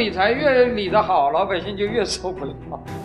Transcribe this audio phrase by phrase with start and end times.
[0.00, 2.52] 理财，越理得好，老百姓就越受不了。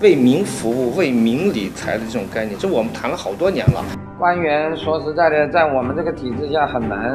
[0.02, 3.84] 为民服务、为民理财的这种概念，这我们谈了好多年了。
[4.18, 7.13] 官员说实在的，在我们这个体制下很难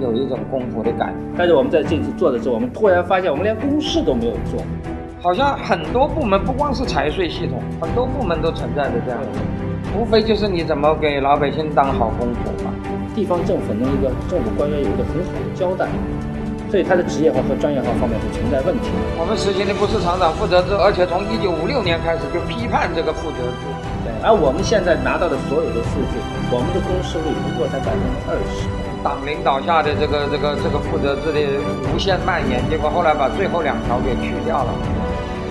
[0.00, 1.14] 有一种公仆的感觉。
[1.38, 4.60] 但是我们在这次做的时候，我们突然发现，我们连公示都没有做。
[5.20, 9.28] 好像很多部门不光是财税系统，很多部门都存在着这样的，
[9.96, 12.74] 无非就是你怎么给老百姓当好公仆嘛。
[13.14, 15.86] 地方政府能一个政府官员有一个很好的交代，
[16.70, 19.00] 所以他的职业化和专业化方面是存在问题的。
[19.16, 23.64] 我们实行的不是厂长负责制，而且从一九五六年开始就批判这个负责制。
[24.04, 26.20] 对，而我们现在拿到的所有的数据，
[26.52, 28.68] 我们的公示率不过才百分之二十。
[29.00, 31.40] 党领导下的这个这个这个负责制的
[31.88, 34.70] 无限蔓延，结果后来把最后两条给去掉了。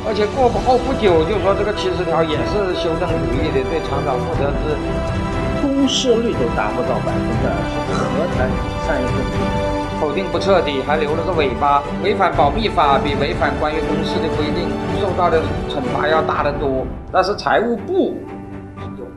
[0.05, 4.75] 而且过不后不久就说这个七十条也是修正主义的，对厂长负责制，
[5.63, 8.47] 公示率都达不到百分之二十，何谈
[8.85, 9.66] 善一步？
[9.99, 11.81] 否定不彻底，还留了个尾巴。
[12.03, 14.69] 违反保密法比违反关于公示的规定
[15.01, 16.85] 受到的惩罚要大得多。
[17.11, 18.15] 但是财务部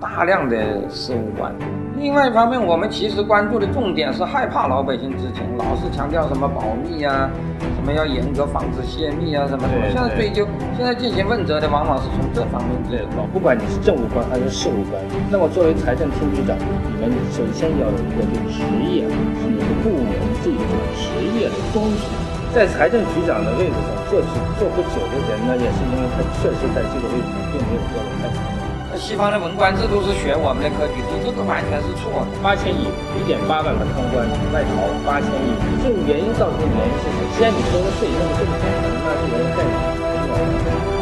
[0.01, 1.55] 大量的事务官。
[1.97, 7.29] 另外一方面，我们其实关注的重点是害怕老百姓知情，老是强调什么保密啊，
[7.77, 9.85] 什么要严格防止泄密啊，什么什么。
[9.93, 13.29] 现在追究，现在进行问责的，往往是从这方面入手。
[13.31, 14.97] 不管你是政务官还是事务官，
[15.29, 20.65] 那么作为财政厅局长，你们首先要有一个对职业，是你的部门这种
[20.97, 22.09] 职业的遵守。
[22.57, 24.19] 在财政局长的位置上做
[24.57, 28.60] 做不久的人呢，也是因为他确实在这个位置上并没有做得太长。
[29.01, 32.37] 西方的文官制度是学我们的科举制，这个完全是错的。
[32.45, 32.85] 八千亿，
[33.17, 37.25] 一点八万个贪官外逃，八千亿，这个原因造成的原因是什么？
[37.33, 38.63] 既然你收了税，那么这个钱
[39.01, 39.65] 那是人在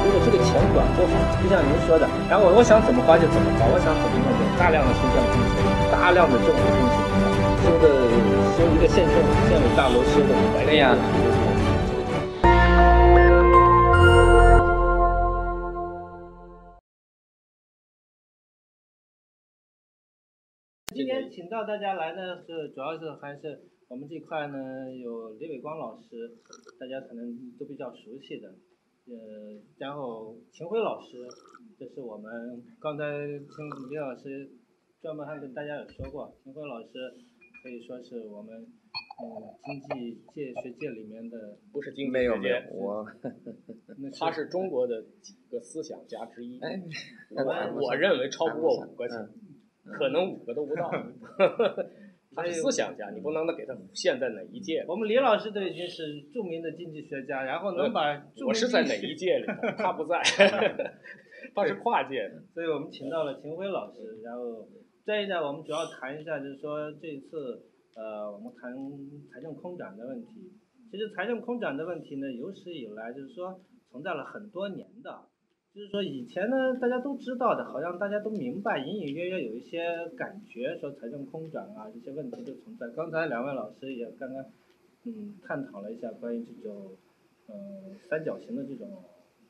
[0.06, 5.58] 如果这个钱管不好，就像您说的，然后我想怎么花就怎么花，我想怎么用就大量的修建工程，
[5.90, 7.02] 大量的政府工程，
[7.66, 7.86] 修的
[8.54, 10.94] 修一个县政府县委大楼修的五百对呀。
[20.98, 26.36] 今天请到大家来呢，是主要是还是我们这块呢有李伟光老师，
[26.76, 28.48] 大家可能都比较熟悉的，
[29.06, 31.24] 呃，然后秦晖老师，
[31.78, 33.46] 这是我们刚才听
[33.88, 34.50] 李老师
[35.00, 36.88] 专门还跟大家有说过，秦晖老师
[37.62, 43.06] 可以说是我们嗯经济界学界里面的不是经济没有学界，我
[44.18, 46.58] 他是中国的几个思想家之一。
[46.58, 46.82] 哎，
[47.30, 49.06] 我我 认为超不过五个，
[49.92, 50.90] 可能五个都不到。
[52.36, 54.84] 他是思想家，你不能给他限在哪一届。
[54.86, 58.14] 我们李老师都已经是著名的经济学家，然后能把
[58.46, 60.22] 我是在哪一届里，他不在，
[61.54, 62.40] 他是跨界的。
[62.54, 64.68] 所以我们请到了秦晖老师，然后
[65.04, 67.64] 这一代，我们主要谈一下，就是说这次
[67.96, 68.72] 呃，我们谈
[69.32, 70.52] 财政空转的问题。
[70.92, 73.60] 其实财政空转的问题呢，有史以来就是说
[73.90, 75.10] 存在了很多年的。
[75.78, 82.88] 就是说，以前呢，大家都知道的，好像大家都明白，隐隐约约有一些感觉，说财政空转啊，这些问题的存在。
[82.88, 84.44] 刚才两位老师也刚刚，
[85.04, 86.96] 嗯，探讨了一下关于这种，
[87.46, 88.90] 嗯，三角形的这种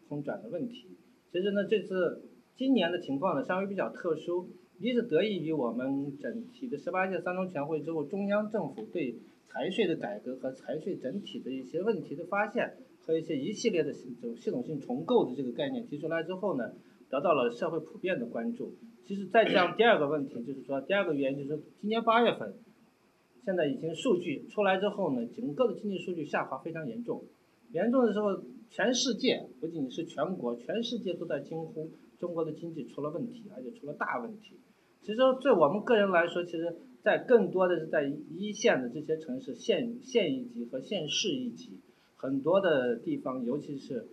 [0.06, 0.98] 空转的问题。
[1.32, 2.22] 其实呢，这次
[2.54, 4.50] 今年的情况呢，稍微比较特殊，
[4.80, 12.76] 一是得益于我们整体的十八届三中全会之后，中央政府对财税的改革和财税整体的一些问题的发现。
[13.08, 16.72] 和一些一系列的这种系统性重构的这个概念提出来之后呢，
[17.08, 18.74] 得到了社会普遍的关注。
[19.06, 22.54] 其实再讲第二个问题，就是说第二个原因就是今年八月份，
[23.46, 27.24] 现在已经数据出来之后呢，整个的经济数据下滑非常严重，
[27.72, 34.58] 严重的时候，全世界不仅仅是全国，全世界都在惊呼中国的经济出了问题，而且出了大问题。
[35.00, 41.80] 其实对我们个人来说，其实在更多的是在一线的这些城市，县县一级和县市一级。
[42.18, 44.08] 很多的地方，尤其是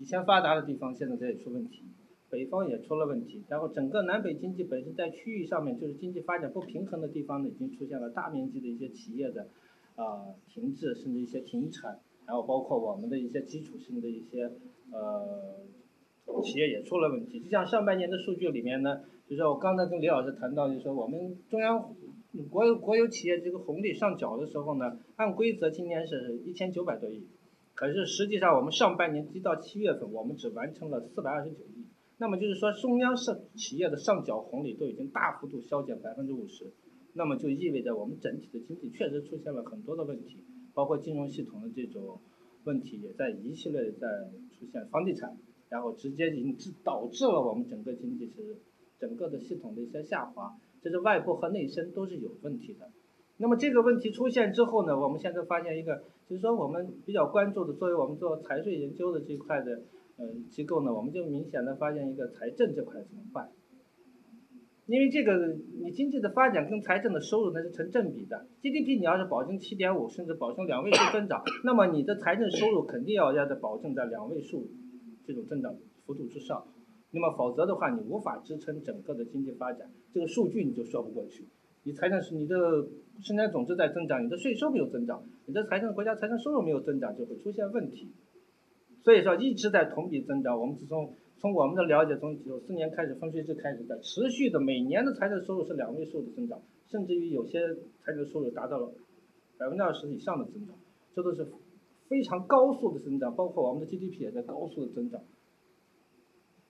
[0.00, 1.84] 以前发达的地方，现在在出问题，
[2.28, 3.44] 北方也出了问题。
[3.48, 9.46] 然后整个南北经济本身在区域上面，就是经济发展不平衡的地方呢，已经出现了大面积的一些企业的
[9.94, 12.00] 啊停滞，甚至一些停产。
[12.26, 14.50] 然后包括我们的一些基础性的一些
[14.90, 15.56] 呃
[16.42, 17.38] 企业也出了问题。
[17.38, 21.94] 就像上半年的数据里面呢，就是我刚才跟李老师谈到，就是说我们中央。
[22.50, 27.24] 国有国有企业这个红利上缴的时候呢，按规则今年是一千九百多亿。
[27.74, 31.84] 可是实际上，我们上半年一到七月份，我们只完成了四百二十九亿。
[32.18, 36.72] 那么就是说，中央上企业的上缴红利都已经大幅度削减百分之五十。
[37.14, 40.38] 那么就意味着我们整体的经济确实出现了很多的问题，
[40.72, 42.18] 包括金融系统的这种
[42.64, 44.08] 问题也在一系列的在
[44.58, 45.36] 出现，房地产，
[45.68, 48.56] 然后直接引致导致了我们整个经济是
[48.98, 52.90] 整个的系统的一些下滑，这是外部和内生都是有问题的。
[53.36, 59.82] 那么这个问题出现之后呢，我们现在发现一个就是说我们比较关注的，作为我们做财税研究的这一块的
[60.16, 63.50] 呃机构呢，我们就明显的发现一个财政这块怎么办？
[64.86, 74.68] 因为这个你经济的发展跟财政的收入那是成正比的，GDP 你要是保证七点五甚至保证两位数增长，那么你的财政收入肯定要要在保证在两位数
[75.26, 75.74] 这种增长
[76.04, 76.66] 幅度之上，
[77.12, 81.46] 那么否则的话你无法支撑整个的经济发展，这个数据你就说不过去。
[81.86, 82.56] 你财政是你的
[83.22, 88.08] 生产总值在增长，你的税收没有增长，你的财政国家财政收入没有增长，就会出现问题。
[89.02, 97.60] 所以说一直在同比增长，我们自从从我们的了解，从九四年开始分税制开始的，持续的每年的财政收入是两位数的增长，甚至于有些
[98.02, 98.90] 财政收入达到了
[99.58, 100.74] 百分之二十以上的增长，
[101.14, 101.46] 这都是
[102.08, 105.20] 非常高速的增长，包括我们的 GDP 也在高速的增长。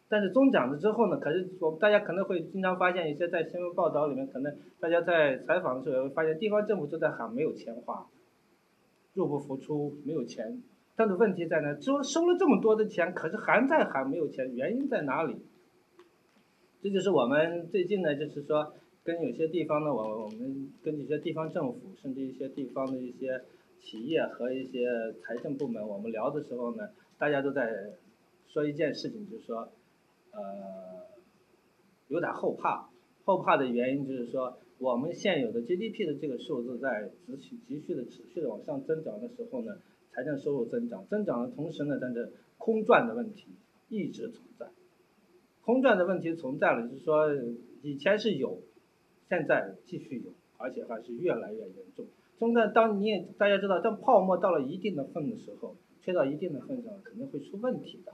[0.08, 8.06] 但是中奖了之后呢，可是我大家可能会经常发现一些在新闻报道里面，可能大家在采访的时候会发现，地方政府都在喊没有钱花，
[9.14, 10.62] 入不敷出，没有钱。
[10.94, 15.36] 但是问题在呢，收收了这么多的钱，可是还在喊没有钱，原因在哪里？
[16.80, 23.40] 这就是我们最近呢，就是说跟有些地方呢，我我们跟一些地方政府，甚至一些地方的一些
[23.80, 24.86] 企业和一些
[25.22, 27.90] 财政部门，我们聊的时候呢，大家都在
[28.46, 29.68] 说一件事情，就是说，
[30.34, 31.06] 呃，
[32.08, 32.90] 有点后怕。
[33.24, 39.76] 后怕的原因就是说，我们现有的 GDP 的这个数字在持续、急续的持续的往上增长的时候呢。
[40.16, 43.48] 财政收入增长，增长的同时呢，但是空转的问题
[43.88, 44.68] 一直存在。
[45.64, 47.34] 空转的问题存在了，就是说
[47.82, 48.60] 以前是有，
[49.28, 52.06] 现在继续有，而且还是越来越严重。
[52.38, 58.12] 现在当你也大家知道，当泡沫到了一定的份的时候，吹到一定的份上，肯定会出问题的。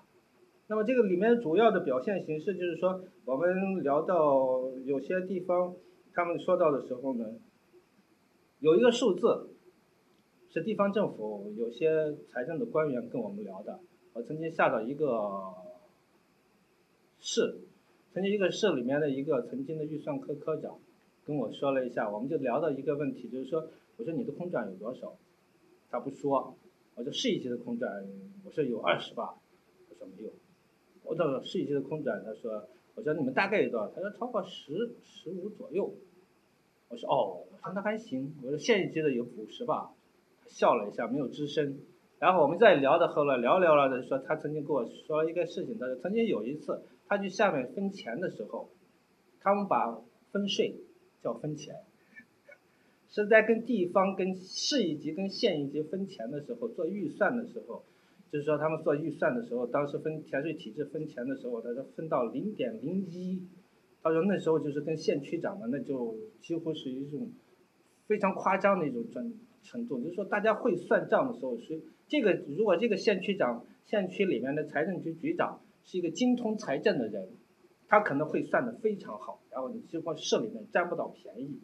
[0.71, 5.75] 那么这个里面主要的表现形式就是说，我们聊到有些地方，
[6.15, 7.35] 他们说到的时候呢，
[8.61, 9.49] 有一个数字。
[10.53, 13.79] 是地方政府有些财政的官员跟我们聊的。
[14.15, 15.55] 我曾经下到一个
[17.21, 17.61] 市，
[18.13, 20.77] 曾经一个市里面的一个曾经的预算科科长
[21.25, 25.15] 跟我说了一下，我们就聊到一个问题，就是说，我说你的空转有多少？
[25.89, 26.57] 他不说。
[26.97, 28.05] 我说市一级的空转，
[28.45, 29.37] 我说有二十吧。
[29.89, 30.31] 我说没有。
[31.11, 33.89] 我到市一级的空转，他说，我说你们大概有多少？
[33.89, 35.93] 他说超过十十五左右。
[36.89, 38.33] 我说哦，我说那还行。
[38.45, 39.91] 我说县一级的有五十吧。
[40.47, 41.81] 笑了一下，没有吱声。
[42.21, 48.69] 然后我们再聊的后来聊聊了的说，他曾经跟我说一个事情，他说曾经有一次他去下面分钱的时候，
[49.41, 50.77] 他们把分税
[51.25, 51.75] 叫分钱，
[53.09, 57.83] 是在跟地方、跟市一级、跟县一级分钱的时候做预算的时候，
[58.32, 63.47] 就是说他们做预算的时候，当时分田税体制分钱的时候，他说分到零点零一，
[64.02, 67.31] 他说那时候就是跟县区长嘛，那就几乎是一种
[68.07, 69.33] 非常夸张的一种专。
[69.62, 77.28] 程度就是说，大家会算账的时候，是这个如果这个县区长、县区里面的财政局局长是一个精通财政的人，
[77.87, 81.61] 他可能会算得非常好，然后你几乎市里面占不到便宜，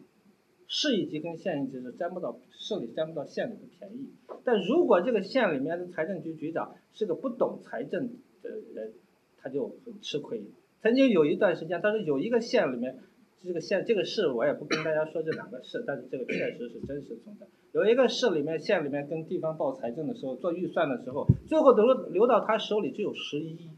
[0.67, 4.09] 市一级跟县一级是占不到市里占不到县里的便宜。
[4.43, 8.09] 但如果这个县里面的财政局局长是个不懂财政
[8.41, 8.93] 的人，
[9.41, 10.43] 他就很吃亏。
[10.81, 12.97] 曾经有一段时间，他说有一个县里面，
[13.43, 17.47] 这个县这个市我也不跟大家说这两个市，但是这个确实是真实存在。
[17.71, 23.69] 有一个市里面、县里面跟地方报财政的时候，做预算的时候，最后留留到他手里只有十一，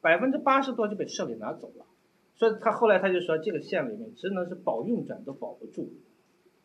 [0.00, 1.86] 百分之八十多就被市里拿走了。
[2.40, 5.92] 所以他后来他就说，这个县里面只能是保运转都保不住。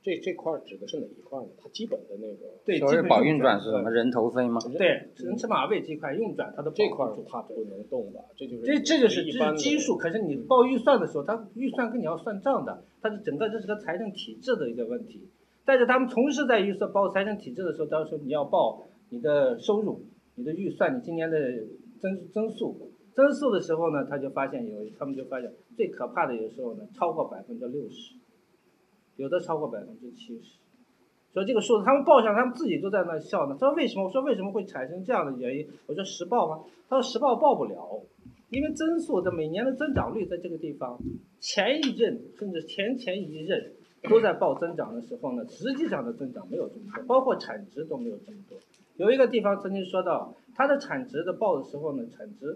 [0.01, 1.49] 这这块指的是哪一块呢？
[1.57, 3.91] 它基本的那个对，就是保运转是什么？
[3.91, 4.61] 人头费吗？
[4.77, 9.97] 对，人吃马喂这块运转它的这块它不能动的，这就是这这就是这是基数。
[9.97, 15.27] 可是你报预算的时候，它预算跟你要算账的，它是整个这是个财政体制的一个问题。
[15.65, 20.05] 但是他们同时在预算报财政体制的时候，到时候你要报你的收入、
[20.35, 21.39] 你的预算、你今年的
[21.99, 28.15] 增增速、增速的时候呢，他就发现有，他们就发现最可怕的有时候呢，超过百分之六十，
[29.15, 30.57] 有的超过百分之七十。
[31.33, 33.57] 所以这个数字他们报上，他们自己都在那笑呢。
[33.59, 34.05] 他说为什么？
[34.05, 35.67] 我说为什么会产生这样的原因？
[35.87, 36.63] 我说实报吗？
[36.89, 38.03] 他说实报报不了，
[38.49, 40.99] 因为增速的每年的增长率在这个地方，
[41.39, 43.71] 前一任甚至前前一任。
[44.07, 48.55] 都在报增长的时候呢，实际上的增长没有这么多，包括产值都没有这么多。
[48.97, 52.55] 有一个地方曾经说到，它的产值的报的时候呢，产值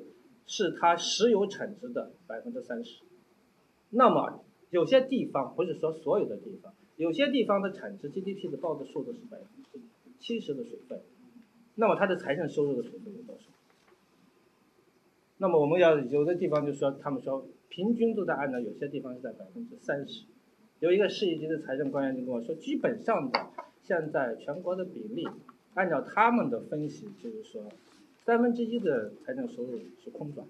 [0.49, 3.03] 是它石油产值的百分之三十。
[3.91, 9.79] 那么有些地方不是说所有的地方，有些地方的产值 GDP 的报的数都是百分之
[10.19, 10.99] 七十的水分，
[11.75, 13.43] 那么它的财政收入的水分有多少？
[15.37, 20.23] 那么我们要有的地方就说，他们说平均都在按照有些地方是在百分之三十。
[20.79, 23.51] 有一个市一级的财政官员就跟我说，基本上的
[23.83, 25.27] 现在全国的比例，
[25.75, 27.63] 按照他们的分析，就是说
[28.25, 30.47] 三分之一的财政收入是空转，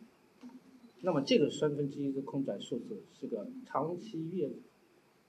[1.01, 4.49] 那么这个三分之一的空转数字是个长期月，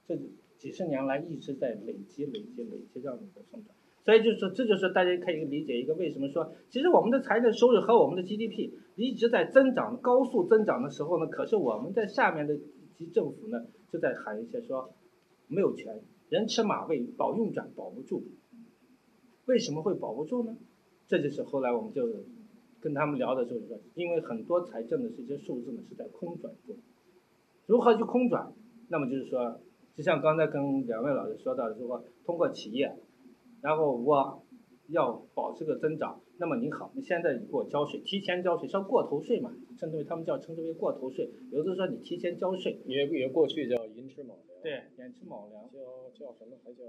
[0.08, 0.18] 这
[0.58, 3.74] 几十年来一直在累积、累积、累积这样的一个增长。
[4.02, 12.58] 所以就是说，这就是大家可以理解一个为什么说，其实我们的财政收入和我们的 GDP 一直在增长、高速增长的时候呢，可是我们在下面的
[12.96, 14.92] 级政府呢就在喊一些说，
[15.46, 18.24] 没有钱，人吃马喂，保运转保不住。
[19.44, 20.56] 为什么会保不住呢？
[21.10, 22.08] 这就是后来我们就
[22.78, 26.76] 跟他们聊的时候说，因为很多财政的这些数字呢是在空转中，
[27.66, 28.52] 如何去空转？
[28.88, 29.60] 那么就是说，
[29.96, 32.94] 就像刚才跟两位老师说到的，说通过企业。
[33.60, 34.44] 然后我
[34.86, 45.80] 要保持个增长，那么你好，你现在你给我交税，提前交税，像过头税嘛，称之为他们叫称之为过头税，有的说你提前交税，也也过去叫寅吃卯粮，对，寅吃卯粮，叫
[46.14, 46.84] 叫什么还叫，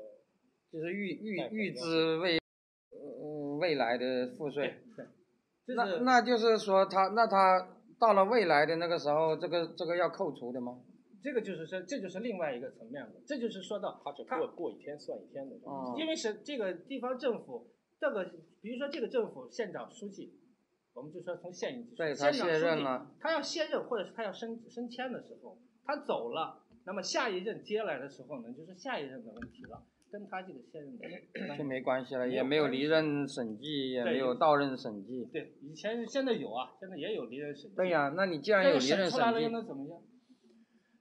[0.72, 2.41] 就是预预预支未，
[2.94, 7.68] 嗯未来的赋税，对，那那就是说他那他
[8.00, 10.80] 到了未来的那个时候，这个这个要扣除的吗？
[11.24, 13.12] 这个就是说，这就是另外一个层面了。
[13.28, 15.56] 这就是说到，他只过过一天算一天的。
[15.96, 17.70] 因为是这个地方政府，
[18.00, 18.26] 这个
[18.60, 20.34] 比如说这个政府县长书记，
[20.96, 35.26] 我们就说从县级，对他卸任了，他要卸任或者是他要升升迁的时候，他走了，那么下一任接来的时候呢，就是下一任的问题了，跟他这个现任的 就没关系了，也没有离任审计，也没有到任审计。
[35.32, 37.76] 对，以前现在有啊，现在也有离任审计。
[37.76, 40.00] 对呀，那你既然有离任审计，又能怎么样？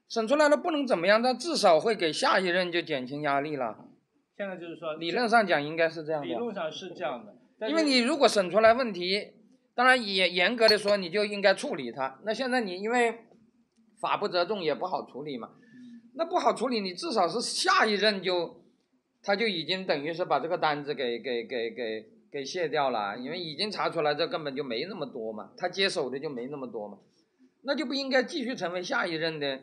[0.07, 3.87] 审出来了不能怎么样，但至少会给下一任就减轻压力了。
[4.37, 6.27] 现在就是说，理论上讲应该是这样的。
[6.27, 9.33] 理论上是这样的，因为你如果审出来问题，
[9.75, 12.19] 当然严严格的说你就应该处理它。
[12.23, 13.25] 那现在你因为
[13.99, 15.51] 法不责众也不好处理嘛，
[16.15, 18.60] 那不好处理，你至少是下一任就
[19.23, 26.99] 他就已经等于是把这个单子给给给给给卸掉了，因为已经查出来这根本就没那么多嘛，他接手的就没那么多嘛，
[27.63, 29.61] 那就不应该继续成为下一任的。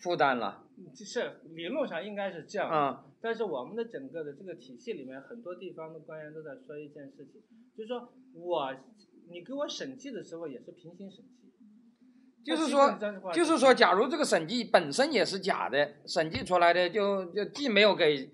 [0.00, 7.40] 负担了，是理论上应该是这样啊，但是我们的整个的这个体系里面，很多地方的官员都在说一件事情，
[7.74, 8.76] 就是说我
[9.30, 11.43] 你给我审计的时候也是平行审计，
[12.44, 12.98] 就是说
[13.32, 18.30] 就是说，假如这个审计本身也是假的，审计出来的就就既没有给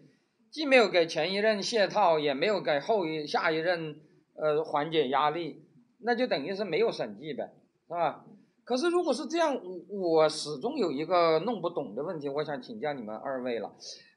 [0.51, 3.97] 既没有给前一任卸套，也没有给后一下一任
[4.35, 5.65] 呃缓解压力，
[6.01, 7.53] 那就等于是没有审计呗，
[7.87, 8.25] 是吧？
[8.65, 13.73] 可是，如果是这样，我始终有一个弄不懂的问题，我想请教你们二位了。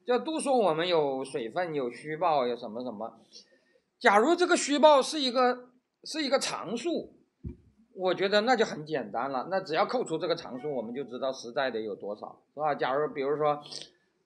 [0.05, 3.19] 就都说我们有水分、有虚报、有什么什么。
[3.99, 5.69] 假如这个虚报是一个
[6.03, 7.15] 是一个常数，
[7.95, 9.47] 我觉得那就很简单了。
[9.49, 12.75] 那只要扣除这个常数，我们就知道实在的有多少，是吧？
[12.75, 13.61] 假如比如说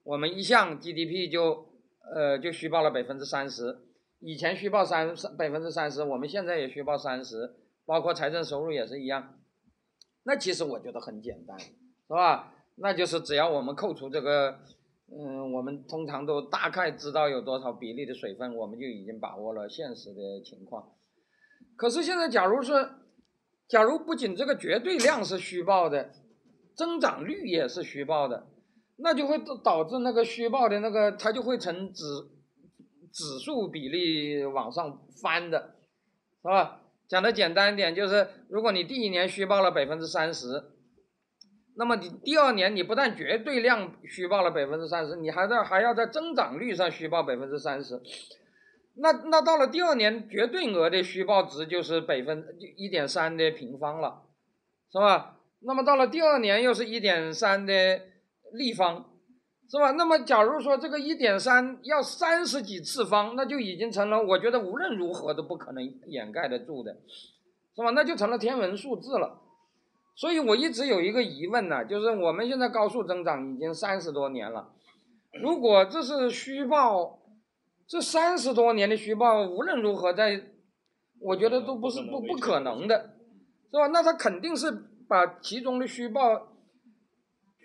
[0.03, 1.67] 我们一项 GDP 就
[2.13, 3.77] 呃就虚报了百分之三十，
[4.19, 7.55] 以前虚报三三百分之三十，我们现在也虚报三十，
[7.85, 9.37] 包括财政收入也是一样。
[10.23, 11.73] 那其实我觉得很简单，是
[12.07, 12.53] 吧？
[12.75, 14.59] 那就是只要我们扣除这个，
[15.11, 20.91] 嗯，我们通常都大概知道有多少比例的水分，我们就已经把握了现实的情况。
[21.75, 22.73] 可是现在，假如是，
[23.67, 26.11] 假如不仅这个绝对量是虚报的，
[26.75, 28.47] 增长率也是虚报的，
[28.97, 32.03] 那就会导致那个虚报的那个它就会呈指
[33.11, 35.75] 指数比例往上翻的，
[36.41, 36.81] 是吧？
[37.09, 40.47] 讲的简单一点，就是如果你第一年虚报了百分之三十，
[41.75, 48.01] 那么你第二年你不但绝对量虚报了百分之三十，你还在还要在增长率上虚报百分之三十，
[48.99, 54.23] 那那到了第二年绝对额的虚报值就是百分一点三的平方了，
[54.91, 55.37] 是吧？
[55.61, 58.01] 那么到了第二年又是一点三的
[58.53, 59.05] 立方。
[59.69, 59.91] 是吧？
[59.91, 66.93] 那么假如说这个一点三要三十几次方，那就已经成了，我觉得无论如何都不可能掩盖得住的，
[67.75, 67.89] 是吧？
[67.89, 69.41] 那就成了天文数字了。
[70.15, 74.69] 所以我一直有一个疑问呢，就是我们现在高速增长已经三十多年了，
[75.43, 77.19] 如果这是虚报，
[77.87, 80.41] 这三十多年的虚报无论如何在，
[81.19, 83.15] 我觉得都不是不不可能的，
[83.71, 83.87] 是吧？
[83.87, 84.71] 那他肯定是
[85.07, 86.49] 把其中的虚报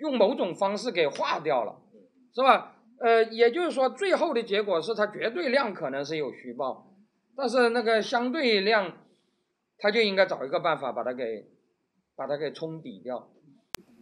[0.01, 1.81] 用某种方式给划掉了。
[2.35, 2.77] 是吧？
[2.99, 6.91] 呃，也就是说，最后的结果是它绝对量可能是有虚报，
[7.37, 8.97] 但是那个相对量，
[9.77, 11.47] 他就应该找一个办法把它给，
[12.17, 13.29] 把它给冲抵掉。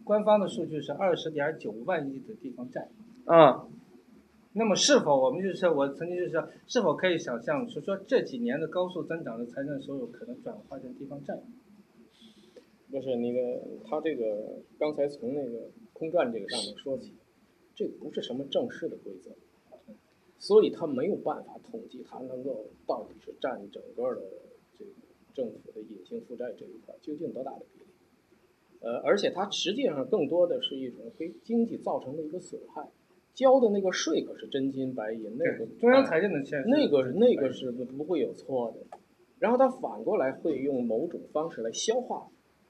[0.05, 2.87] 官方的数据是二十点九万亿的地方债。
[3.25, 3.65] 啊，
[4.53, 11.39] 那么是否我们就是我曾经就是说，是否可以想象，是说这几年的高速增长的财政收入可能转化成地方债？
[12.89, 17.13] 不是那个，他这个刚才从那个空转这个上面说起。
[17.73, 19.31] 这不是什么正式的规则，
[20.37, 24.21] 所以他没有办法统计他能够到底是占整个的
[24.77, 24.91] 这个
[25.33, 27.85] 政府的隐性负债这一块究竟多大的比例。
[28.81, 32.89] 呃，而且它实际上更多的是一种给经济造成的一个损害。
[33.33, 38.97] 交的那个税可是真金白银，那个中央财政的钱，那个那个是不不会有错的。
[39.39, 42.27] 然后他反过来会用某种方式来消化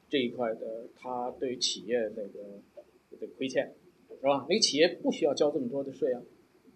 [0.07, 2.61] 这一块的，他对企业那个
[3.19, 3.73] 的亏欠，
[4.09, 4.45] 是吧？
[4.47, 6.21] 那个企业不需要交这么多的税啊，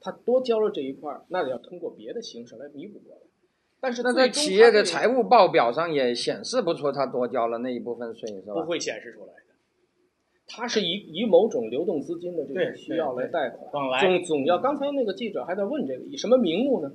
[0.02, 3.22] 他多交了这一块，那要通过别的形式来弥补过来。
[3.80, 8.54] 但是那在企业的财务报表上也显示不出他多交了那一部分税，是吧？
[8.54, 9.34] 不会显示出来。
[10.48, 14.60] 它是以以某种流动资金的这个需要来贷款，总总要。
[14.60, 16.92] 刚才那个记者还在问这个，以什么名目呢？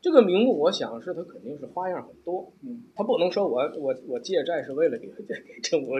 [0.00, 2.52] 这个名目，我想是他肯定是花样很多。
[2.64, 5.92] 嗯，他不能说我我我借债是为了给给政府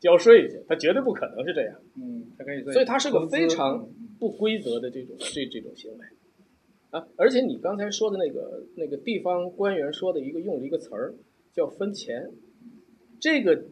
[0.00, 1.76] 交税去，他绝对不可能是这样。
[1.96, 2.62] 嗯，他可以。
[2.72, 5.98] 所以他是个非常不规则的这种这这种行为
[6.90, 7.06] 啊！
[7.16, 11.14] 而且你刚才说的那个那个地方官员说的一个用的一个词儿
[11.54, 12.28] 叫分钱，
[13.20, 13.66] 这个。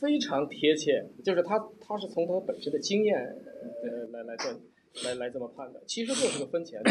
[0.00, 4.52] 非常贴切，就是他，他是从他本身的经验，呃，来来做，
[5.04, 6.82] 来来这么判断，其实就是个分钱，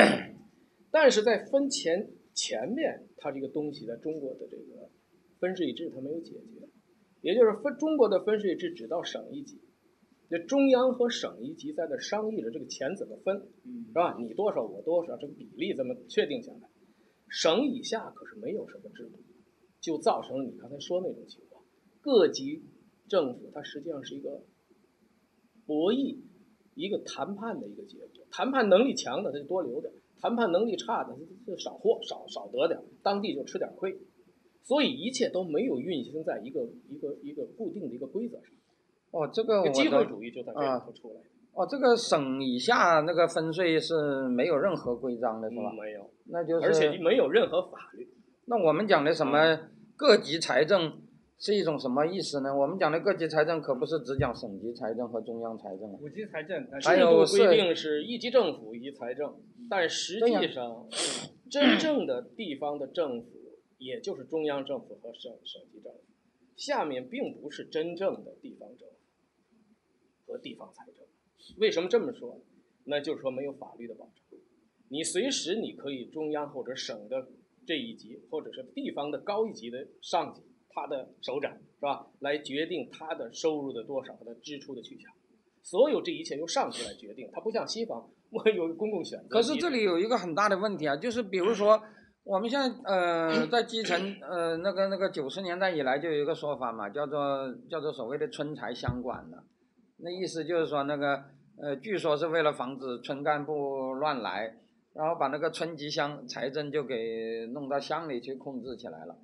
[0.90, 4.90] 但是在分钱前面，他这个东西在中国的这个
[5.40, 6.68] 分税制他没有解决，
[7.22, 9.62] 也就是分中国的分税制只到省一级，
[10.30, 13.36] 那中央和省一级在那商议着这个钱怎么分，
[13.88, 14.18] 是吧？
[14.20, 16.70] 你多少我多少，这个比例怎么确定下来？
[17.28, 19.18] 省以下可是没有什么制度，
[19.82, 21.64] 就造成了你刚才说那种情况，
[22.00, 22.64] 各级。
[23.08, 24.42] 政府它实际上是一个
[25.66, 26.18] 博弈，
[26.76, 28.26] 一个谈判的一个结果。
[28.32, 33.96] 谈判能力强的他就多留点，谈判能力差的他就少获少少得点，当地就吃点亏。
[34.64, 38.56] 所以一切都没有运行在一个一个一个固定的一个规则上。
[39.12, 41.22] 哦，这个机会主义就在这里头出来。
[41.54, 45.72] 哦，这个省以下那个分税是没有任何规章的，是吧？
[45.80, 48.10] 没有，那就是而且没有任何法律。
[48.46, 51.03] 那我们讲的什么各级财政？
[51.44, 52.56] 是一种什么意思呢？
[52.56, 59.36] 我们讲的各级财政可不是只讲省级财政和中央财政，五级财政还有规定是一级政府一级财政，
[59.70, 60.88] 但实际上
[61.52, 63.28] 真正的地方的政府，
[63.78, 66.00] 也就是中央政府和省省级政府，
[66.56, 68.96] 下面并不是真正的地方政府
[70.26, 71.06] 和地方财政。
[71.58, 72.40] 为什么这么说？
[72.86, 74.40] 那就是说没有法律的保障，
[74.88, 77.28] 你随时你可以中央或者省的
[77.68, 80.42] 这一级，或者是地方的高一级的上级。
[80.74, 82.08] 他的首长是吧？
[82.20, 85.12] 来决定他的收入的多少和他支出的去向，
[85.62, 87.30] 所有这一切由上级来决定。
[87.32, 89.28] 他不像西方，我有公共选择。
[89.30, 91.82] 可是这里有一个很大的问题啊，就是比如说
[92.24, 99.44] 我们现在呃在基层 呃那个那个九十年代以来就有一个说法嘛，叫做叫做所谓的村财乡管的，
[99.98, 101.24] 那意思就是说那个
[101.62, 104.58] 呃据说是为了防止村干部乱来，
[104.94, 109.18] 然后把那个村级乡财政就给弄到乡里去控制起来了。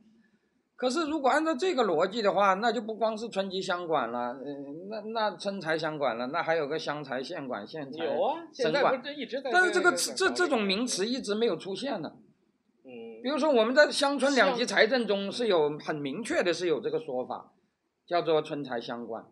[0.80, 9.52] 可是，如果按照这个逻辑的话，那就不光是村级乡管了，嗯，那那村财乡管了，那还有个乡财县管县财有啊，现在不是一直在。
[9.52, 12.13] 但是这个这这种名词一直没有出现呢。
[12.86, 13.22] 嗯。
[13.22, 17.52] 比如说，我们在乡村两级财政中是有很明确的是有这个说法，
[18.08, 19.26] 叫做村财乡管。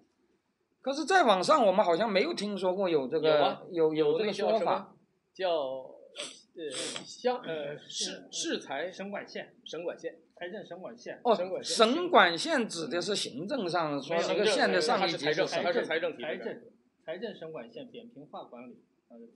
[0.82, 4.94] 可是再往上，我们好像没有听说过有这个有有这个说法，
[5.34, 6.70] 叫呃
[7.06, 10.18] 乡呃市市财省管县省管县。
[10.38, 16.62] 财政省管县哦，省管县指的是行政上说那个县的上一级是财政财政财政
[17.04, 18.78] 财政省管县扁平化管理，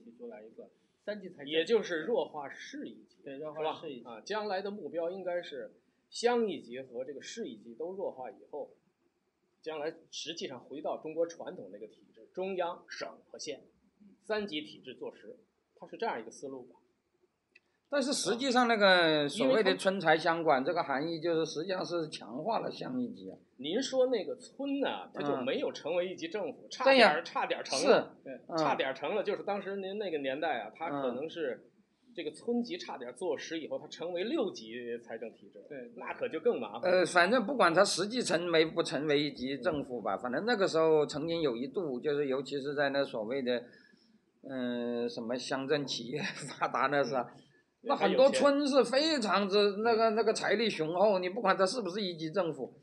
[0.04, 0.70] 提出来一个
[1.04, 5.72] 三级财政，也就是弱化市一级，对弱化市一级啊，将来的目标应该是
[6.08, 8.70] 乡一级和这个市一级都弱化以后，
[9.60, 13.62] 将来实际上回到中国传统那个体制，中央、省和县
[14.22, 15.36] 三级体制做实，
[15.74, 16.78] 它是这样一个思路吧。
[17.92, 23.36] 但是实际上，那个所谓的村财乡管这个含义，就是实际上是强化了乡一级啊。
[23.58, 28.16] 您说那个村呢，它就没有成为一级政府，差点差点成了，
[28.56, 29.22] 差点成了。
[29.22, 31.68] 就是当时您那个年代啊，它可能是
[32.16, 35.62] 这个村级差点坐实以后，它成为六级财政体制。
[35.68, 36.90] 对，那可就更麻烦。
[36.90, 43.62] 呃，反正不管它实际成为不成为一级政府吧，反正那个时候曾经有一度，就是尤其是在那所谓的
[44.48, 46.22] 嗯什么乡镇企业
[46.58, 47.22] 发达那是。
[47.84, 52.74] 那很多村是非常之那个那个财力雄厚，你不管他是不是一级政府，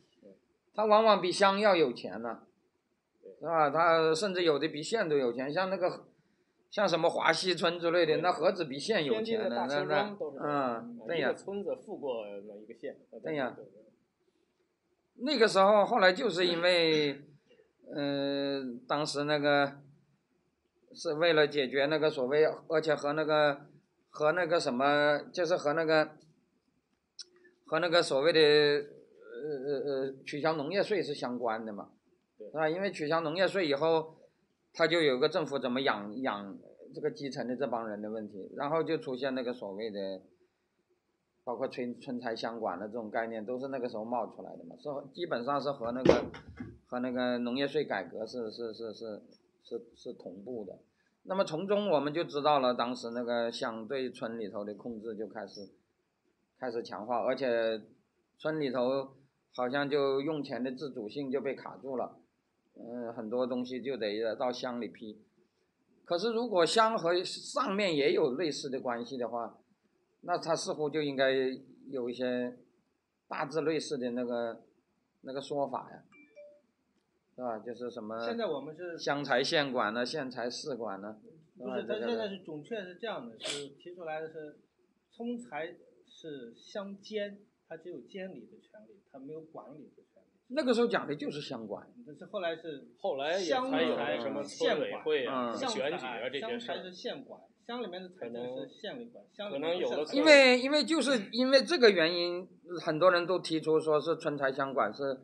[0.76, 2.42] 他往往比乡要有钱呢，
[3.40, 3.70] 是吧？
[3.70, 6.06] 他甚至有的比县都有钱，像那个
[6.70, 9.66] 像什么华西村之类的，那何止比县有钱呢？
[9.70, 11.34] 那那嗯，对呀。
[11.34, 12.98] 村子富过那一个县。
[13.24, 13.56] 对呀。
[15.22, 17.22] 那个时候后来就是因为，
[17.96, 19.78] 嗯，当时那个
[20.94, 23.62] 是为了解决那个所谓，而且和那个。
[24.10, 26.12] 和那个什么，就是和那个
[27.66, 31.90] 和那个所谓的呃呃呃取消农业税是相关的嘛，
[32.38, 32.70] 对是吧？
[32.70, 34.18] 因为取消农业税以后，
[34.74, 36.58] 他就有个政府怎么养养
[36.94, 40.22] 这个基层的这帮人的问题，然后就出现那个所谓的。
[41.46, 46.26] 包括村村财相管的这种概念，都是那个时候冒出来的嘛，是基本上是和那个
[46.86, 49.24] 和那个农业税改革是是是是
[49.64, 50.78] 是是同步的。
[51.30, 55.70] 那么从中我们就知道了，当时那个乡对村里头的控制就开始
[56.58, 57.80] 开始强化，而且
[58.40, 59.16] 村里头
[59.54, 62.18] 好像就用钱的自主性就被卡住了，
[62.74, 65.24] 嗯，很多东西就得到乡里批。
[66.04, 69.56] 可是如果乡和上面也有类似的关系的话，
[70.22, 71.32] 那他似乎就应该
[71.92, 72.58] 有一些
[73.28, 74.64] 大致类似的那个
[75.22, 76.04] 那个说法呀，
[77.40, 77.58] 是吧？
[77.60, 81.16] 就是什么现在我们是乡财县管呢，县财市管呢，
[81.58, 84.60] 不是，他现在是准确是这样的，是提出来的是，
[85.10, 85.68] 聪财
[86.06, 90.28] 是乡监，他只有监理的权利，他没有管理的权利。
[90.50, 102.46] 那个时候讲的就是乡管，但是后来是后来也乡才有什么县村委管会啊、选举啊这些事是，县管，乡里面的财政是县里管，乡可里面不是能有的因为因为就是因为这个原因，
[102.82, 105.20] 很多人都提出说是村财乡管是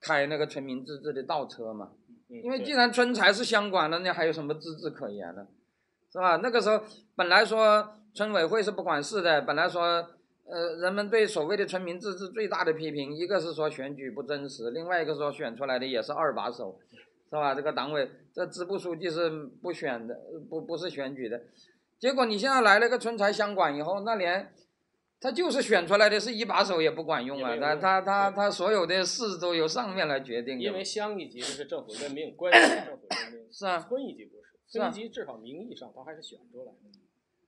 [0.00, 1.90] 开那个村民自治的倒车嘛。
[2.28, 5.46] 嗯因为既然村财是乡管的，那还有什么自治可言呢？
[6.10, 6.36] 是吧？
[6.42, 6.82] 那个时候
[7.14, 9.82] 本来说村委会是不管事的，本来说
[10.44, 16.80] 呃人们对所谓的村民自治最大的批评，一个是说选举不真实，另外一个说选出来的也是二把手，
[17.30, 17.54] 是吧？
[17.54, 19.30] 这个党委这支部书记是
[19.62, 20.18] 不选的，
[20.50, 21.40] 不不是选举的。
[22.00, 24.52] 结果你现在来了个村财乡管以后，那连
[25.18, 36.78] 他就是选出来的是一把手也不管用啊，他他他他所有的事都由上面来决定的，因为乡一级这是政府任命，官员政府任命， 是啊村一级不是，是啊村一级至少名义上他还是选出来的，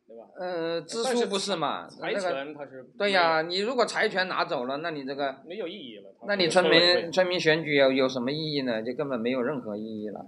[0.08, 0.24] 对吧？
[0.38, 1.86] 呃，支但书不是嘛？
[1.86, 8.82] 财那个权他是对呀、你如果财权拿走了，那你这个，没有意义了，那你村民村民选举有有什么意义呢？
[8.82, 10.26] 就根本没有任何意义了。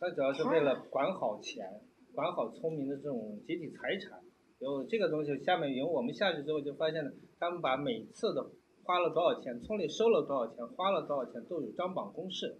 [0.00, 1.66] 他主要是为了管好钱，
[2.14, 4.23] 管好村民的这种集体财产。
[4.72, 8.44] 有这个东西，下面有我们下去之后就发现了，他们把每次的
[8.82, 12.56] 花了多少钱，村里收了多少钱，花了多少钱都有张榜公示。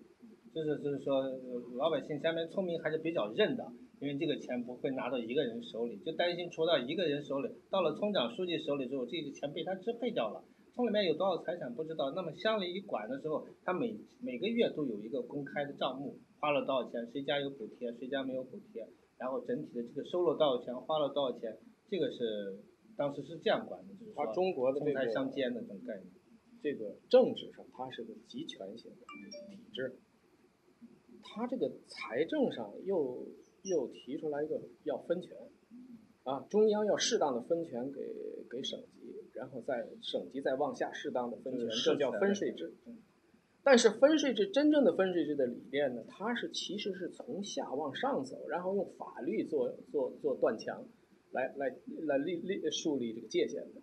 [0.55, 1.25] 就是就是说，
[1.77, 3.67] 老百姓下面村民还是比较认的，
[4.01, 10.45] 因为这个钱不会拿到一个人手里，就担心出到一个人手里，到了村长书记手里之后，这个钱被他支配掉了。
[10.73, 18.87] 村里面有多少财产不知道，那么乡里一管的时候，他每每个月都有一个公开的账目，花了多少钱，谁家有补贴，谁家没有补贴，
[19.19, 21.57] 然后整体的这个收了多少钱，花了多少钱，
[21.95, 22.59] 这个是
[22.97, 26.07] 当时是这样管的，就是说它中国的这中财个相间的这种概念。
[26.61, 29.07] 这个政治上它是个集权型的
[29.49, 29.97] 体制，
[31.23, 33.29] 它这个财政上又
[33.63, 35.37] 又提出来一个要分权，
[36.25, 38.01] 啊，中央要适当的分权给
[38.51, 42.75] 给省级，然后再省级再往下适当的分权，这叫分税制。
[43.63, 50.87] 但是分税制真正的分税制的理念呢，它是其实是从下往上走，然后用法律做做做断墙，
[51.35, 53.83] 来来来立立树立这个界限的。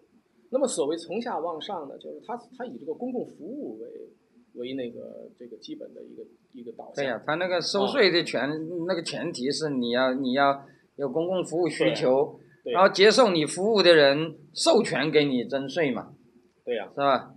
[0.49, 4.09] 那么所谓从下往上呢，就是它它以这个公共服务为
[4.53, 6.95] 为那个这个基本的一个一个导向。
[6.95, 8.49] 对呀、他那个收税的权，
[8.87, 10.65] 那个前提是你要你要
[10.97, 16.15] 有公共服务需求，对然后接受你服务的人授权给你征税嘛，
[16.65, 17.33] 对呀、是吧？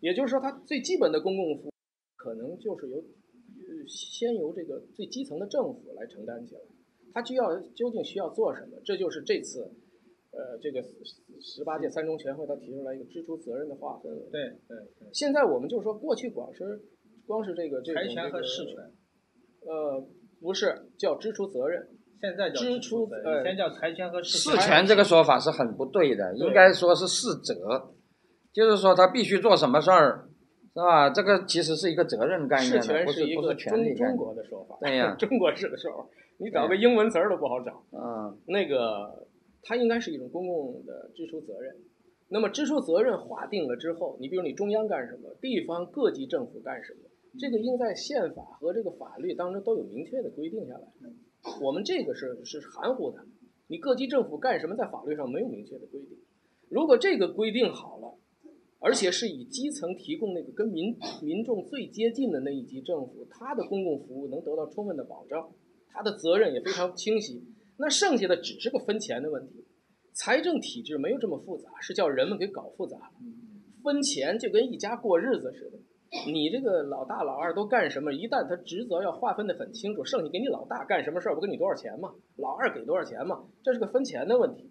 [0.00, 1.72] 也就是说，它最基本的公共服务
[2.16, 6.60] 可能就是由呃先由这个最基层的政府来承担起来。
[7.12, 8.78] 它需要究竟需要做什么？
[8.84, 9.60] 这就是这次
[10.32, 10.82] 呃这个
[11.40, 14.12] 十八届三中全会他提出来一个支出责任的划分。
[14.30, 16.80] 对对对，现在我们就说，过去光是
[17.26, 18.74] 光是这个这种财权和这个事权，
[19.66, 20.08] 呃，
[20.40, 21.88] 不是叫支出责任，
[22.20, 27.94] 现在叫支出责任呃以前叫财权和事事权这个说法是很不对的，应该说是事责，
[28.52, 30.28] 就是说他必须做什么事儿，
[30.74, 31.10] 是吧？
[31.10, 34.16] 这个其实是一个责任概事念的，不是权一个不是权利中中概念。
[34.16, 34.76] 国的说法。
[34.80, 36.08] 对呀中国式的说法，
[36.40, 37.84] 你找个英文词儿都不好找。
[37.92, 39.28] 嗯，那个
[39.62, 41.76] 它应该是一种公共的支出责任。
[42.28, 47.00] 那么支出责任划定了之后，你比如你中央干什么，地方各级政府干什么，
[47.38, 50.88] 这个应在宪法和这个法律当中都有明确的规定下来。
[51.60, 53.18] 我们这个是是含糊的，
[53.66, 56.16] 你各级政府干什么，在法律上没有明确的规定。
[56.70, 58.14] 如果这个规定好了，
[58.78, 65.50] 而且是以基层提供那个跟民民众最接近的那一级政府，它的公共服务能得到充分的保障，
[65.92, 67.44] 他的责任也非常清晰。
[67.76, 69.64] 那剩下的只是个分钱的问题，
[70.12, 73.12] 财政体制没有这么复杂，是叫人们给搞复杂了。
[73.82, 75.78] 分钱就跟一家过日子似的，
[76.30, 78.12] 你这个老大老二都干什么？
[78.12, 82.12] 一旦他职责要划分得很清楚，剩下给你老大干什么事儿，不给你多少钱吗？
[82.36, 83.44] 老二给多少钱吗？
[83.64, 84.70] 这是个分钱的问题。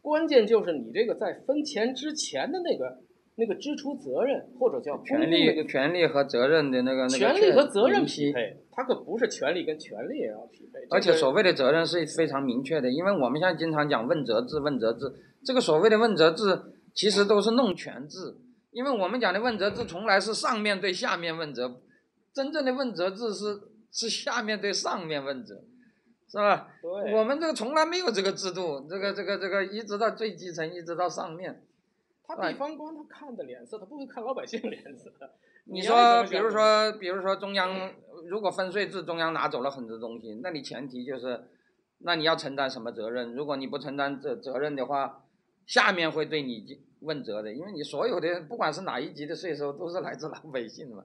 [0.00, 3.03] 关键就是你这个在分钱之前的那个
[3.36, 10.86] 那个支出责任或者叫权利权利和责任的那个那个权利和责任匹配，它可不是权利跟权利也要匹配。
[10.88, 15.12] 而且所谓的责任是非常明确的，因为我们现在经常讲问责制，问责制，
[15.44, 16.62] 这个所谓的问责制
[16.94, 18.36] 其实都是弄权制，
[18.70, 21.80] 因为我们讲的问责制从来是上面对下面问责，
[22.32, 25.56] 真正的问责制是是下面对上面问责，
[26.30, 26.68] 是吧？
[26.80, 31.64] 对我们这个从来没有这个制度，这个这个这个一直到最基层，一直到上面。
[32.26, 35.12] 他地方官他看的脸色，他不会看老百姓脸色。
[35.66, 37.92] 你说比如说，比如说中央
[38.26, 41.44] 如果分税制，中央拿走了很多东西，那你前提就是，
[41.98, 43.34] 那你要承担什么责任？
[43.34, 45.24] 如果你不承担责责任的话，
[45.66, 51.04] 下面会对你问责的，因为你所有的不管是哪一级的税收都是来自老百姓的嘛，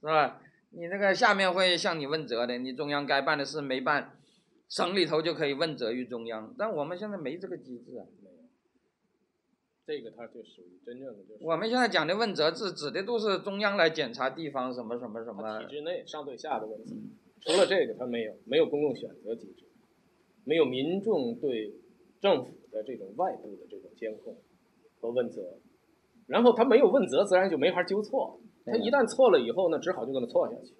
[0.00, 0.40] 是吧？
[0.70, 4.18] 你那个下面会向你问责的，你中央该办的事没办，
[4.68, 8.04] 省里头就可以问责于中央，但我们现在没这个机制啊。
[9.88, 16.94] 这个它就属于真正的就是我们现在讲的问责制，指的都是中央来检查地方什么什么什么体制内上对下的问题。
[17.40, 19.64] 除了这个，它没有没有公共选择机制，
[20.44, 21.72] 没有民众对
[22.20, 24.36] 政府的这种外部的这种监控
[25.00, 25.56] 和问责，
[26.26, 28.38] 然后他没有问责，自然就没法纠错。
[28.66, 30.74] 他一旦错了以后呢，只好就这么错下去。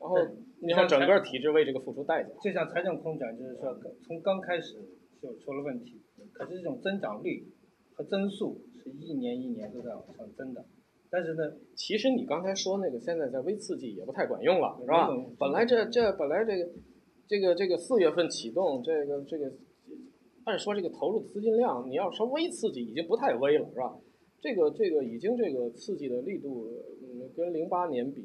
[0.00, 0.16] 然后
[0.62, 2.30] 你看整个体制为这个付出代价。
[2.42, 4.82] 就像财政空转，就是说从刚开始
[5.20, 6.00] 就出了问题，
[6.32, 7.51] 可是这种增长率
[7.94, 10.64] 和增速是一年一年都在往上增的。
[11.10, 11.42] 但是呢，
[11.76, 15.08] 其实你刚才说那个现在在微刺激也不太管用了，是吧？
[15.38, 16.70] 本来这这本来这个
[17.28, 19.52] 这个这个四月份启动，这个这个
[20.44, 23.94] 按说这个投入资金量，你要说微刺激已经不太微了，是吧？
[24.40, 26.66] 这个这个已经这个刺激的力度，
[27.02, 28.24] 嗯，跟零八年比，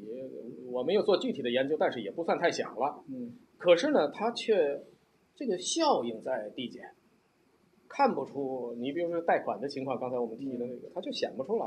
[0.72, 3.04] 我没有做具体的研究，但是也不算太小了。
[3.08, 4.82] 嗯，可是呢，它却
[5.36, 6.82] 这个效应在递减，
[7.88, 8.74] 看不出。
[8.78, 11.66] 你比如说贷款的情况，刚才我们提的那个，他就显不出来，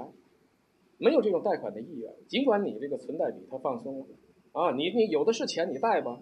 [0.97, 2.11] 没有这种贷款的意愿。
[2.27, 4.05] 尽管你这个存贷比它放松了，
[4.53, 6.19] 啊，你你有的是钱，你贷吧。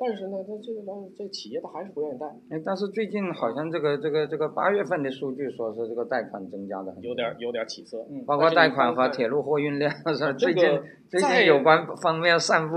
[0.00, 0.82] 但是呢，他这个
[1.16, 8.04] 这企业他还是不愿意贷，哎，但是最近好像这个这个这个八月份的数据说是这个贷款增加的，有点有点起色。
[8.10, 12.76] 嗯包括贷款和铁路货运量 是吧这个最近最近有关方面散布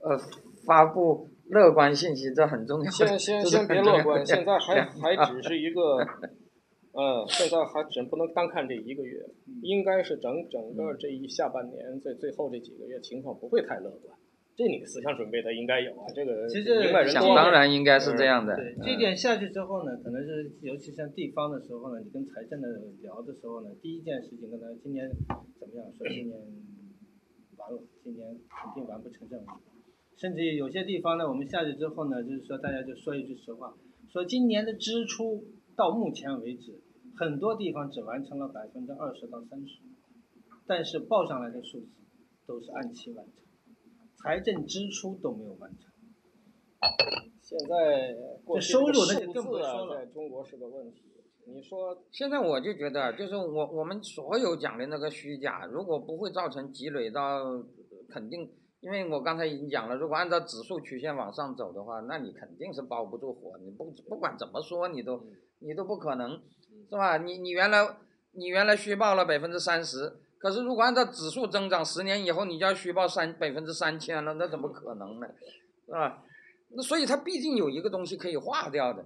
[0.00, 0.18] 呃
[0.66, 2.90] 发布乐观信息，这很重要。
[2.90, 5.98] 先先先别乐观，现在还还只是一个，
[6.92, 9.24] 呃，现在还只不能单看这一个月，
[9.62, 14.16] 应该是整整个这一下半年最最后这几个月情况不会太乐观。
[14.56, 18.54] 这你思想准备的应该有啊，这个其实想明白人多当然应该是这样的。
[18.54, 22.68] 对，嗯这一点下去之后呢，可能是尤其像地方的时候呢，你跟财政的
[23.02, 25.10] 聊的时候呢，第一件事情跟他今年
[25.58, 26.38] 怎么样说，今年
[27.56, 29.44] 完了，今年肯定完不成任务。
[30.16, 33.74] 甚至有些地方呢，我们下去之后呢，就是说大家就说一句实话，
[34.12, 35.44] 说今年的支出
[35.76, 36.80] 到目前为止，
[37.16, 39.80] 很多地方只完成了百分之二十到三十，
[40.66, 41.88] 但是报上来的数字
[42.46, 43.34] 都是按期完成，
[44.16, 45.90] 财政支出都没有完成。
[47.42, 51.02] 现在过去这收入这个那就更不说了在中国是个问题。
[51.46, 57.62] 你说现在我就觉得，就是我我们所有讲的那个虚假，如果不会造成积累到
[58.08, 58.50] 肯定，
[58.84, 65.24] 因为我刚才已经讲了，如果按照指数曲线往上走的话，那你肯定是包不住火，你不不管怎么说，你都
[65.60, 66.32] 你都不可能，
[66.90, 67.16] 是吧？
[67.16, 67.96] 你你原来
[68.32, 75.26] 你原来虚报了百分之三十，可是如果按照指数增长，十年以后你就要虚报三百分之三千了，那怎么可能呢？
[75.86, 76.22] 是吧？
[76.76, 79.02] 那所以它毕竟有一个东西可以化掉的，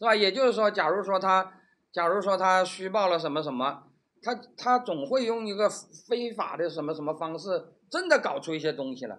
[0.00, 0.12] 是吧？
[0.12, 1.52] 也就是说，假如说他，
[1.92, 3.84] 假如说他虚报了什么什么，
[4.22, 5.70] 他他总会用一个
[6.08, 9.14] 非法的什么什么方式，真的搞出一些东西来，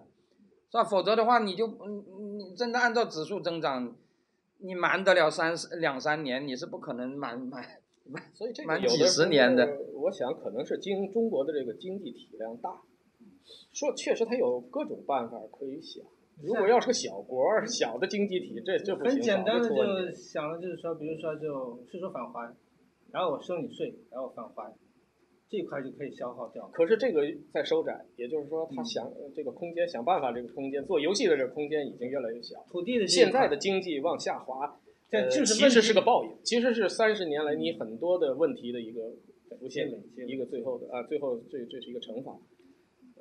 [0.70, 0.84] 是吧？
[0.84, 2.04] 否则的话，你就嗯
[2.38, 3.96] 你真的按照指数增长，
[4.58, 7.64] 你瞒得了三两三年，你是不可能瞒瞒
[8.04, 8.22] 瞒。
[8.34, 12.82] 所以这个有的年的我想可能是经中国的这个经济体量大，
[13.72, 16.04] 说确实它有各种办法可以想。
[16.42, 22.54] 如果要是个小国、小的经济体，这这不行，很简单的就想的就是说，比如说就税收返还，
[23.10, 24.74] 然后我收你税，然后返还，
[25.48, 26.66] 这块就可以消耗掉。
[26.72, 32.56] 可是这个在收窄，也就是说，嗯他想这个空间，想办法这个空间做游戏的这个空间已经越来越小。
[32.70, 34.78] 土地的现在的经济往下滑，
[35.10, 39.02] 这呃就是其实是个报应，其实是三十年来你很多的问题的一个
[39.60, 42.36] 浮现积累积，累一个最后的啊，最后这这是一个惩罚。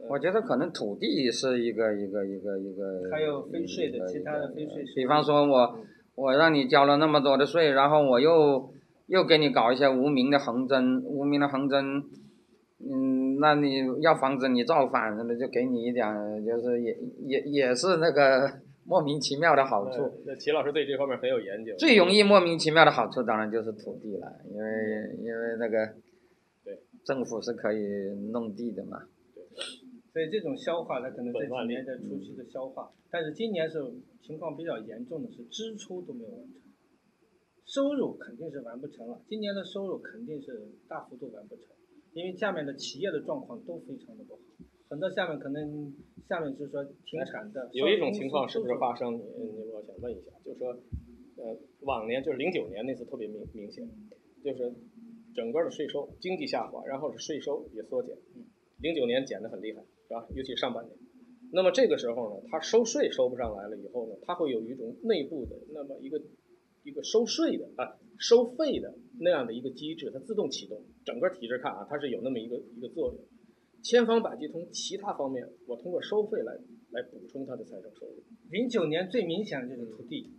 [0.09, 5.79] 我觉得可能土地是一个一个一个一个，还有非税的其他的非税比方说我
[6.15, 8.69] 我让你交了那么多的税，然后我又
[9.07, 12.03] 又给你搞一些无名的横征，无名的横征，
[12.79, 16.07] 嗯，那你要防止你造反，那就给你一点，
[16.45, 18.51] 就是也也也是那个
[18.85, 20.23] 莫名其妙的好处。
[20.25, 21.75] 那那齐老师对这方面很有研究。
[21.77, 25.95] 最容易莫名其妙的好处当然就是土地了，因为因为那个
[26.63, 27.79] 对政府是可以
[28.31, 29.03] 弄地的嘛。
[30.11, 33.83] 所以这种消化，它可能这几年在初期的消化，但是今年是
[34.21, 36.61] 情况比较严重的是支出都没有完成，
[37.65, 39.21] 收入肯定是完不成了。
[39.28, 41.65] 今年的收入肯定是大幅度完不成，
[42.13, 44.39] 因为下面的企业的状况都非常的不好，
[44.89, 45.93] 很多下面可能
[46.30, 47.69] 下面就是说停产的。
[47.73, 49.15] 有一种情况是不是发生？
[49.15, 50.69] 嗯，我想问一下，就是说，
[51.38, 53.89] 呃，往年就是零九年那次特别明明显，
[54.43, 54.71] 就是
[55.34, 58.15] 整个的税收经济下滑，然后是税收也缩减。
[58.80, 60.28] 零九年减得很厉害，是吧？
[60.36, 60.95] 尤其上半年。
[61.51, 66.21] 那么这个时候呢，它收税收不上来了以后呢，它会有一种内部的那么一个
[66.85, 70.81] 一个收税的啊收费的那样的一个机制，它自动启动。
[71.03, 73.17] 整个体制看啊，它是有那么一个一个作用。
[73.83, 76.53] 千方百计从其他方面，我通过收费来
[76.91, 78.23] 来补充它的财政收入。
[78.49, 80.31] 零九年最明显的就是土地，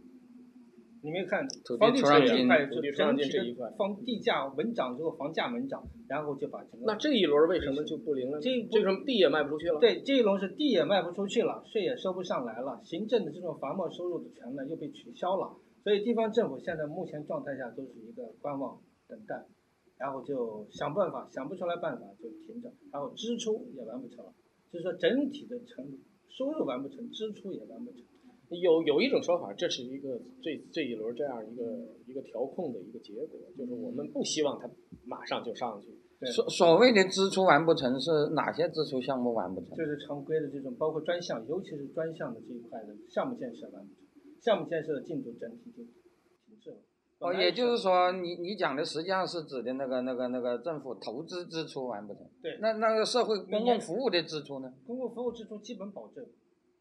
[1.03, 8.41] 你没有看土地房地产出让金这一块，就土地出让整体金这一块的房地价稳涨之后，房价稳涨，然后就把整个那这一轮为什么就不灵了呢？
[8.41, 15.57] 这一这种地也卖不出去了。，对，这一轮是地也卖不出去了，税也收不上来了，行政的这种房贸收入的权呢又被取消了，
[15.87, 19.47] 所以地方政府现在目前状态下都是一个观望等待，
[19.97, 24.35] 然后就想办法，想不出来办法就停着，然后支出也完不成了，
[24.73, 25.87] 就是说整体的成
[26.29, 28.03] 收入完不成，支出也完不成。
[28.49, 31.63] 有有一种说法，这是一个这这一轮这样一个
[32.09, 34.69] 一个调控的一个结果，就是我们不希望它
[35.05, 36.27] 马上就上去。
[36.33, 39.77] 所所谓的支出完不成是哪些支出项目完不成？
[39.77, 44.06] 就是常规的这种，包括专项，尤其是专项的这一块的项目建设完不成，
[44.47, 46.77] 项目建设的进度整体就停滞了。
[47.19, 52.23] 哦，也就是说，你你讲的实际上是指的那个那个那个政府投资支出完不成？
[52.41, 54.73] 对那那个社会公共服务的支出呢？
[54.87, 56.25] 公共服务支出基本保证，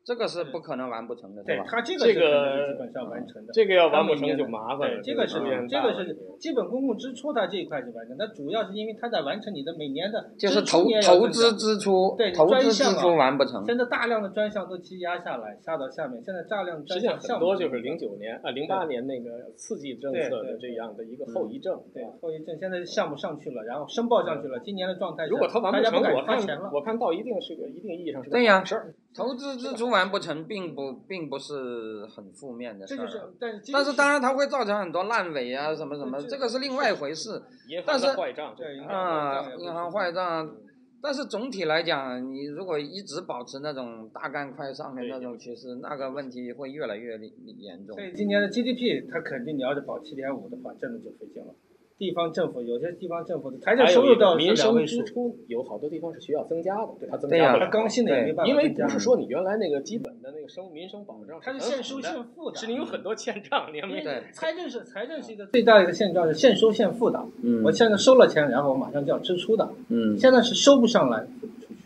[0.05, 1.65] 这个是不可能完不成的，对吧？
[1.67, 3.51] 他这个是这个基本上完成的。
[3.51, 5.01] 这个要完不成就麻烦了。
[5.01, 13.65] 对，这个是这个是基本公共支出，它这一块是完成，它主要是因为它在完成你的每年的就是投投资支出对，投资支出完不成。
[13.65, 21.81] 现在大量的专项都积压下来，下到下面，现在大量专实际上项项目很多就是零九年啊零八年那个刺激政策的这样的一个后遗症。
[21.91, 26.61] 对后遗症，现在项目上去了，然后申报上去了，今年的状态如果它完成，大家不成我花钱了。
[26.61, 28.93] 看我看到一定是个一定意义上是个对呀好事儿。
[29.15, 33.07] 投资支出完不成，并不并不是很负面的事儿啊。
[33.07, 38.55] 这就是，但是但是当然它会造成很多烂尾啊，什么什么，这这个是另外一回事银但是行的坏账，
[38.89, 39.49] 啊。
[39.57, 40.55] 银银行坏账，
[41.01, 48.03] 但是总体来讲，你如果一直保持那种大干快上的那种趋势，那个问题会越来越严重所。
[48.03, 51.55] 以今年的 GDP 它肯定你要是保七点五的话，真的就费劲了。
[51.97, 57.65] 地方政府有些地方政府的财政收入到民生支，出有好多地方是需要增加的，它增加不了。
[57.65, 67.25] 它刚性的也没办法因为不是说你原来那个基本的那个生民生保障它是现收现付的，是你有很多欠账，你还没对财政是财政是一个最大的一个现状是现收现付的。
[67.41, 71.79] 嗯我现在收了钱，然后我马上就要支出的，嗯，现在是收不上来，付不出去。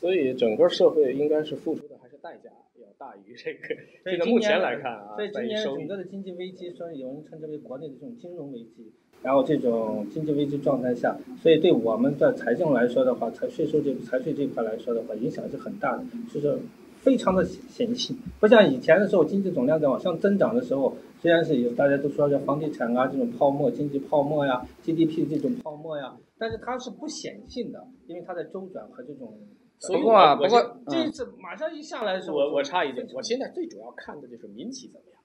[0.00, 2.65] 所以整个社会应该是付出的还是代价要
[2.98, 3.74] 大于这个。
[4.04, 16.58] 这个目前来看啊，所以今年整个的经济危机，说有人称之为国内的这种金融危机，然后这种经济危机状态下，所以对我们的财政来说的话，财税收这财税这块来说的话，影响是很大的，就是
[16.96, 29.36] 非常的显性，不像以前的时候，经济总量在往上增长的时候，虽然是有大家都说叫房地产啊这种泡沫、经济泡沫呀、GDP 这种泡沫呀，但是它是不显性的，因为它在周转和这种。
[29.78, 35.20] 所以不过啊我不过这一次马上一下来的时候，我我插一句，我现在最主要看的就是民企怎么样。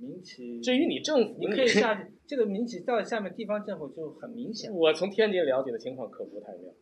[0.00, 6.72] 民企至于你政府，你可以下去，这个民企到下面地方政府就很明显，我从天津了解的情况可不太妙。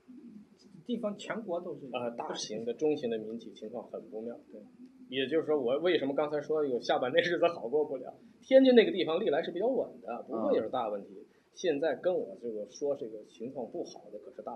[0.87, 4.39] 地方全国都是啊，大型的、中型的民企情况很不妙。
[4.53, 4.61] 对，
[5.09, 8.15] 也就是说，我为什么刚才说有下半年日子好过不了？
[8.43, 11.27] 天津那个地方历来是比较稳的，不会有大问题。
[11.55, 14.53] 现在跟我这个说这个情况不好的可是大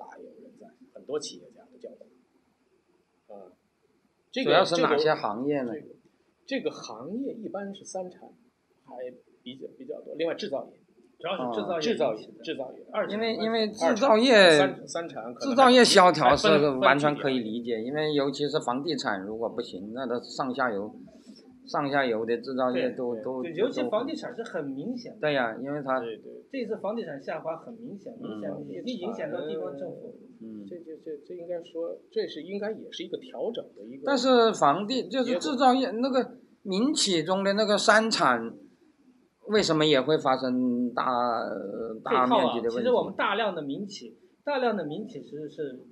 [0.00, 3.36] 大有人在，很多企业家都叫过。
[3.36, 3.52] 啊，
[4.32, 5.80] 这个主要是哪些行业呢这？
[5.80, 5.86] 个
[6.46, 8.22] 这个行业一般是三产，
[8.84, 8.96] 还
[9.42, 10.14] 比较比较多。
[10.16, 10.72] 另外制造业，
[11.18, 20.92] 主要是制造业、制造业，制造业，二产因为因为制造业三三产制造业萧条是完全可以理解，因为尤其是房地产如果不行，那它上下游
[21.70, 25.20] 上下游的制造业对都都对，尤其房地产是很明显的。
[25.20, 26.42] 对呀，因为它对对。
[26.50, 30.18] 这次房地产下滑很明显，明显嗯已经影响到地方政府。
[30.42, 34.02] 嗯，这这这这应该说，这是应该也是一个调整的一个。
[34.04, 38.52] 但是房地就是制造业那个民企中的那个三产，
[39.46, 41.04] 为什么也会发生大
[42.02, 43.14] 大面积的，问题其实我们？
[43.14, 45.84] 大量的民企，大量的民企其实是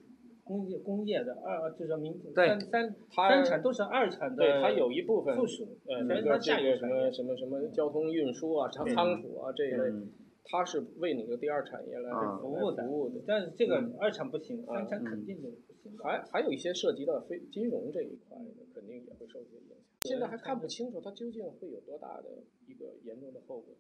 [0.49, 7.13] 工业工业的二就是民对三三它三产都是二产的，对它有一部分附属，呃，全是那个这它下游个什么。
[7.13, 8.87] 什么什么交通运输啊、仓
[9.21, 10.11] 储啊这一类，嗯
[10.45, 13.21] 它是为你的第二产业来啊服务的服务的。
[13.27, 15.99] 但是这个嗯二产不行，啊三产肯定就不行。
[15.99, 19.77] 还还有一些涉及到非金融这一块的，肯定也会受一些影响。
[20.03, 23.75] 现在还看不清楚它究竟会有多大的一个严重的后果，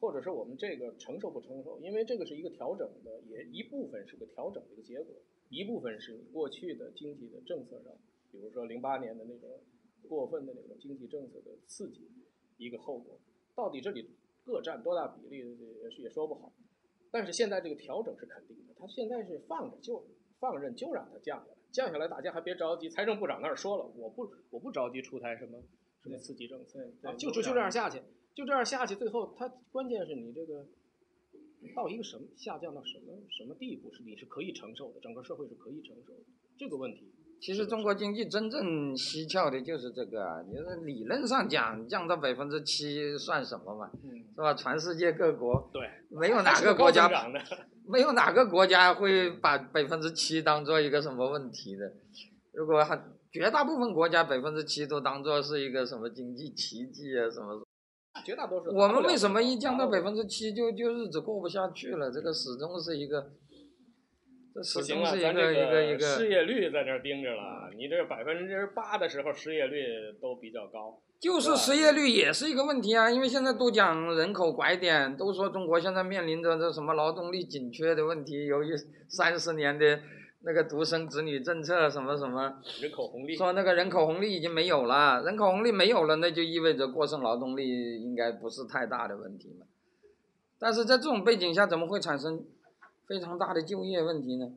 [0.00, 1.78] 或者是我们这个承受不承受？
[1.80, 5.14] 因为这个是一个调整的，也一部分是个调整的一个结果，
[5.48, 7.92] 一部分是你过去的经济的政策上，
[8.30, 9.60] 比如说零八年的那种
[10.08, 12.08] 过分的那种经济政策的刺激，
[12.56, 13.18] 一个后果。
[13.54, 14.10] 到底这里
[14.42, 15.38] 各占多大比例
[15.82, 16.52] 也是也说不好。
[17.10, 20.04] 但是现在这个调整是肯定的，它现在是放着就
[20.40, 22.90] 放任就让它降下来，降下来大家还别着急。
[22.90, 25.62] 财政部长那儿说了，我不我不着急出台什么
[26.02, 26.84] 什么刺激政策
[27.16, 28.02] 就就就这样下去，
[28.34, 30.66] 就这样下去，最后它关键是你这个
[31.74, 36.20] 到一个什么下降到什么什么地步是你是可以承受的，整个社会是可以承受的
[36.58, 37.10] 这个问题。
[37.40, 44.54] 其实中国经济真正蹊跷的就是这个啊，就是理论上讲降到百分之七算什么嘛，嗯，是吧？
[44.54, 47.10] 全世界各国对，没有哪个国家
[47.86, 51.92] 没有哪个国家会把百分之七当做一个什么问题的。
[52.52, 52.98] 如果很
[53.30, 57.63] 绝大部分国家百分之七都当做是一个什么经济奇迹啊什么，
[58.22, 62.10] 绝大多数我们为什么一降到百分分之七就就日子过不下去了？
[62.10, 63.32] 这个始终是一个，
[64.54, 69.84] 这始，终是一个一个一个，失业率在那儿盯着了，你这百分之八的时候失业率
[70.22, 73.10] 都比较高，就是失业率也是一个问题啊。
[73.10, 78.74] 因为现在都讲人口拐点，都说中国现在面临着这什么劳动力紧缺的问题，由于
[79.08, 80.00] 三十年的
[80.44, 82.60] 那个独生子女政策什么什么。
[82.80, 83.34] 人口红利。
[83.34, 89.66] 说那个人口红利已经没有了，人口红利没有了，那就意味着过剩劳动力应该不是太大的问题嘛。
[90.58, 92.44] 但是在这种背景下，怎么会产生
[93.06, 94.52] 非常大的就业问题呢？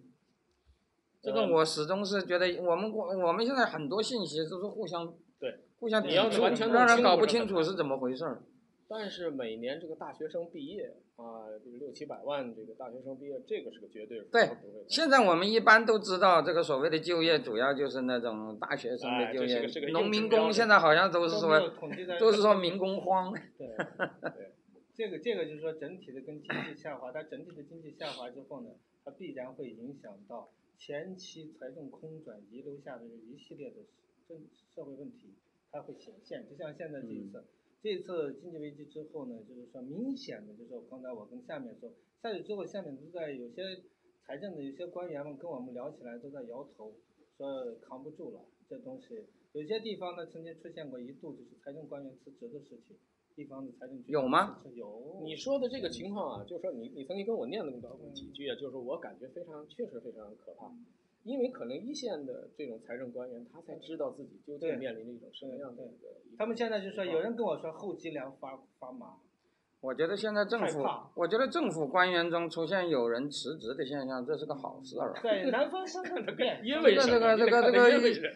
[1.20, 8.44] 这个嗯我始终是觉得，我们我我们现在很多信息都是互相对互相抵触让人搞不清楚是怎么回事儿。
[8.88, 14.50] 但是每年这个大学生毕业啊，这个六七百万这个大学生毕业，这个是个绝对数对
[14.88, 21.60] 现在我们一般都知道，这个所谓的就业，主要就是那种大学生的哎就业农民工现在好像都是说
[22.20, 23.34] 都是说民工荒。
[23.58, 24.52] 对对，
[24.94, 28.70] 这个这个就是说整体的跟经济下滑，它整体的经济下滑之后呢，
[29.04, 33.78] 它必然会影响到前期财政空转遗留下的一系列的
[34.30, 34.38] 政
[34.76, 35.34] 社会问题，
[35.72, 36.46] 它会显现。
[36.48, 37.44] 就像现在这一次，
[37.82, 43.62] 这次经济危机之后呢，就是说明显的，就是说刚才我跟下面说，下去之后，下面都在有些
[44.26, 46.94] 财政的有些官员们跟我们聊起来都在摇头，
[47.38, 49.26] 说扛不住了，这东西。
[49.54, 52.98] 有些地方呢，曾经出现过一度就是财政官员辞职的事情，
[53.36, 54.62] 地方的财政局有吗？
[54.74, 55.22] 有。
[55.24, 60.72] 你说的这个情况啊，就是说你你曾经跟我念叨过几句啊，就是我感觉非常确实非常可怕，
[61.28, 66.08] 因为可能一线的这种财政官员，他才知道自己究对竟面临着一种什么样的一个。
[66.38, 69.18] 他们现在就说，有人跟我说后脊梁发发麻，
[69.82, 75.20] 我觉得现在政府，我觉得政府官员中出现有人辞职的现象，这是个好事儿啊。
[75.22, 76.96] 在南方生产变，因为？
[76.96, 78.28] 这个这个这个因为什么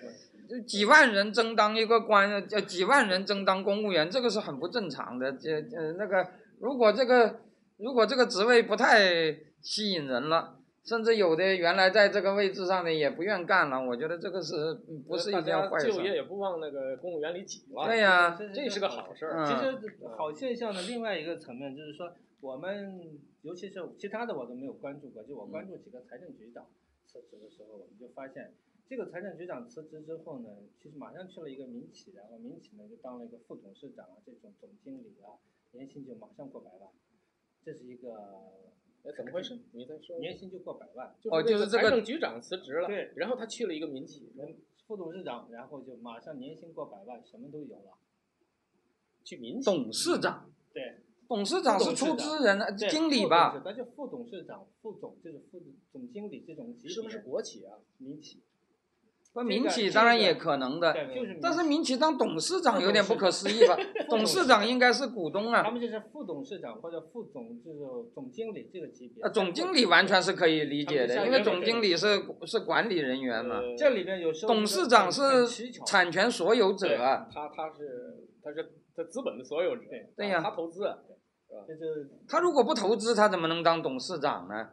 [0.50, 5.32] 就几万人争当一个官，呃，几万人争当公务员，这个是很不正常的。
[5.32, 6.28] 这呃那个，
[6.60, 7.40] 如果这个
[7.78, 14.56] 如果这个职位不太吸引人了，甚至有的原来在这个位置上的也不愿干了，我觉得这个是
[14.90, 16.16] 嗯不是一件坏大家就业。
[16.16, 17.86] 也不往那个公务员里挤了。
[17.86, 19.46] 对呀、这是个好事儿。
[19.46, 19.46] 嗯。
[19.46, 19.54] 其
[19.88, 22.12] 实好现象的另外一个层面就是说，
[22.42, 26.66] 我们尤其是其他的我都没有关注过，就我关注几个财政局长
[27.06, 28.54] 辞职的时候，我们就发现，
[28.90, 30.50] 这个财政局长辞职之后呢，
[30.82, 35.38] 其实马上去了一个民企，然后民企呢就当了一个副董事长啊，这种总经理啊，
[35.74, 36.90] 年薪就马上过百万，
[37.64, 38.10] 这是一个
[39.04, 39.58] 哎，怎么回事？
[39.72, 40.20] 你再说。
[40.20, 47.98] 年薪就过百万，哦就是这个财政局长辞职了，对然后他去了一个民企，人副董事长，然后就马上年薪过百万，什么都有了。
[49.24, 49.66] 去民企。
[49.66, 53.62] 董事长，对，董事长是出资人，啊经理吧？
[53.66, 57.80] 那就副董事长、副总就是副总经理这种级别，是不是国企啊？
[57.98, 58.44] 民企？
[59.34, 60.94] 不，民企当然也可能的，
[61.42, 63.78] 但是民民企当董事长有点不可思议吧？
[64.10, 67.80] 董事长应该是股东啊他啊，们就是副董事长或者副总，就是
[68.14, 69.24] 总经理这个级别。
[69.24, 75.48] 呃，总经理完全是可以理解的，因为总经理是是管理人员嘛，呃这里面有董事长是
[75.86, 80.84] 产权所有者啊，他他是他是他资本的所有者，对对呀他投资，
[81.68, 84.70] 就是他如果不投资，他怎么能当董事长呢？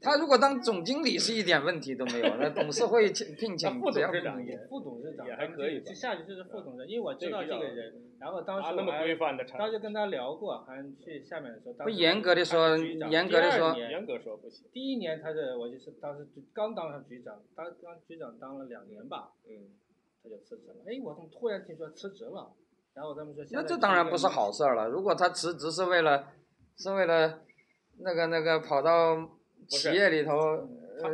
[0.00, 14.68] 他如果当总经理是一点问题都没有，那董事会请聘请副只要董事长也副董事长也还可以吧就下去就是副董事长，因为我知道这这个人，然后当时啊，那么我还规范的当时跟他聊过，还去下面的时候，不严格的说严格的说严格说不行。
[14.72, 19.74] 第一年他是我就是当时就刚当上局长，当当局长当了两年吧，嗯，
[20.22, 20.76] 他就辞职了。
[20.86, 22.52] 哎，我怎么突然听说辞职了？
[22.94, 24.88] 然后他们说那这当然不是好事儿了。
[24.88, 26.28] 如果他辞职是为了
[26.76, 27.40] 是为了
[28.00, 29.37] 那个那个跑到
[29.68, 30.66] 企业里头，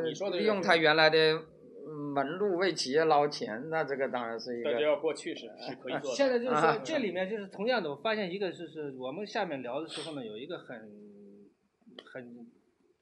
[0.04, 1.42] 你说的，利用他原来的
[1.86, 6.14] 嗯门路为企业捞钱，那这个当然是一个但这要过去是是可以做的。
[6.16, 10.88] 现在就是啊说，这里面就是同样的，我发现一个就是我们下面聊的时候呢，有一个很
[12.04, 12.46] 很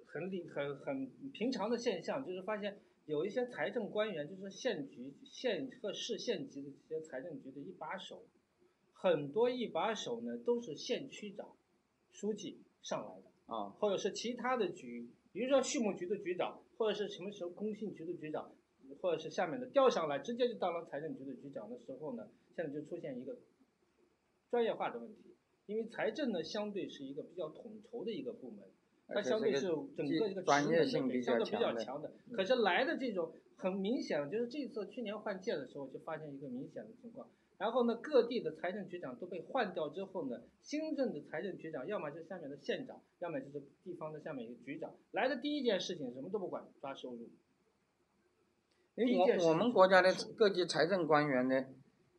[0.06, 8.24] 很理很很平常的现象，就是发现有一些财政官员，就是县局、县和市县级的这些财政局的一把手，
[8.94, 11.46] 很多一把手呢都是县区长、
[12.10, 13.22] 书记上来的。
[13.46, 18.52] 啊，或者是其他的局，比如说畜牧局的局长，或者是什么时候工信局的局长，
[19.00, 23.38] 或者是下面的调上来，直接就当了财政局的局长的时候呢，现在就出现一个
[24.50, 25.34] 专业化的问题，
[25.66, 28.58] 因为财政呢相对是一个比较统筹的一个部门，
[29.08, 32.12] 它相对是整个一个专业职能的性比较相对比较强的。
[32.32, 37.26] 可是来的这种很明显，就是这次去年换届的时候就发现一个明显的情况。
[37.62, 44.92] 然后呢，各地的财政局长都被换掉之后呢，新任的财政局长要么就是下面的县长，要么就是地方的下面一个局长。
[45.12, 47.28] 来的第一件事情什么都不管，抓收入。
[48.96, 51.66] 因为第一件我我们国家的各级财政官员的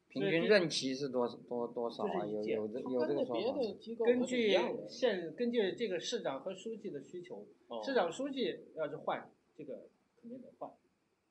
[0.07, 2.25] 平均任期是多多多少啊？
[2.25, 3.51] 有有这有这个说别
[3.97, 9.89] 法根据县，根据这个市长和书记的需求，哦市长书记要是换，这个
[10.21, 10.71] 肯定得换。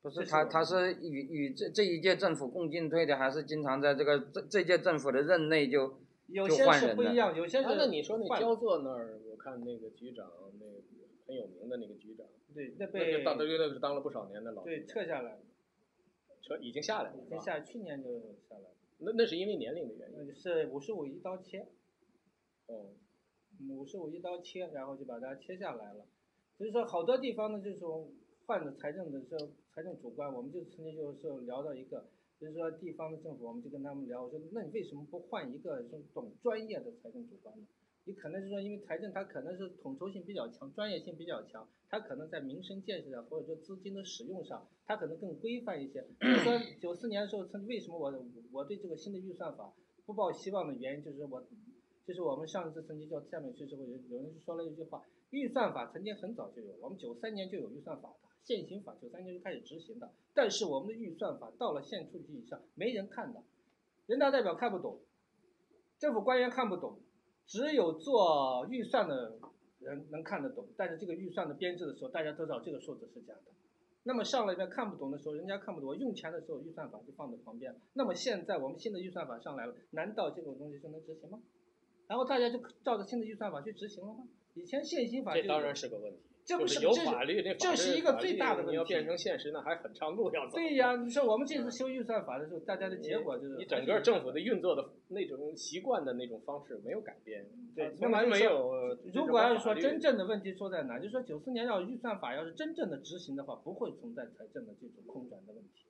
[0.02, 5.94] 不是他，他是与与这这一届政府共进退的，还是经常在这个这这届政府的任内就就
[6.26, 10.28] 有些换人了是不一样，有些是啊，那你说那换焦作那儿，我看那个局长，
[10.58, 10.82] 那个
[11.26, 15.38] 很有名的那个局长，对，那那被个当那个是当了不少年的老对撤下来，
[16.42, 18.10] 撤已经下来了，是吧先下去年就
[18.48, 20.26] 下来了，那那是因为年龄的原因。
[20.26, 21.68] 那是五十五一刀切，
[22.66, 22.86] 哦，
[23.70, 26.06] 五十五一刀切，然后就把它切下来了。
[26.58, 28.12] 所以说好多地方呢，这种
[28.46, 32.04] 换的财政的时候，财政主管，我们就曾经就是聊到一个，
[32.38, 37.66] 就是说地方的政府，我们就跟他们聊，我说那你为什么不换一个这种懂专业的财政主管呢？
[38.04, 46.02] 你可能是说，因为财政它可能是统筹性比较强，专业性比较强，它可能在民生建设上或者说资金的使用上，它可能更规范一些。
[46.18, 48.12] 比如说 九四年的时候，曾为什么我
[48.52, 49.72] 我对这个新的预算法
[50.04, 51.42] 不抱希望的原因，就是我，
[52.04, 63.42] 就是我们上一次曾经叫下面去之后，有有人说了一句话，预算法曾经很早就有，我们九三年就有预算法的，现行法九三年就开始执行的，但是我们的预算法到了县处级以上没人看的，
[64.06, 65.00] 人大代表看不懂，
[65.98, 66.98] 政府官员看不懂，
[67.46, 69.38] 只有做预算的
[69.78, 73.52] 人能看得懂，但是这个预算的编制的时候，大家都知道这个数字是假的。
[74.04, 77.72] 那么上了一遍看不懂的时候，人家看不懂，用钱的时候预算法就放在旁边。
[77.92, 81.40] 那么现在我们新的预算法上来了，难道这种东西就能执行吗？
[82.08, 84.26] 然后大家就照着新的预算法去执行了吗？
[84.54, 86.18] 以前现行法这当然是个问题，
[86.52, 90.56] 这不就是有法律，这这法律是一个最大的问题你要变成现实，那还很长路要走。
[90.56, 105.86] 对呀，你说我们这次修预算法的时候，大家的结果就是你整个政府的运作的那种习惯的那种方式没有改变，对它从来没有如果要是说真正的问题出在哪，就是说九四年要预算法要是真正的执行的话，不会存在财政的这种空转的问题。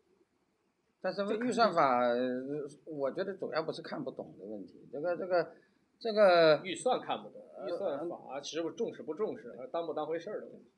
[1.01, 5.53] 但是这预算法，呃我觉得主要不是看不懂的问题，这个这个
[5.99, 10.71] 这个预算看不懂，预呃算法是不是重视不重视，当不当回事儿的问题。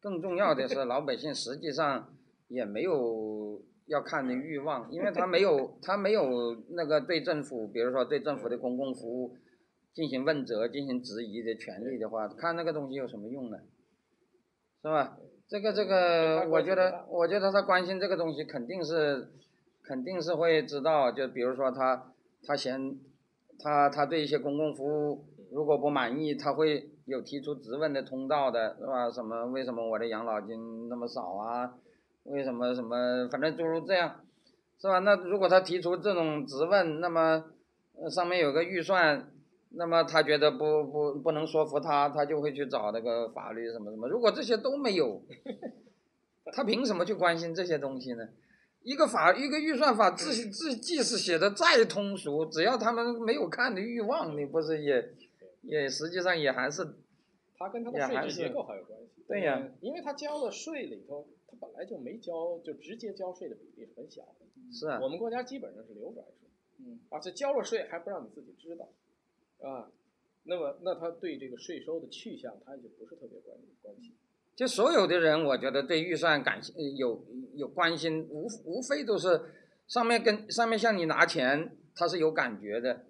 [0.00, 2.14] 更重要的是，老百姓实际上
[2.48, 9.36] 也没有要看的欲望，因为他没有他没有那个对政府，比如说对政府的公共服务
[9.92, 13.58] 进行问责、进行质疑的权利的话，看那个东西有什么用呢？
[14.82, 15.16] 是吧？
[15.48, 19.30] 这个这个，我觉得我觉得他关心这个东西，肯定是
[19.82, 22.12] 肯定是会知道，就比如说他
[22.46, 22.98] 他嫌
[23.58, 29.10] 他他对一些公共服务如果不满意，他会有提出质问的通道的，是吧？
[29.10, 31.74] 什么为什么我的养老金那么少啊？
[32.24, 33.28] 为什么什么？
[33.30, 34.20] 反正诸如这样，
[34.78, 34.98] 是吧？
[35.00, 37.44] 那如果他提出这种质问，那么
[38.10, 39.30] 上面有个预算，
[39.70, 44.08] 那么他觉得不不不能说服他，他就会去找那个法律什么什么。
[44.08, 45.22] 如果这些都没有，
[46.52, 48.28] 他凭什么去关心这些东西呢？
[48.84, 55.14] 一个法一个预算法，自自即使写的再通俗，只要他们没有看的欲望，你不是也
[55.62, 56.84] 也实际上也还是
[57.56, 59.24] 它跟它的税制结构还有关系。
[59.26, 64.44] 对呀嗯因为它交了税里头，它本来就没交，就直接交税的比例是很小的。
[64.70, 66.48] 是啊我们国家基本上是流转税，
[66.80, 68.88] 嗯，而且交了税还不让你自己知道，
[69.66, 69.90] 啊，
[70.42, 74.14] 那么那他对这个税收的去向，他就不是特别关关心。
[74.56, 76.60] 就所有的人，我觉得对预算感
[76.96, 77.24] 有
[77.56, 79.40] 有关心，无无非都是
[79.88, 83.04] 上面跟上面向你拿钱，他是有感觉的，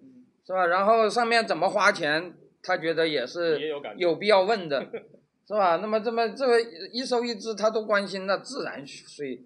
[0.45, 0.65] 是吧？
[0.65, 2.33] 然后上面怎么花钱，
[2.63, 4.81] 他觉得也是也有必要问的，
[5.47, 5.77] 是吧？
[5.77, 6.59] 那么这么这个
[6.91, 9.43] 一收一支他都关心，那自然税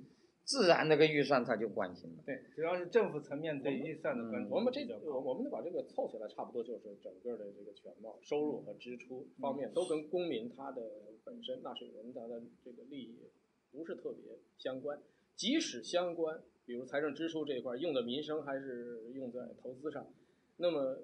[0.50, 2.24] 自然那个预算他就关心了。
[2.26, 4.50] 对，主要是政府层面对预算的关注。
[4.50, 10.82] 我们这我我们把这个凑起来，差不多就是整个的这个全貌，收入和支出方面都跟公民他的
[11.24, 13.30] 本身纳税人他的这个利益
[13.72, 15.00] 不是特别相关。
[15.36, 20.12] 即使相关，比如财政支出这一块用的民生还是用在投资上，
[20.58, 21.04] 那么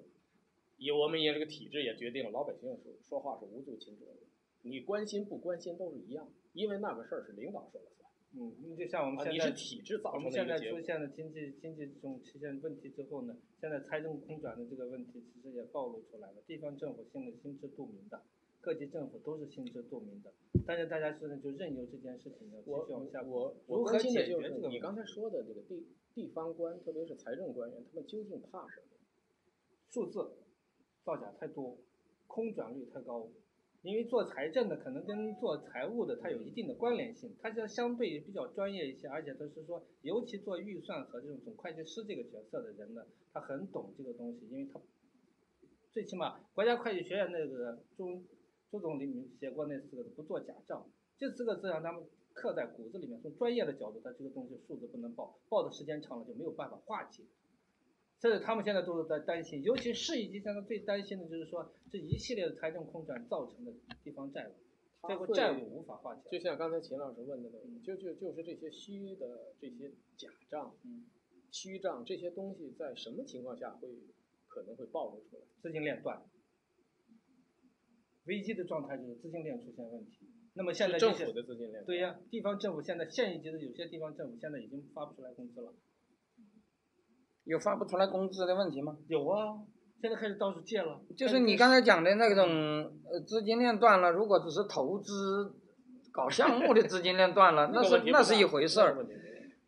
[0.76, 4.26] 以我们也这个体制也决定了，老百姓是说话是无足轻重的，
[4.62, 8.05] 你关心不关心都是一样，因为那个事儿是领导说了算。
[8.32, 10.58] 嗯，你就像我们啊，现在你是体制造成我们现在。
[10.58, 16.42] 出现了经济经济这种出现问题之后呢，现在财政空转的这个问题其实也暴露出来了。
[16.46, 18.22] 地方政府现在心知肚明的，
[18.60, 20.32] 各级政府都是心知肚明的，
[20.66, 24.68] 但是大家现在就任由这件事情要继我续往下我如何解就是决这个？
[24.68, 28.86] 你刚才说的这个地地方官，特别是财政官员，他们究竟怕什么？
[29.88, 30.32] 数字
[31.04, 31.78] 造假太多，
[32.26, 33.28] 空转率太高。
[33.86, 44.80] 因为做财政的可能跟做财务的它有一定的关联性，它是相对比较专业一些，而且它是说，尤其做预算和这种总会计师这个角色的人呢，他很懂这个东西，因为他
[45.92, 48.24] 最起码国家会计学院那个朱
[48.70, 50.84] 朱总理写过那四个字不做假账，
[51.16, 57.22] 这四个字让他们刻在骨子里面，从专业的角度，他这个东西数字不能报，报的时间长了就没有办法化解。
[58.18, 64.52] 所以他们现在都是在担心，尤其市一级现在最担心的就是说这一系列的财政空转造成的地方债务，
[65.06, 66.22] 这个债务无法化解。
[66.30, 71.06] 就像刚才秦老师问的那个，就就就是这些虚的这些假账、嗯
[71.52, 73.88] 虚账这些东西，在什么情况下会
[74.48, 75.42] 可能会暴露出来？
[75.62, 76.22] 资金链断，
[78.24, 80.26] 危机的状态就是资金链出现问题。
[80.54, 81.84] 那么现在政府的资金链。
[81.84, 85.72] 对呀、地方政府现在县一级的有些地方政府现在已经发不出来工资了。
[87.46, 88.96] 有发不出来工资的问题吗？
[89.08, 89.54] 有啊，
[90.00, 91.00] 现在开始到处借了。
[91.16, 92.44] 就是你刚才讲的那种
[93.10, 95.54] 呃资金链断了，如果只是投资
[96.12, 98.94] 搞项目的资金链断了， 那是那是一回事儿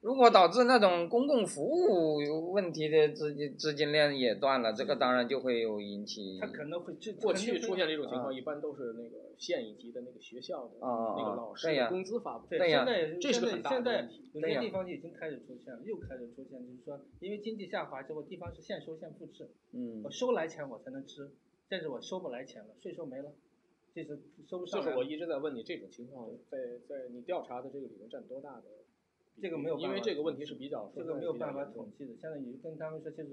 [0.00, 21.28] 如果导致那种公共服务有问题的资金资金链也断了，这个当然就会有引起它可能会这过去出现这种情啊况，一般都是那个县一级的那个学校的啊那个啊老师对工资发不出对，对呀现在这是个很大的现在问题有些地方已经开始出现了，又开始出现，就是说，因为经济下滑之后，地方是现收现付制，嗯我收来钱我才能吃，
[21.68, 23.32] 但是我收不来钱了，税收没了，
[23.92, 24.86] 这是收不上来。
[24.86, 28.62] 就是我一直在问你，这种情况在在你调查的这个里面占多大的？
[29.40, 33.28] 这个没有办法因为这个问题是比较这个没有办法统计的，现在你跟他们说，其实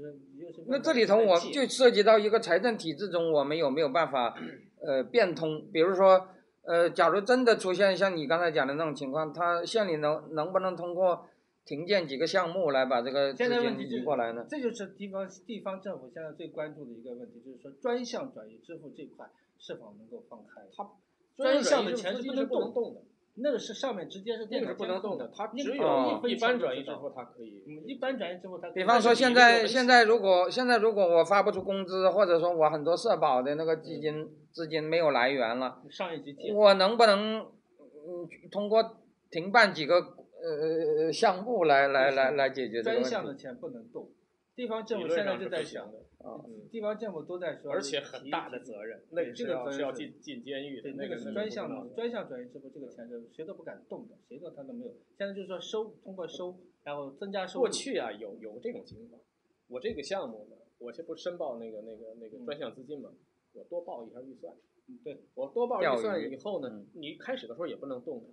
[0.53, 4.38] 是那这里头我就涉及到一个财政体制中，我们有没有办法
[4.82, 5.66] 呃变通？
[5.72, 6.28] 比如说
[6.64, 11.28] 呃，假如真的出现像你刚才讲的那种情况，他县里能能不能通过
[11.64, 14.45] 停建几个项目来把这个资金移过来呢？
[14.49, 19.28] 这就是地方地方政府现在最关注的一个问题，就是说专项转移支付这块
[19.58, 20.62] 是否能够放开。
[20.76, 20.89] 它
[21.36, 23.01] 专项的的钱是不能动的，
[23.38, 27.64] 那个是上面直接是电脑那个是不能监控动的，它只有哦一般转移支付它可以。
[27.68, 28.70] 嗯，一般转移支付它。
[28.72, 38.98] 比方说现在现在如果现在如果我发不出工资，或者说我很多社保的那个基金资金没有来源了，上一级借，我能不能嗯通过
[39.30, 43.44] 停办几个呃项目来来来来解决这个专项的问题？
[43.44, 44.10] 钱不能动。
[44.56, 54.93] 地方政府现在就在想，的，啊，嗯，地方政府都在说，而且很大的责任，那对这个个是要进进监狱的对，，那个是专项专项转移支付这个钱是谁都不敢动的，谁都他都没有。
[55.18, 57.66] 现在就是说收，通过收，然后增加收入。
[57.66, 59.22] 过去啊，有有这种情况，
[59.68, 63.12] 我这个项目呢，我先不申报那个那个那个专项资金嘛，
[63.51, 64.56] 我多报一下预算，
[64.88, 68.28] 嗯对，我多报钓预算以后呢嗯，你开始的时候也不能动它，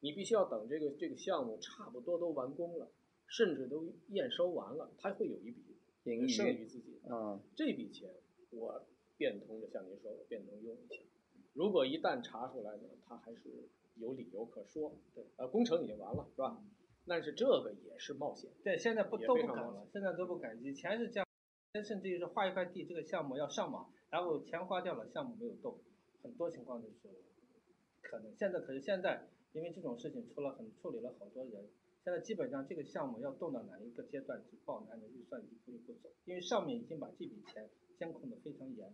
[0.00, 2.90] 你必须要等这个这个项目差不多都完工了，
[3.28, 5.67] 甚至都验收完了，它会有一笔
[6.14, 8.10] 盈余剩余自己的，这笔钱
[8.50, 8.86] 我
[9.16, 11.02] 变通的，像您说的变通用一下。
[11.52, 16.62] 如果一旦查出来呢，他还是有理由可说，对，呃，工程已经完了，是吧？
[17.06, 20.62] 但是这个也是冒险，对，现在不都不敢了现在都不敢。
[20.62, 21.26] 以前是这样，
[21.84, 25.78] 甚至于是划一块地，这个项目要上马，然后钱花掉了，项目没有动，
[26.22, 27.08] 很多情况就是
[28.02, 28.34] 可能。
[28.36, 31.66] 现在可是现在，因为这种事情出了很处理了好多人，
[32.08, 38.90] 现在基本上这个项目要动到哪一个阶段，就报哪的预算一步一步走，因为上面已经把这笔钱监控的非常严。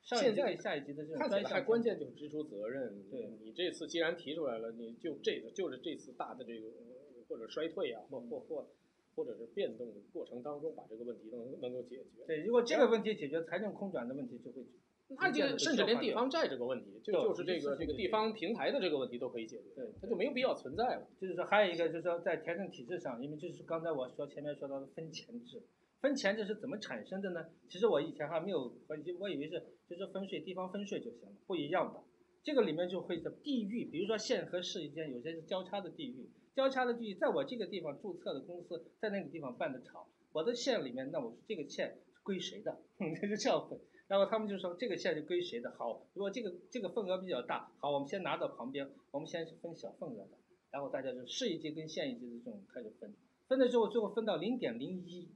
[0.00, 3.10] 上一级现在对下一级的这种看起来关键就是支出责任。
[3.10, 8.66] 对你这次既然提出来了，你就这个就是这次大的这个呃或者衰退啊，或或或
[9.14, 12.24] 或者是变动的过程当中，把这个问题能能够解决。
[12.26, 14.64] 对，如果这个问题解决，财政空转的问题就会
[15.08, 21.06] 那就甚至连地方债这个问题，就就是这个这个地方平台的这个问题都可以解决，对，它就没有必要存在了。
[21.20, 25.62] 就是说，还有一个就是说，在财政体制上，因为就是刚才我说前面说到的分钱制，
[26.00, 27.46] 分钱制是怎么产生的呢？
[27.68, 32.00] 其实我以前还没有，我我以为是就是分税，地方分税就行了，不一样的。
[32.42, 42.80] 这个里面就会的地域，比如说县和市之间有些是交叉的地域，交叉的地域，在我这个地方注册的公司在那个地方办的厂，我的县里面，那我这个县归谁的？
[43.20, 43.78] 这就这样分。
[44.08, 50.38] 然后他们就说这个县就归谁的好，如果这个这个份额比较大，好，我们先拿到旁边，我们先是分小份额的，
[50.70, 53.12] 然后大家就市一级跟县一级的这种开始分，
[53.48, 55.28] 分的时候最后分到零点零一，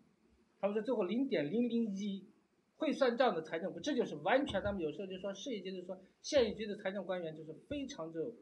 [0.61, 2.25] 他们说最后零点零零一，
[2.77, 8.33] 会算账的财政部，这就是完全他们有时候就说市一级的说县一级的财政官员就是非常的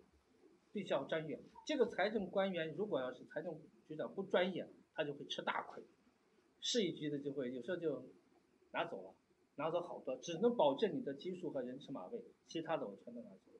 [0.72, 3.58] 必须要专业，这个财政官员如果要是财政
[3.88, 5.82] 局长不专业，他就会吃大亏，
[6.60, 8.04] 市一级的就会有时候就
[8.72, 9.14] 拿走了。
[9.58, 13.52] 拿走好多，只能保证你的基数和人吃马喂，其他的我全都拿走。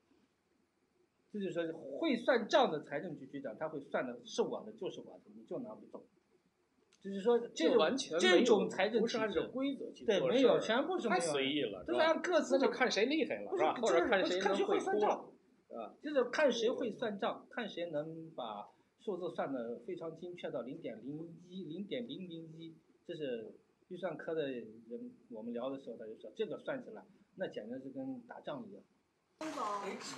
[1.30, 6.07] 这就是说，会算账的财政局局长，他会算的是我的就是我的，你就拿不走。
[7.03, 13.74] 就是说，这种这种财政不是按照规则去对，没有，全部是太随意了，都是按各自那就看谁厉害了，是吧？
[13.74, 15.11] 或者看谁能会算账，
[15.74, 18.68] 啊，就是看谁会算账，看谁能把
[19.01, 23.53] 数字算的非常精确到零点零一、零点零零一，这是。
[23.89, 24.68] 预算科的人，
[25.30, 27.03] 我们聊的时候，他就说这个算起来，
[27.36, 28.82] 那简直是跟打仗一样。
[29.41, 29.64] 钟总，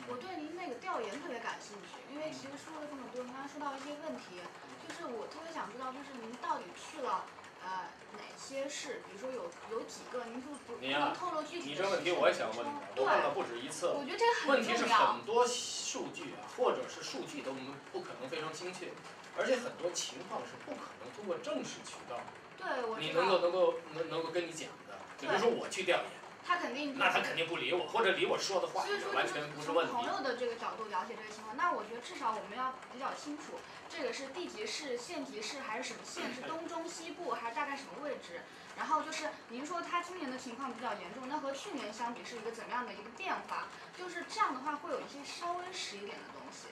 [0.08, 4.42] 我对您那个调研特别感兴趣，因为其实说了这么多，您刚才说到一些问题，
[4.82, 7.22] 就是我特别想知道，就是您到底去了
[7.62, 9.06] 呃哪些市？
[9.06, 11.70] 比如说有有几个，您不不不能透露具体的。
[11.70, 13.94] 你这问题我也想问你，我问了不止一次。
[13.94, 14.58] 我觉得这个很重要。
[14.58, 17.54] 问题是很多数据啊，或者是数据都
[17.94, 18.90] 不可能非常精确，
[19.38, 22.18] 而且很多情况是不可能通过正式渠道。
[22.60, 26.06] 对，我你能够能够能能够跟你讲的，比如说我去调研，
[26.46, 28.84] 他肯定那他肯定不理我，或者理我说的话
[29.14, 29.92] 完全不是问题。
[29.92, 33.56] 从朋友的这个角度了解这个情况，那我觉得至少我们要比较清楚，
[33.88, 36.32] 这个是地级市、县级市还是什么县？
[36.34, 38.42] 是东中西部还是大概什么位置？
[38.76, 43.68] 然后就是您说他今年的情况比较严重，那和去年相比是一个怎么样的一个变化？
[43.98, 46.68] 就是这样的话会有一些稍微实一点的东西。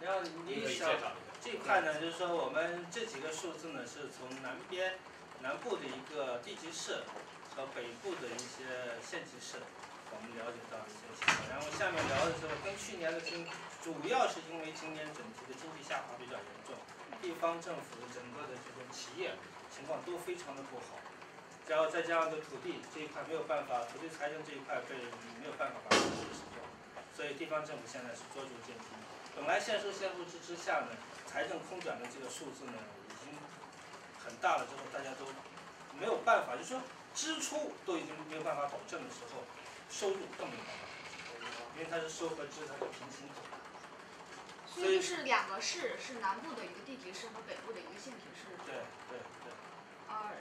[0.00, 0.90] 然后你想
[1.44, 4.96] 这块呢，就是说我们这几个数字呢，是从南边、
[5.44, 7.04] 南部的一个地级市
[7.52, 8.64] 和北部的一些
[9.04, 9.60] 县级市，
[10.08, 11.44] 我们了解到一些情况。
[11.52, 13.44] 然后下面聊的时候，跟去年的经，
[13.84, 16.80] 主要是因为今年整体的经济下滑比较严重，
[17.20, 19.36] 地方政府的整个的这种企业
[19.68, 20.96] 情况都非常的不好。
[21.68, 24.96] 然后再加上这土地这一块没有办法，土地财政这一块被
[25.36, 26.64] 没有办法把它实施掉，
[27.12, 28.88] 所以地方政府现在是捉襟见肘。
[29.36, 30.96] 本来现收现付制之下呢。
[31.34, 32.78] 财政空转的这个数字呢，
[33.10, 33.34] 已经
[34.22, 35.26] 很大了，之后大家都
[35.98, 36.80] 没有办法，就是说
[37.12, 39.42] 支出都已经没有办法保证的时候，
[39.90, 43.42] 收入更没有办法保证，因为它是收和支它是平行走。
[44.64, 48.54] 所以是两个市，是南部的一个地级市和北部的一个县级市。
[48.64, 49.50] 对对对。
[50.06, 50.38] 呃，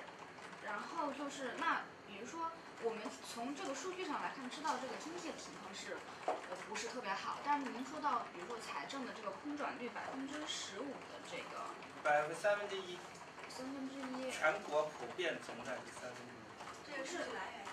[0.63, 1.81] 然后就是那。
[2.05, 2.51] 比如说，
[2.83, 2.99] 我们
[3.33, 5.95] 从这个数据上来看，知道这个经济的情况是，
[6.27, 6.35] 呃，
[6.67, 7.39] 不是特别好。
[7.43, 11.63] 但是您说到，比如说财政的这个空转率百分之十五的这个，
[12.03, 12.99] 百分三分之一，
[13.47, 16.43] 三分之一，全国普遍存在是三分之一。
[16.83, 17.63] 这个数据来源？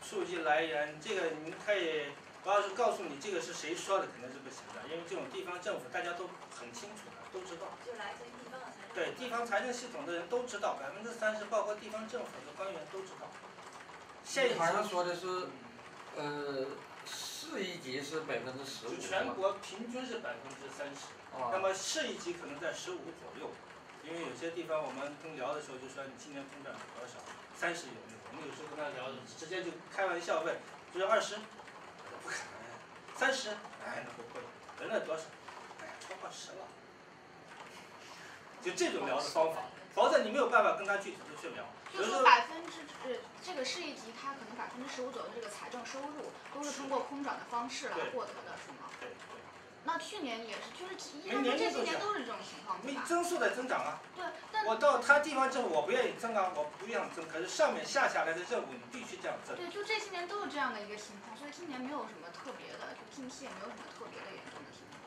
[0.00, 2.08] 数据来源，这个您可以，
[2.42, 7.76] 我要是告诉你这个是谁说的，肯定是不行的，因为这种地方政府大家都很清楚的，都知道。
[7.84, 8.94] 就来自于地方的财政。
[8.96, 13.28] 对，地方财政系统的人都知道，百分之三十，包括地方政府的官员都知道。
[14.34, 15.26] 你好像说的是，
[16.16, 16.66] 呃，
[17.06, 21.06] 市一级是百分之十五，全国平均是百分之三十，
[21.52, 23.50] 那么市一级可能在十五左右，
[24.04, 27.14] 因为有些地方我们跟聊的时候就说你今年空转多少，
[27.56, 28.18] 三十有没有？
[28.30, 30.54] 我们有时候跟他聊，直接就开玩笑问，
[30.92, 31.36] 就是二十，
[32.22, 33.50] 不可能，三十，
[33.86, 34.40] 哎，那不会，
[34.80, 35.22] 人那多少？
[35.80, 36.66] 哎呀，超过十了，
[38.60, 39.62] 就这种聊的方法。
[39.94, 41.64] 否则你没有办法跟他具体的去聊。
[41.96, 48.92] 就是说百分之呃，这个市一级它可能百分之十五左右的这个财政收入都是通过空转的方式来获得的，是吗？
[49.00, 49.16] 对对。
[49.84, 54.02] 那去年也是，就是一样这些年都是这种情况，没增速在增长啊。
[54.16, 59.56] 对，但我到他地方之后，我不愿意增啊，我不愿意增，可是上面下下来的任务你必须这样增。
[59.56, 64.98] 对，就这些年都是这样的一个情况，所以今年没有什么特别的，就近期也没有什么特别的严重的情况。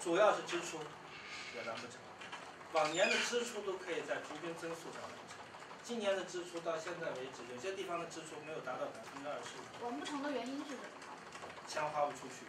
[0.00, 0.80] 主要是支出，
[1.54, 2.00] 也难不成。
[2.72, 5.27] 往年的支出都可以在平均增速上完成，
[5.88, 9.86] 今年的支出到现在为止，有些地方的支出没有达到百分之二十五。
[9.88, 10.84] 完不成的原因是什么？
[11.66, 12.44] 钱花不出去。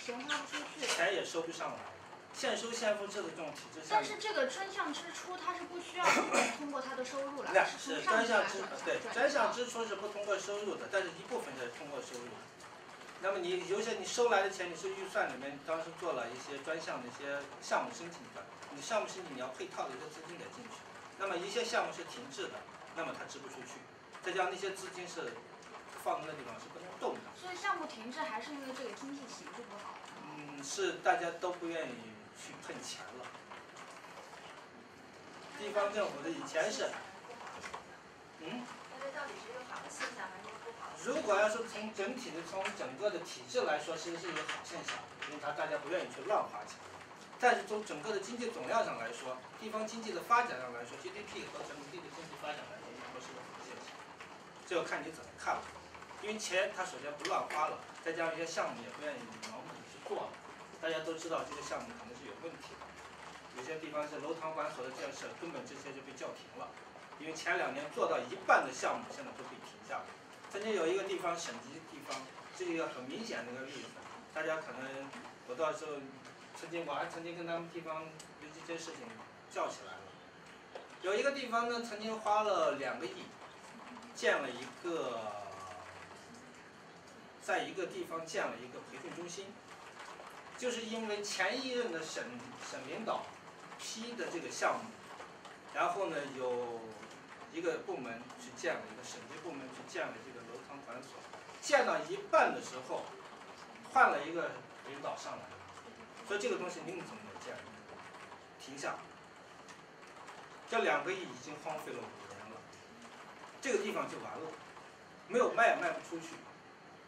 [0.00, 0.86] 钱花不出去。
[0.88, 1.76] 钱也收不上来，
[2.32, 6.04] 现收现付制的这种体制下，但是这个专项支出它是不需要
[6.56, 12.32] 通过它的收入来，那是专项支对专项支出是不通过收入的，但是一部分是通过收入。
[13.20, 18.40] 那么你有些你收来的钱，你是预算里面当时做了一些专项的一些项目申请的，
[18.72, 20.85] 你项目申请你要配套的一个资金得进去。
[21.18, 22.54] 那么一些项目是停滞的，
[22.94, 23.80] 那么它支不出去，
[24.22, 25.32] 再加上那些资金是
[26.04, 27.20] 放在那地方是不能动的。
[27.40, 29.94] 所以项目停滞还是因为这个经济形势不好。
[30.36, 31.94] 嗯，是大家都不愿意
[32.36, 33.24] 去碰钱了。
[35.58, 36.90] 地方政府的以前是，
[38.40, 38.60] 嗯，
[38.92, 41.02] 那这到底是一个好的现象还是一个不好的？
[41.02, 44.94] 如果要是从整体的从整个的体制来说，其实是一个好现象，
[45.30, 46.76] 因为它大家不愿意去乱花钱。
[47.38, 53.92] 但是从整个的经济总量上来说，地方经济的发展上来说，GDP 和整体的经济发展来说，不是个好现象。
[54.66, 55.62] 这要看你怎么看了。
[56.24, 59.20] 因为钱它首先不乱花了，再加上一些项目也不愿意
[59.52, 60.28] 盲目的去做了。
[60.80, 62.82] 大家都知道这个项目可能是有问题的，
[63.56, 66.72] 有些地方是楼堂馆所的建设根本这些就被叫停了，
[67.20, 70.08] 因为前两年做到一半的项目现在都被停下了。
[70.50, 72.16] 曾经有一个地方省级地方，
[72.56, 73.92] 这是一个很明显的一个例子，
[74.32, 74.88] 大家可能
[75.46, 76.00] 我到时候
[76.58, 79.02] 曾经我还曾经跟他们地方为这件事情
[79.50, 79.98] 叫起来了。
[81.02, 83.24] 有一个地方呢，曾经花了两个亿，
[84.14, 85.20] 建了一个，
[87.42, 89.46] 在一个地方建了一个培训中心，
[90.56, 92.24] 就是因为前一任的省
[92.68, 93.26] 省领导
[93.78, 94.90] 批的这个项目，
[95.74, 96.80] 然后呢有
[97.52, 101.12] 一个部门去建了一个省级部门去建了这个楼堂馆所，
[101.60, 103.04] 建到一半的时候，
[103.92, 104.50] 换了一个
[104.88, 105.44] 领导上来，
[106.26, 107.54] 所以这个东西宁总没建，
[108.60, 108.96] 停下，
[110.68, 112.56] 这两个亿已经荒废了五年了，
[113.60, 114.50] 这个地方就完了，
[115.28, 116.34] 没有卖也卖不出去，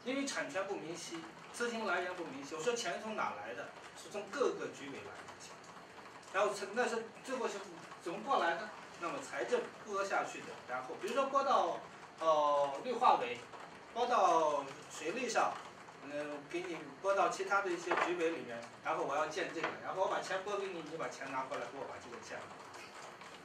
[0.04, 1.18] 因为产权不明晰，
[1.52, 2.54] 资金来源不明晰。
[2.54, 3.68] 我说钱从哪来的？
[4.00, 5.50] 是从各个局委来的钱，
[6.32, 7.54] 然后从那是最后是
[8.00, 8.68] 怎么过来的？
[9.00, 11.80] 那么财政拨下去的，然后比如说拨到
[12.20, 13.38] 呃绿化委，
[13.92, 15.52] 拨到水利上，
[16.10, 22.48] 嗯，给你拨到其他的一些局委里面，然后我要建这个，然后我把钱拨给你，你把钱拿过来给我把这个建了，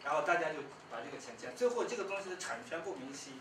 [0.04, 3.34] 然后大家就把这个钱建，最后这个东西的产权不明晰，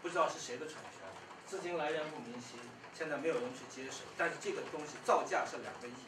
[0.00, 1.02] 不知道是谁的产权，
[1.46, 2.56] 资金来源不明晰，
[2.94, 5.98] 现在没有人去接手，但是这个东西造价是两个亿，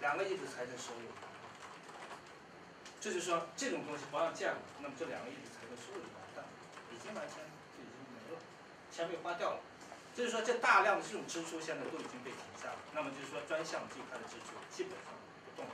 [0.00, 1.12] 两个亿的财政收入。
[3.00, 6.50] 这就是说，这种东西不让建了，那么这两个亿的财政收入就完蛋了，
[6.88, 7.44] 已经完全
[7.76, 8.40] 就已经没了，
[8.90, 9.60] 钱被花掉了。
[10.14, 12.78] 就是说，这大量的这种支出现在都已经被停下了。
[12.94, 15.10] 那么就是说，专项这一块的支出基本上
[15.44, 15.66] 不动。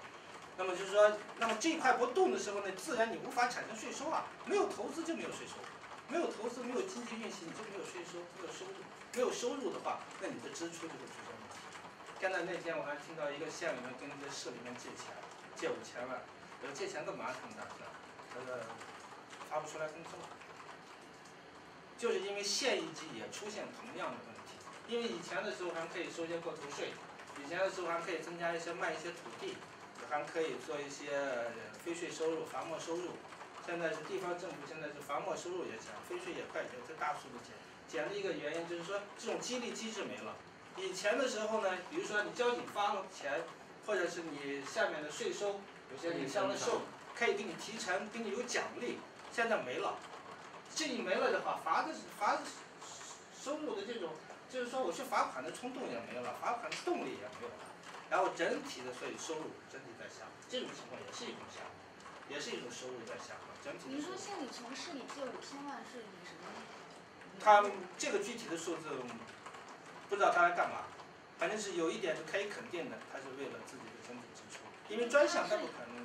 [0.57, 5.61] 那么就是说，那么这一块不动的时候呢，自然你无法产生税收啊，没有投资就没有税收，
[6.09, 8.81] 没有投资没有经济运行，你就没有税收，没有收入，
[9.13, 11.61] 没有收入的话，那你的支出就会出现问题。
[12.19, 15.13] 现在那天我还听到一个县里面跟一个市里面借钱，
[15.55, 16.21] 借五千万。
[16.61, 17.29] 我说借钱干嘛？
[17.29, 17.85] 他们打算，
[18.33, 18.57] 他说
[19.49, 20.25] 发不出来工资了，
[21.97, 24.30] 就是因为县一级也出现同样的。
[24.91, 26.91] 因为以前的时候还可以收一些过头税，
[27.39, 29.55] 以前的时候还可以增加一些卖一些土地，
[30.11, 31.15] 还可以做一些
[31.85, 33.11] 非税收入、罚没收入。
[33.65, 37.55] 现在是地方政府现在是罚没收入也减，非税也快减，在大幅度减。
[37.87, 40.35] 减的一个原因就是说这种激励机制没了。
[40.77, 43.45] 以前的时候呢，比如说你交警发了钱，
[43.87, 45.61] 或者是你下面的税收。
[45.93, 46.83] 有些领项的收
[47.17, 48.99] 可以给你提成，给你有奖励，
[49.33, 49.99] 现在没了。
[50.75, 52.43] 这一没了的话，罚的罚的
[53.43, 54.11] 收入的这种，
[54.51, 57.71] 就是说我去罚款的冲动也没有了，罚款的动力也没有了。
[58.11, 61.71] 然后整体的所以收入整体在下滑，这种情况也是一种下滑，
[62.29, 63.55] 也是一种收入在下滑。
[63.63, 64.19] 整体的您说收入。
[64.19, 66.51] 县里从市里借五千万是以什么？
[67.39, 67.63] 他
[67.97, 68.91] 这个具体的数字
[70.11, 70.83] 不知道他来干嘛，
[71.39, 74.59] 反正是有一点是可以肯定的，他是为了自己的整体支出，
[74.93, 76.05] 因为专项他不可能。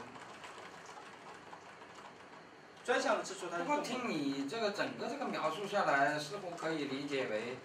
[2.86, 7.58] 专项的支出它不过听你这个整个这个描述下来，似乎可以理解为，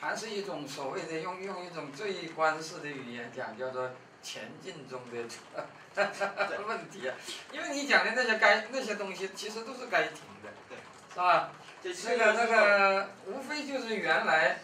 [0.00, 3.90] 还是一种所谓的用用一种最官式的语言讲，叫做
[4.22, 5.18] 前进中的
[6.66, 7.14] 问题啊。
[7.52, 10.78] 因为你讲的那些该那些东西，其实都是该停的，对，
[11.12, 11.50] 是吧？
[11.82, 14.58] 这是这个那个无非就是原来，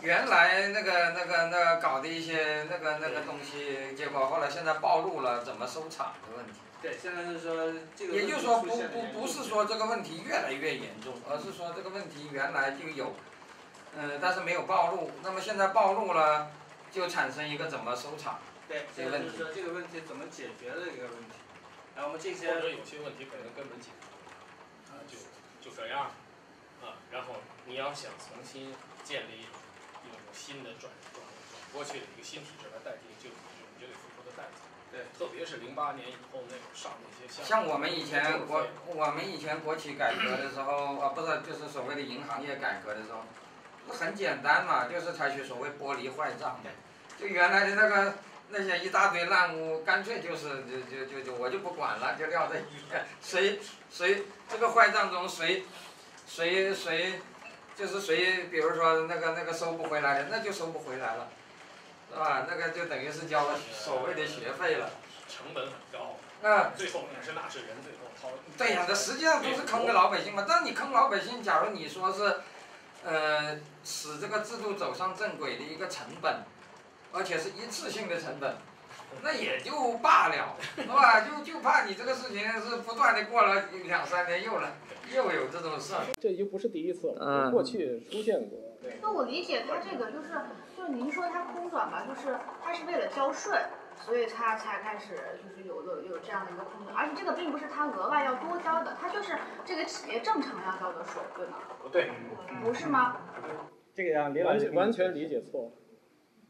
[0.00, 6.54] 原来那个那个那个搞的一些那个那个东西，结果后来现在暴露了，怎么收场的问题。
[6.82, 8.14] 对，现在是说这个。
[8.14, 13.14] 也就是说，不不不是说这个问题越来越严重，而是说这个问题原来就有，
[13.96, 15.10] 嗯、但是没有暴露。
[15.22, 16.50] 那么现在暴露了，
[16.90, 18.38] 就产生一个怎么收场？
[18.68, 21.36] 对，这个问题现在就是说这个问题怎么解决的一个问题。
[21.96, 25.18] 然后我们这些或者些有些问题可能根本解决不了，啊，就
[25.60, 26.12] 就这样，
[26.80, 27.34] 啊，然后
[27.66, 28.72] 你要想重新
[29.02, 31.20] 建立一种新的转转
[31.50, 34.64] 转过去的一个新体制来代替，就就你就得付出的代价。
[34.90, 43.26] 对，特别是零八年以后那种上那些项目，像我们以前国我们以前国企改革的时候啊，不是就是所谓的银行业改革的时候，
[43.90, 46.60] 不很简单嘛，就是采取所谓剥离坏账，
[47.18, 48.14] 就原来的那个
[48.50, 53.58] 那些一大堆烂屋，干脆就是就就就就我就不管了，就撂在一边，谁
[53.90, 55.64] 谁这个坏账中谁
[56.28, 57.20] 谁谁
[57.76, 61.28] 就是谁，比如说那个那个收不回来的，那就收不回来了。
[62.12, 62.44] 是吧？
[62.48, 64.90] 那个就等于是交了所谓的学费了。
[65.28, 66.16] 成本很高。
[66.42, 66.70] 那。
[66.76, 68.36] 最后也是纳税人最后掏。
[68.58, 70.44] 对呀，这实际上都是坑给老百姓嘛。
[70.48, 72.40] 但你坑老百姓，假如你说是，
[73.04, 76.42] 呃，使这个制度走上正轨的一个成本，
[77.12, 78.56] 而且是一次性的成本，
[79.22, 81.20] 那也就罢了，是吧？
[81.20, 84.74] 就就怕你这个事情是不断的过了两三年又来
[85.14, 86.00] 又有这种事儿。
[86.20, 87.50] 这已经不是第一次了，嗯。
[87.50, 88.58] 过去出现过。
[89.00, 90.28] 那我理解他这个就是。
[90.76, 93.52] 就是您说他空转吧，就是他是为了交税，
[94.04, 101.58] 所以他才开始就是有了有这样的一个空转，而且这个并不是他额外要多交的，他就是这个企业正常要交的税，对吗？
[101.82, 102.10] 不对，
[102.62, 103.16] 不是吗？
[103.94, 105.72] 这个让完全完全理解错了，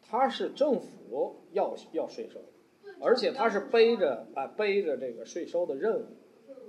[0.03, 2.41] 他是政府要要税收，
[3.03, 6.07] 而且他是背着啊背着这个税收的任务，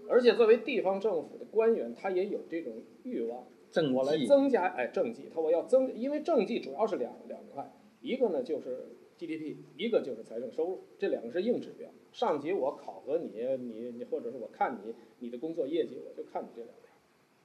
[0.09, 3.45] 而且作为地方政府的官员，他也有这种欲望。
[3.93, 7.71] 我来增加哎政绩，他我要增，因为政绩主要是两两块，
[8.01, 11.91] 一个呢就是 GDP，一个就是财政收入，这两个是硬指标。
[12.11, 16.91] 上级我考核你，你你或者是我看你你的工作业绩，我就看你这两条，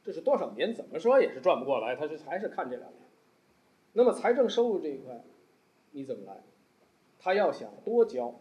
[0.03, 3.01] 这是多少年怎么说也是转不过来，他是还是看这两条。
[3.93, 5.23] 那么财政收入这一块，
[5.91, 6.43] 你怎么来？
[7.19, 8.41] 他要想多交，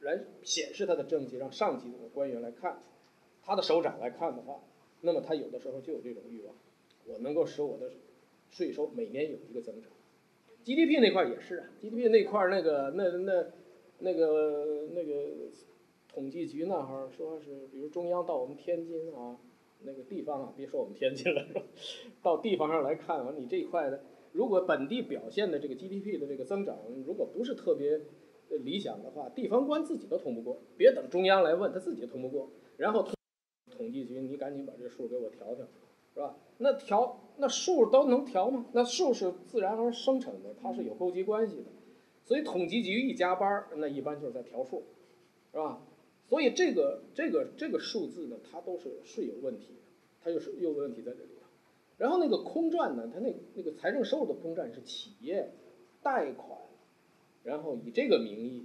[0.00, 2.82] 来显示他的政绩，让上级的官员来看，
[3.44, 4.60] 他的首长来看的话，
[5.02, 6.52] 那么他有的时候就有这种欲望。
[7.06, 7.92] 我能够使我的
[8.50, 9.92] 税收每年有一个增长
[10.68, 13.46] ，GDP 那块也是啊，GDP 那块那个那那
[14.00, 15.48] 那个那个
[16.12, 19.38] 统计局那哈说是，比如中央到我们天津啊，
[19.84, 21.42] 那个地方啊，别说我们天津了，
[22.22, 24.02] 到地方上来看，完你这一块的，
[24.32, 28.02] 如果本地表现的这个 GDP 的这个增长如果不是特别
[28.50, 33.08] 理想的话，地方官自己都通不过，别等中央来问，他自己通不过，然后
[33.70, 35.66] 统计局你赶紧把这数给我调调。
[36.18, 36.34] 是吧？
[36.56, 38.66] 那调那数都能调吗？
[38.72, 41.66] 那数是自然而生成的，它是有勾稽关系的。
[42.24, 44.82] 所以统计局一加班那一般就是在调数，
[45.52, 45.80] 是吧？
[46.26, 49.80] 所以这个这个这个数字呢，它都是是有问题的，
[50.20, 51.46] 它就是有问题在这里头。
[51.98, 55.52] 然后那个空转呢，它那那个财政收入的空转是企业
[56.02, 56.58] 贷款，
[57.44, 58.64] 然后以这个名义，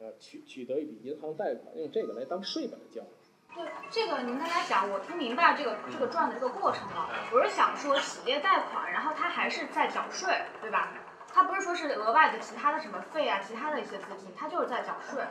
[0.00, 3.04] 呃取取得一笔银行贷款，用这个来当税把它交。
[3.56, 7.08] 对这个，您刚才讲，我听明白这个这个赚的这个过程了。
[7.32, 10.90] 我是想说，企业贷款，然后他还是在缴税，对吧？
[11.32, 15.22] 他不是说是额外的其他的什么费啊，其他的一些资金，他就是在缴税。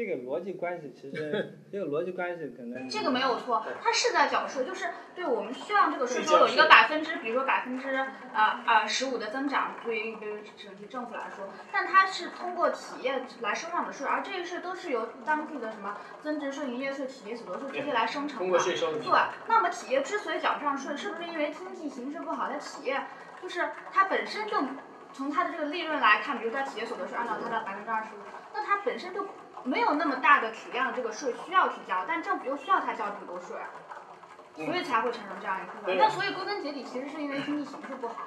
[0.00, 7.94] 这个逻辑关系其实， 这个逻辑关系可能这个没有错，他是在缴税，就是对我们需要这个税收有一个百分之，比如说百分之
[8.32, 18.44] 啊啊十五的增长，对于比如整体政府来说，但它是通过企业来收上的税，而这些税都是由当地的什么增值税、营业税、企业所得税这些来生成的。
[18.44, 18.90] 通过税收。
[19.00, 19.12] 对，
[19.46, 22.48] 那么企业之所以缴上税，是不是因为经济形势不好？
[22.50, 23.04] 它企业
[23.42, 24.56] 就是它本身就
[25.12, 28.20] 从它的这个利润来看，比如它企业所得税按照它的百分之二十五，
[28.54, 29.26] 那它本身就。
[29.64, 33.56] 没有那么大的体量这个税需要去交，但政府又需要他交这么多税，
[34.56, 35.94] 所以才会产生这样一个。
[35.94, 38.26] 那所以归根结底，其实是因为经济形势不好。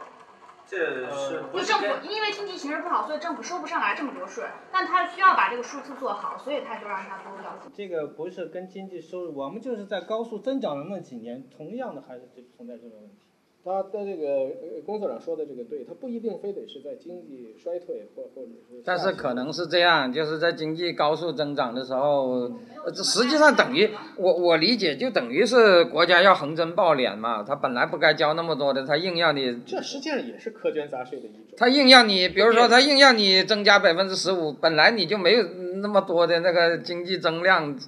[0.65, 0.77] 这
[1.11, 1.43] 是。
[1.51, 7.57] 就政府因为经济形势不好，所以政府收不上来这么多税，但他需要把这个数字做好，所以他就让他多交。
[7.73, 13.17] 这个不是跟经济收入，我们就是在高速增长的那几年，同样的还是存在这个问题。
[13.66, 18.82] 他的这个工作长说的这个对，他不一定非得是在经济衰退或或者是。
[18.84, 22.51] 但是可能是这样，就是在经济高速增长的时候，
[22.93, 29.61] 这实际上等于我我理解就等于是国家要横征暴敛嘛，他本来不该交那么多的，他硬要你。
[29.66, 31.39] 这实际上也是苛捐杂税的一种。
[31.55, 35.43] 他硬要你，比如说他硬要你增加百分之十五，本来你就没有
[35.82, 37.80] 那么多的那个经济增量，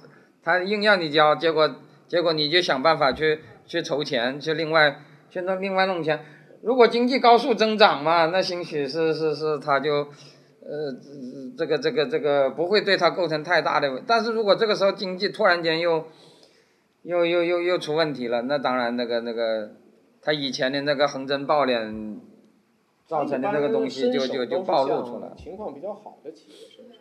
[0.42, 1.70] 他硬要你交，结果
[2.08, 5.02] 结果你就想办法去去筹钱去另外。
[5.36, 6.18] 现在另外弄钱，
[6.62, 10.96] 如果经济高速增长嘛，那兴许是是是，他就，呃，
[11.58, 14.02] 这个这个这个不会对他构成太大的。
[14.06, 16.06] 但是如果这个时候经济突然间又，
[17.02, 19.72] 又又又又出问题了，那当然那个那个，
[20.22, 22.16] 他以前的那个横征暴敛，
[23.06, 25.32] 造成的那个东西就就就暴露出来。
[25.36, 26.96] 情况比较好的企业身上。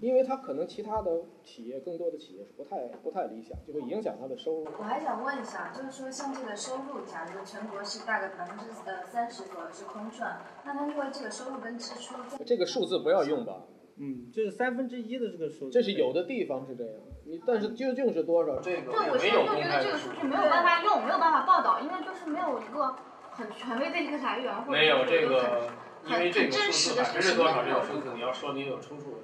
[0.00, 4.66] 因为他可能其他的企业更多的企业是不太不太理想，就会影响他的收入。
[4.78, 13.62] 我还想问一下，就是说像这个收入，假如全国是大概百分之呃三十左右是空转，那他因为这个收入跟支出，这个数字不要用吧？
[13.96, 15.70] 嗯，就是三分之一的这个数字。
[15.70, 16.94] 这是有的地方是这样，
[17.24, 22.96] 你但是究竟是多少，这个对，我也没有公现在就觉得这个数据没有办法用，没有办法报道，因为就是没有一个
[23.30, 25.70] 很权威的一个来源，或者没有这个
[26.04, 29.20] 很，因为这个数字百实的实分之多少这个数字，你要说你有出处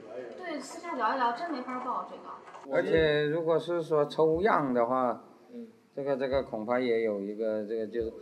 [0.60, 2.74] 私下聊一聊，真没法报这个。
[2.74, 8.12] 而且如果是说抽样的话，嗯，这个这个恐怕也有一个这个就是，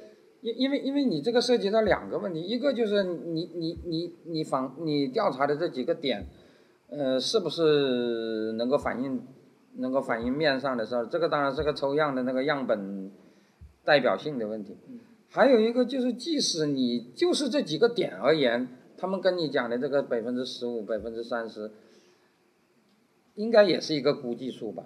[0.40, 6.26] 因因为因为你这个涉及到两个问题，一个就是你你你你访你调查的这几个点，
[6.90, 9.20] 呃，是不是能够反映
[9.78, 11.06] 能够反映面上的事儿？
[11.06, 13.10] 这个当然是个抽样的那个样本
[13.84, 14.76] 代表性的问题。
[15.28, 21.70] 还有一个就是，即使你就是这几个点而言，他们跟你讲的这个百分之十五、百分之三十，
[23.36, 24.84] 应该也是一个估计数吧？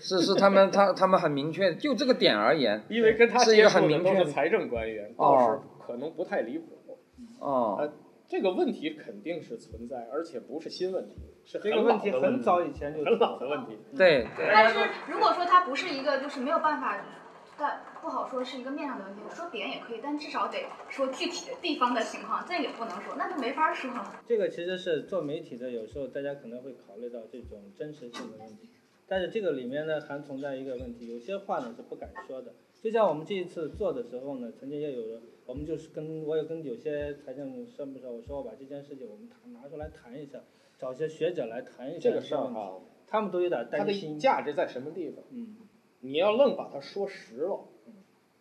[0.00, 6.78] 是是，他们他他们很明确，就这个点而言，因为跟他是一个接触的很明确的都是财政官员，哦倒是可能不太离谱。
[7.38, 7.92] 哦，呃，
[8.26, 13.78] 这个问题肯定是存在，而且不是新问题，是这个问题很早以前就很老的问题。
[13.94, 14.78] 对对，但是
[15.12, 17.04] 如果说它不是一个就是没有办法，
[17.58, 24.22] 但不好说是一个面上的问题，说点也可以，但至少得说具体的地方的情况，这也不能说，那就没法说了。
[24.26, 28.68] 这个其实是做媒体的，有时候大家可能会考虑到这种真实性的问题，
[29.06, 32.52] 但是这个里面呢还存在一个问题，有些话呢是不敢说的。
[32.82, 40.38] 就像我们这一次做的时候呢，曾经也有人，我们就是跟我有跟有些财政商部说，我说我把这件事情我们谈拿出来谈一下，
[40.78, 44.18] 找一些学者来谈一下这个问题事儿哈，他们都有点它的担心。
[44.18, 45.24] 价值在什么地方？
[45.30, 45.56] 嗯，
[46.04, 47.66] 你要愣把它说实了，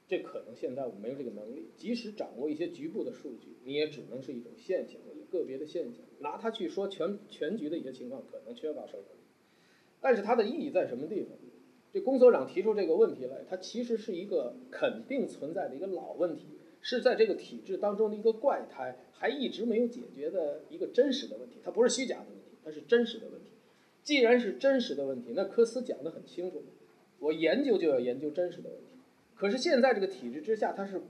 [0.06, 1.70] 这可能现在我没有这个能力。
[1.78, 5.00] 即使掌握一些局部的数据，你也只能是一种现象，
[5.32, 6.04] 个别的现象。
[6.20, 9.22] 拿它去说全全局的一些情况，可能缺乏说服力。
[10.02, 11.30] 但是它的意义在什么地方？
[11.94, 16.48] 这龚所长提出这个问题来，它其实是一个肯定存在的一个老问题，
[16.82, 21.62] 是在这个体制当中的一个怪胎，还一直没有解决的一个真实的问题。
[21.64, 23.52] 它不是虚假的问题，它是真实的问题。
[24.04, 26.62] 既然是真实的问题，那科斯讲得很清楚，
[27.24, 28.86] 我研究就要研究真实的问题。
[29.36, 31.02] 可是现在这个体制之下，他是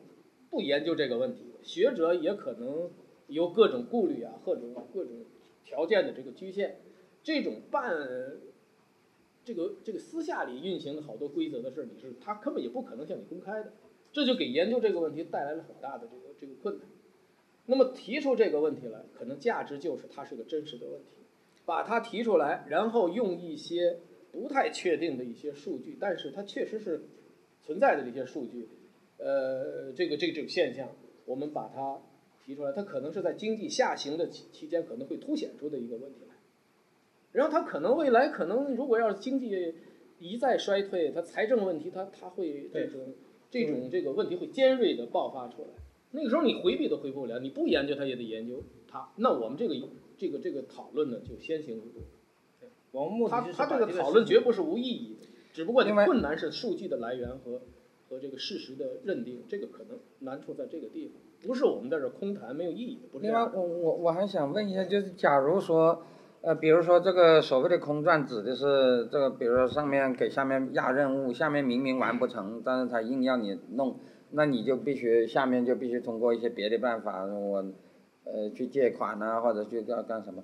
[0.49, 2.91] 不研究这个问题的，学者也可能
[3.27, 4.61] 有各种顾虑啊，或者
[4.93, 5.25] 各种
[5.63, 6.75] 条件的这个局限，
[7.23, 7.97] 这种办
[9.43, 13.73] 这个这个私下里运行的好多规则的事儿，你是他根本也不可能向你公开的，
[14.11, 16.87] 这就给研究这个问题带来了很大的这个这个困难。
[17.65, 21.07] 那么提出这个问题来，可能价值就是它是个真实的问题，
[21.65, 23.99] 把它提出来，然后用一些
[24.33, 27.03] 不太确定的一些数据，但是它确实是
[27.61, 28.67] 存在的这些数据，
[29.19, 30.89] 呃，这个这个这个现象，
[31.25, 32.01] 我们把它
[32.43, 36.33] 提出来，它可能是在经济下行的期期间可能会凸显出的一个问题来。
[37.31, 39.73] 然后它可能未来可能如果要是经济
[40.17, 43.13] 一再衰退，它财政问题它它会这种
[43.51, 45.67] 这种这个问题会尖锐的爆发出来。
[46.11, 49.11] 那个时候你回避都回避不了，你不研究它也得研究它。
[49.17, 49.75] 那我们这个
[50.17, 52.01] 这个这个讨论呢就先行一步。
[52.93, 57.59] 我们目的它就是它这个讨论绝不是无意义的，只不过困难是数据的来源和
[58.07, 61.15] 和这个事实的认定，这个可能难处在这个地方，
[61.47, 66.03] 不是我们在这儿空谈没有意义的，不是另外，我我我还想问一下，就是假如说，
[66.41, 73.97] 呃，比如说这个所谓的空转指的是这个，比如说上面给下面压任务，下面明明完不成，但是他硬要你弄，
[74.29, 77.65] 那你就必须下面就必须通过一些别的办法，我
[78.25, 80.43] 呃去借款啊，或者去干干什么？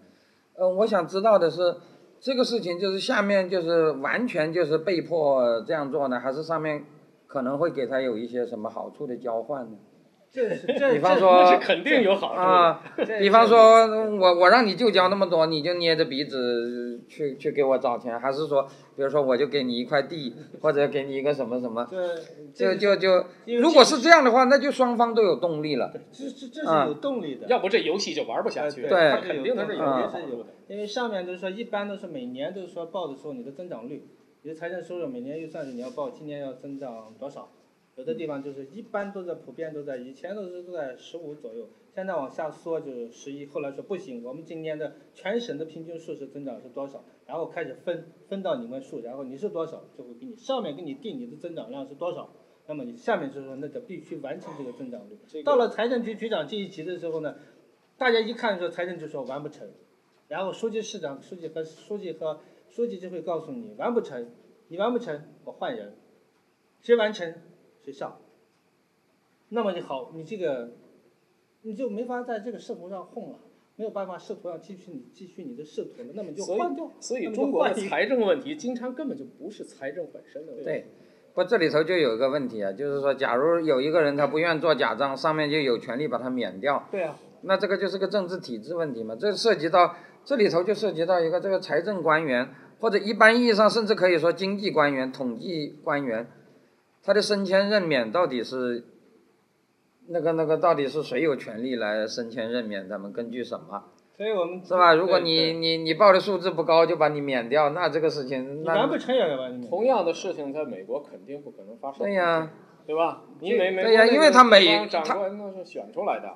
[0.56, 1.76] 呃，我想知道的是，
[2.22, 6.84] 这个事情就是下面就是完全就是被迫这样做呢，还是上面
[7.28, 9.78] 可能会给他有一些什么好处的交换呢？
[10.32, 12.40] 这是这比方这说是肯定有好处。
[12.40, 13.88] 啊，这比方说，
[14.18, 18.62] 我我让你就交那么多，你就捏着鼻子去去给我找钱，还是说，
[18.96, 23.26] 比如说我就给你一块地，或者给你一个什么什么，对就就就，
[23.58, 25.92] 如果是这样的话，那就双方都有动力了。
[26.12, 27.48] 这这这啊是有动力的。
[27.48, 28.84] 要不这游戏就玩不下去。
[28.84, 34.06] 对它肯定它是有啊是有的，因为上面就是说，一般都是每年都是说报的时候你的增长率，
[34.44, 37.50] 你的财政收入每年预算是你要报今年要增长多少，
[38.00, 52.30] 有的地方就是一般都在普遍都在，以前都是都在十五左右，现在往下缩就是十一，后来说不行，我们今年的全省的平均数是增长是多少，然后开始分分到你们数，然后你是多少就会给你上面给你定你的增长量是多少。
[52.68, 55.18] 那么你下面就是说，那就必须完成这个增长率。
[55.28, 57.36] 这个到了财政局局长这一级的时候呢，
[57.98, 59.68] 大家一看说财政就说完不成，
[60.30, 62.40] 然后书记、市长、书记和书记和
[62.70, 64.26] 书记就会告诉你完不成，
[64.70, 65.96] 你完不成我换人，
[66.82, 67.34] 谁完成
[67.90, 68.18] 谁上。
[69.50, 70.70] 那么你好，你这个
[71.64, 73.40] 你就没法在这个仕途上混了，
[73.78, 76.92] 没有办法仕途上继续你继续你的仕途了，那么你就换掉。
[77.00, 80.66] 所以中国的财政问题经常根本就不是财政本身的问题。
[80.66, 80.86] 对，
[81.34, 92.50] 不，这里头就有一个问题啊，就是说，假如有一个人他不愿做假账，上面就有权利把他免掉，对啊，那这个就是个政治体制问题嘛，这涉及到这里头就涉及到一个这个财政官员，
[92.80, 96.28] 或者一般意义上甚至可以说经济官员、统计官员，
[97.04, 98.84] 他的升迁任免到底是
[100.08, 102.88] 那个那个到底是谁有权利来升迁任免？
[102.90, 103.86] 咱们根据什么？
[104.18, 104.94] 所以我们是吧？
[104.94, 112.52] 如果你你你报的数字不高，就把你免掉，那这个事情那你难不成也要把你同样的事情在美国肯定不可能发生，对呀、
[112.86, 113.22] 对吧？
[113.40, 116.36] 你美美对呀因为他美地方长他官那是选出来的，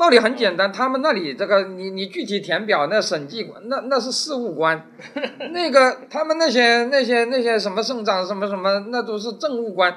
[0.00, 4.86] 道理很简单，他们那里这个你你具体填表，那审计官那那是事务官，
[5.52, 9.94] 那个他们那些那些那些什么省长什么什么，那都是政务官，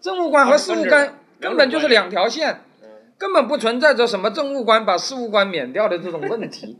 [0.00, 2.88] 政务官和事务官根本就是两条线，嗯，
[3.18, 6.78] 根本不存在着什么政务官把事务官免掉的这种问题。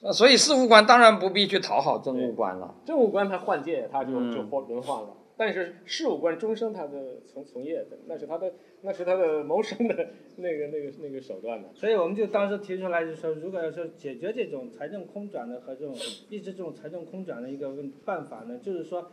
[0.00, 2.74] 呃 所以事务官当然不必去讨好政务官了。
[2.86, 4.32] 政务官他换届他就嗯。
[4.32, 8.52] 就换轮换了，但是事务官终生他的从从业的，那是他的
[8.84, 11.68] 那是他的谋生的那个那个那个手段呢。
[11.74, 15.96] 所以我们就当时提出来，就是说，如果要说解决这种财政空转的和这种
[16.28, 19.10] 抑制这种财政空转的一个问办法呢，就是说，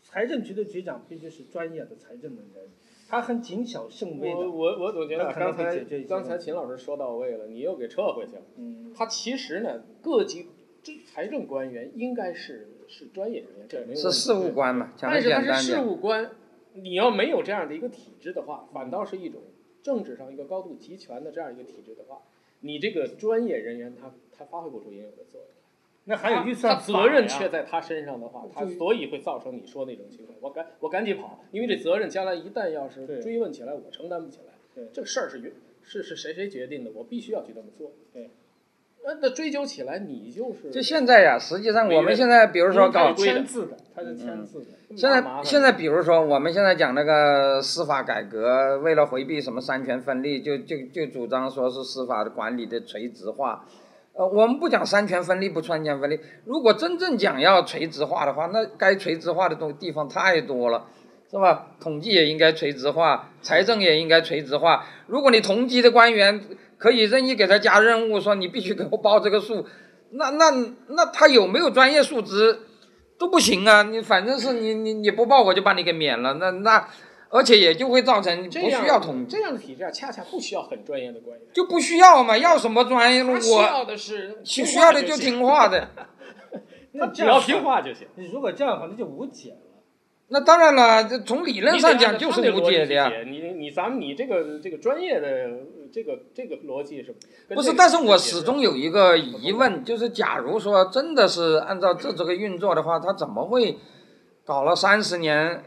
[0.00, 2.70] 财政局的局长必须是专业的财政的人，
[3.06, 4.50] 他很谨小慎微我的。
[4.50, 8.42] 我我总觉得可能刚才会解决一些刚才秦老师说到位了，你又给撤回去了。
[8.56, 10.46] 嗯，他其实呢，各级
[10.82, 15.80] 这财政官员应该是是专业人员，这没有是事务官嘛，讲的但是他是事。
[15.82, 16.30] 务官，
[16.82, 19.42] 你要没有这样的一个体制的话，反倒是一种
[19.82, 22.22] 政治上一个高度集权的这样一个体制的话，
[22.60, 25.50] 你这个专业人员他他发挥不出应有的作用。
[26.04, 30.38] 那还有预算他责任却在他身上的话，他所以会造成你说那种情况。
[30.40, 34.54] 我赶我赶紧跑，因为这责任将来一旦要是追问起来，我承担不起来。
[34.74, 35.52] 对这个事儿是原
[35.82, 37.92] 是是谁谁决定的，我必须要去这么做。
[38.12, 38.30] 对，
[39.08, 44.66] 那那追究起来，你就是就现在呀，实际上我们现在比如说搞签字的，他是签字的。
[44.94, 53.64] 现在现在比如说我们现在讲那个司法改革，为了回避什么三权分立，就就就主张说是司法的管理的垂直化。
[54.12, 60.84] 呃，我们不讲三权分立不三权分立，如果真正讲要垂直化的话，那该垂直化的东地方太多了，
[61.30, 61.68] 是吧？
[61.80, 64.84] 统计也应该垂直化，财政也应该垂直化。
[65.06, 66.42] 如果你同级的官员
[66.78, 69.66] 可以任意给他加任务，说你必须给我报这个数，
[70.12, 70.50] 那那
[70.88, 72.60] 那他有没有专业素质
[73.18, 73.82] 都不行啊！
[73.82, 76.88] 你反正是你你你不报我就把你给免了，那那
[77.30, 83.22] 而且也就会造成不需要统计，这样的体制啊，恰恰不需要很专业的官员，就不需要嘛，要什么专业？
[83.24, 85.88] 我需要的是需需要的就听听话的。
[86.92, 88.08] 那只要听话就行。
[88.16, 89.56] 你如果这样的话，那就无解了。
[90.28, 93.12] 那当然了，这从理论上讲就是无解的呀。
[93.26, 95.48] 你你你咱们你这个这个专业的
[95.92, 97.14] 这个这个逻辑是
[97.48, 103.78] 跟不是，这个但是我始终有一个疑问，就是假如说真的是按照这这个运作的话，他怎么会
[104.44, 105.64] 搞了三十年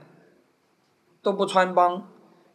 [1.21, 2.07] 都不穿帮？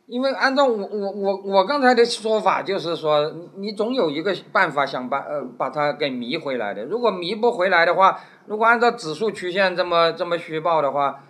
[0.06, 6.84] 因为按照我我我我刚才的说法，就是说你你总有一个办法想把呃把它给迷回来的。
[6.84, 11.24] 如果迷不回来的话，如果按照指数曲线这么这么虚报的话，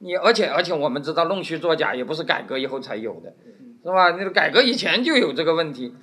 [0.00, 3.32] 你而且而且我们知道弄虚作假也不是改革以后才有的，
[3.82, 4.10] 是吧？
[4.12, 5.94] 那个改革以前就有这个问题。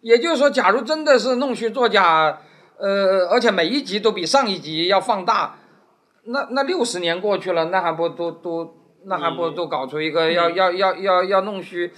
[0.00, 2.40] 也就是说，假如真的是弄虚作假，
[2.76, 5.58] 呃，而且每一集都比上一集要放大，
[6.24, 8.74] 那那六十年过去了，那还不都都
[9.04, 11.90] 那还不都搞出一个要要要要要弄虚，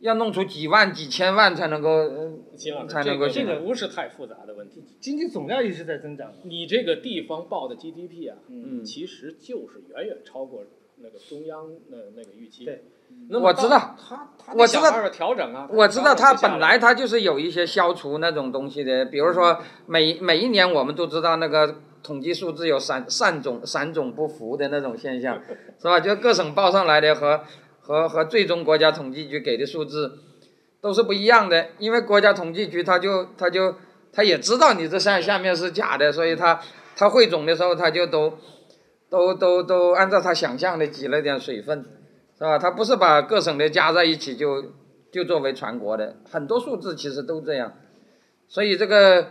[0.00, 4.82] 要弄出几万几千万才能够，呃秦老师，才这个这能够行个不是太复杂的问题。
[4.98, 6.32] 经济总量一直在增长。
[6.44, 10.64] 你这个地方报的 GDP 啊，嗯其实就是远远超过
[11.02, 12.64] 那个中央那那个预期。
[12.64, 12.84] 对，
[13.30, 15.66] 那么我知道他他我知道调整啊。
[15.70, 25.40] 我知道它调整不下本来他就是有一些消除那种东西的，比如说每每一年我们都知道那个统计数字有三三种三种不符的那种现象，
[25.80, 25.98] 是吧？
[25.98, 27.40] 就各省报上来的和
[27.80, 30.18] 和和最终国家统计局给的数字
[30.82, 33.76] 都是不一样的，因为国家统计局他就他就
[34.12, 36.60] 他也知道你这下下面是假的，所以他
[36.94, 38.34] 他汇总的时候他就都
[39.08, 41.86] 都都都按照他想象的挤了点水分。
[42.36, 42.58] 是吧？
[42.58, 44.72] 他不是把各省的加在一起就
[45.10, 47.74] 就作为全国的，很多数字其实都这样，
[48.48, 49.28] 所以这个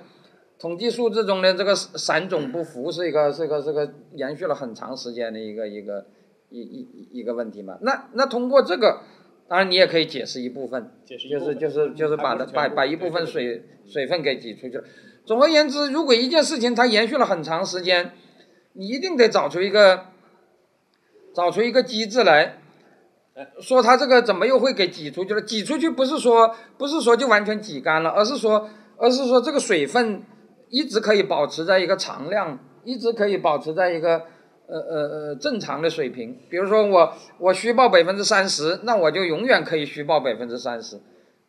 [0.58, 6.06] 统计数字中的这个散种不符是一个是一个是个延续了很长时间的一个一个
[6.50, 7.78] 一一一一个问题嘛。
[7.82, 9.02] 那那通过这个，
[9.50, 14.84] 当然你也可以解释一部分，就是解释就是就是就是把它把把一部分水水分给挤出去了。
[15.26, 18.14] 总而言之，如果一件事情它延续了很长时间，
[18.74, 20.06] 你一定得找出一个
[21.34, 22.60] 找出一个机制来，
[23.60, 25.42] 说它这个怎么又会给挤出去了？
[25.42, 30.22] 挤出去不是说不是说就完全挤干了，而是说而是说这个水分
[30.70, 34.22] 一直可以保持在一个常量，一直可以保持在一个
[34.68, 36.38] 呃呃呃正常的水平。
[36.50, 41.02] 比如说我我虚报百分之三十，那我就永远可以虚报百分之三十，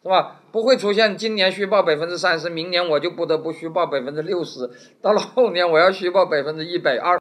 [0.03, 0.41] 是吧？
[0.51, 4.71] 不会出现今年虚报百分之三十，明年我就不得不虚报百分之六十，
[5.03, 7.19] 到了后年我要虚报百分之一百二。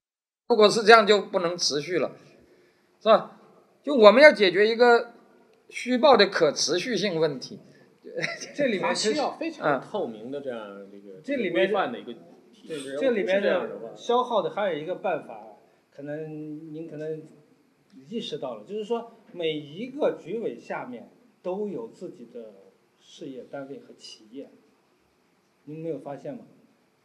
[0.48, 2.12] 如果是这样，就不能持续了，
[3.02, 3.32] 是吧？
[3.84, 5.14] 就我们要解决一个
[5.70, 7.60] 虚报的可持续性问题。
[8.56, 12.14] 这里面需要非常透明的这样这个这里面规范的一个
[12.52, 12.98] 体制。
[13.00, 15.58] 这里面的消耗的还有一个办法，
[15.92, 17.24] 可能您可能
[18.08, 21.10] 意识到了，就是说每一个局委下面
[21.42, 22.54] 都有自己的
[23.02, 24.50] 事业单位和企业，
[25.66, 26.46] 您没有发现吗？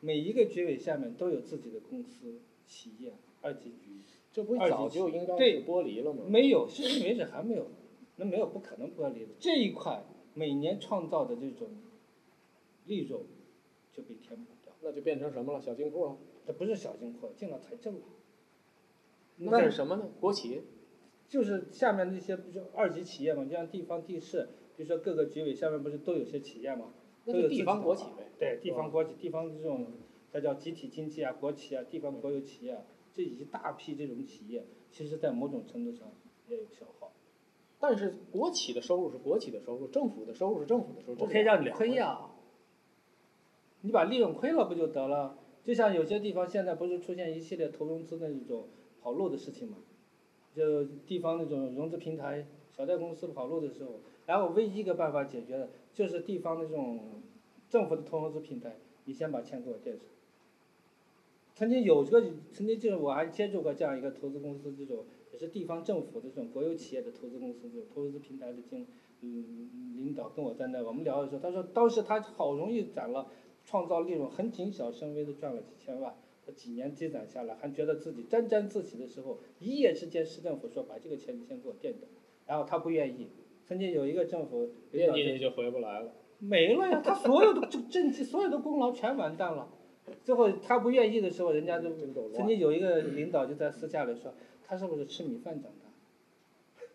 [0.00, 4.02] 每一个局委下面都有自己的公司、企业、二级局，
[4.38, 6.22] 这不早就应该对是剥离了吗？
[6.28, 7.66] 没有，至今为止还没有，
[8.14, 9.32] 那没有不可能剥离的。
[9.40, 11.68] 这一块每年创造的这种
[12.86, 13.20] 利润
[13.92, 15.60] 就被填补掉，那就变成什么了？
[15.60, 16.16] 小金库了？
[16.46, 18.00] 这不是小金库，进了财政了。
[19.38, 20.08] 那是什么呢？
[20.20, 20.62] 国企？
[21.28, 26.92] 就是下面那些不是二级企业嘛，就像地方地市，比如说各个局委下面不是都有些企业嘛？
[27.24, 28.30] 那就地方国企呗。
[28.38, 29.88] 对，地方国企、地方这种，
[30.32, 32.82] 它叫集体经济啊、国企啊、地方国有企业啊，
[33.18, 36.08] 这一大批这种企业，其实在某种程度上
[36.46, 37.10] 也有消耗。
[37.80, 41.18] 但是国企的收入是国企的收入，政府的收入是政府的收入。
[41.18, 42.30] 我可以让你亏呀、呀、
[43.80, 45.36] 你把利润亏了不就得了？
[45.64, 48.68] 就像有些地方现在不是出现一系列投融资的那种
[49.02, 49.78] 跑路的事情嘛？
[50.54, 57.20] 就地方那种融资平台、小贷公司跑路的时候，然后唯一一个办法解决的就是地方的这种
[57.68, 58.76] 政府的投融资平台，
[59.06, 60.06] 你先把钱给我垫上。
[61.58, 68.86] 曾经有这个，曾经就是我还接触过这样一个投资公司，这种也是地方政府的这种国有企业的投资公司，这种投资平台的经
[69.22, 73.26] 嗯领导跟我在那我们聊的时候，他说当时他好容易攒了
[73.64, 76.14] 创造利润，很谨小慎微的赚了几千万，
[76.46, 82.06] 他几年积攒下来，还觉得自己沾沾自喜的时候，一夜之间市政府说把这个钱你先给我垫着，
[82.46, 83.26] 然后他不愿意。
[83.66, 86.12] 曾经有一个政府领导惦记你就回不来了。
[86.38, 89.68] 没了呀，他所有的政政绩、所有的功劳全完蛋了。
[90.24, 91.90] 最后他不愿意的时候，人家就
[92.32, 94.34] 曾经有一个领导就在私下里说，
[94.66, 96.84] 他是不是吃米饭长大？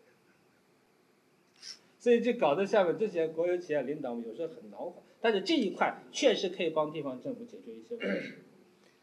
[1.99, 5.01] 所以就搞得下面这些国有企业领导有时候很恼火。
[5.21, 8.33] 但是这一块确实可以帮地方政府解决一些问题。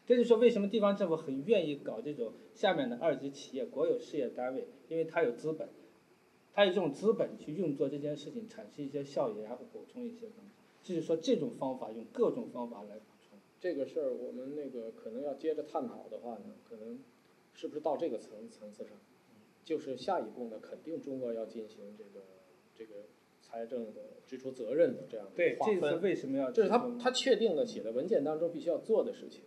[0.05, 5.67] 这就是说为什么地方政府很愿意搞这种下面的二级企业、国有事业单位，因为它有资本，
[6.53, 10.51] 它有这种资本去运作这件事情，产生一些效益，然后补充一些东西。
[10.83, 12.99] 就是说这种方法用各种方法来。
[13.61, 16.99] 这个事儿我们那个可能要接着探讨的话呢，可能
[17.53, 18.97] 是不是到这个层层次上，
[19.63, 22.25] 就是下一步呢，肯定中国要进行这个
[22.75, 23.05] 这个
[23.39, 26.01] 财政的支出责任的这样的对，划这次分。
[26.01, 26.51] 为什么要？
[26.51, 29.43] 这是他他确定的写的文件当中必须要做的事情。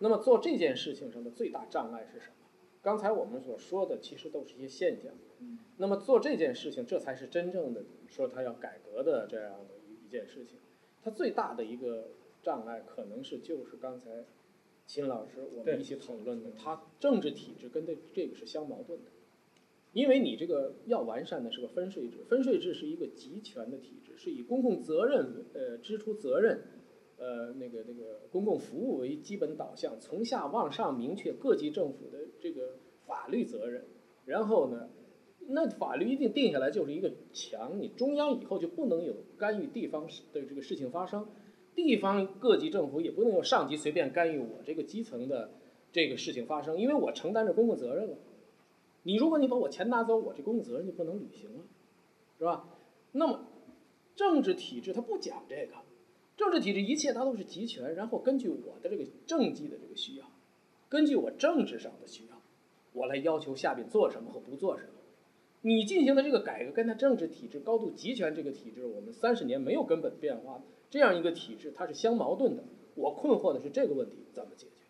[0.00, 2.34] 那么做这件事情上的最大障碍是什么？
[2.82, 5.14] 刚才我们所说的其实都是一些现象。
[5.76, 10.58] 那么做这件事情，这才是真正的说他要改革的这样的一一件事情。
[11.02, 12.08] 它最大的一个
[12.44, 14.24] 障碍，可能是就是刚才
[14.86, 19.10] 秦老师我们一起讨论的，它政治体制跟这这个是相矛盾的。
[19.92, 26.62] 因为你这个要完善的是个分税制，分税制是一个集权的体制，是以公共责任呃支出责任，
[27.16, 32.76] 呃那个那个公共服务为基本导向，从下往上明确各级政府的这个
[33.06, 33.84] 法律责任，
[34.24, 34.90] 然后呢，
[35.46, 41.24] 那法律一定定下来就是一个墙，你中央以后就不能有干预地方的这个事情发生，
[41.74, 45.50] 地方各级政府也不能有上级随便干预我这个基层的
[45.92, 48.16] 这个事情发生，因为我承担着公共责任了。
[49.02, 51.64] 你如果你把我钱拿走，我这公共责任就不能履行了，
[52.38, 52.68] 是吧？
[53.12, 53.46] 那么
[54.16, 55.74] 政治体制它不讲这个，
[56.36, 60.26] 政治体制一切它都是集权，然后根据我的这个政绩的这个需要，
[60.88, 62.40] 根据我政治上的需要，
[62.92, 64.90] 我来要求下边做什么和不做什么。
[65.60, 70.62] 你进行的这个改革跟它政治体制高度集权这个体制，我们三十年没有根本变化，
[70.94, 72.62] 这样一个体制它是相矛盾的。
[72.94, 74.84] 我困惑的是这个问题怎么解决？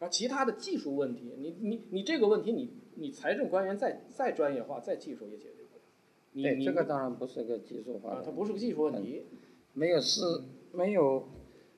[0.00, 6.54] 而其他的技术问题，你你你这个问题，你你财政官员再再专业化、再技术也解决不了。
[6.56, 9.26] 你这个当然不是个技术化啊，它不是个技术问题。
[9.74, 10.22] 没有事，
[10.72, 11.28] 没有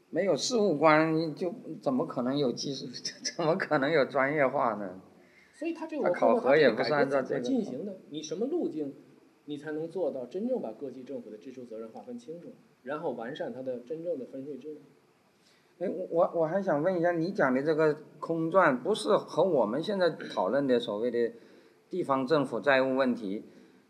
[0.09, 2.87] 没有事务官，你就怎么可能有技术？
[3.37, 5.03] 怎么可能有专业化呢？
[5.53, 7.99] 所以它这个它考核也不是按照这个进行的？
[8.09, 8.95] 你什么路径，
[9.47, 12.48] 你才能做到真正把各级政府的支出责任划分清楚，
[12.82, 14.81] 然后完善它的真正的分税制度？
[15.78, 21.32] 哎，我我我还想问一下，你讲的这个空转，不是和我们现在讨论的所谓的
[21.90, 23.43] 地方政府债务问题，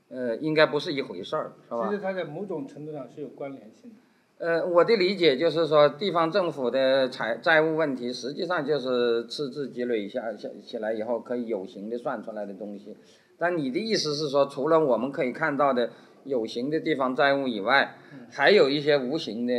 [0.08, 1.96] 呃，应该不是一回事儿，是吧其？
[1.96, 3.96] 实它在某种程度上是有关联性的。
[4.38, 12.96] 呃，我的理解就是说，地方政府的财债务问题，实际上就是赤字积累下下起来以后可以有形的算出来的东西。
[13.42, 15.90] 但你的意思是说，除了我们可以看到的
[16.22, 17.96] 有形的地方债务以外，
[18.30, 19.52] 还有一些无形的，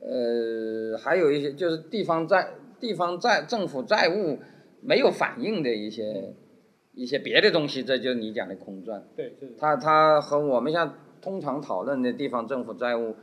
[0.00, 4.38] 呃，还有一些就是地方债、地方债、政府债务
[4.82, 6.34] 没有反应的一些
[6.92, 9.02] 一些别的东西，这就是你讲的空转。
[9.16, 13.14] 对，就是它它和我们像通常讨论的地方政府债务，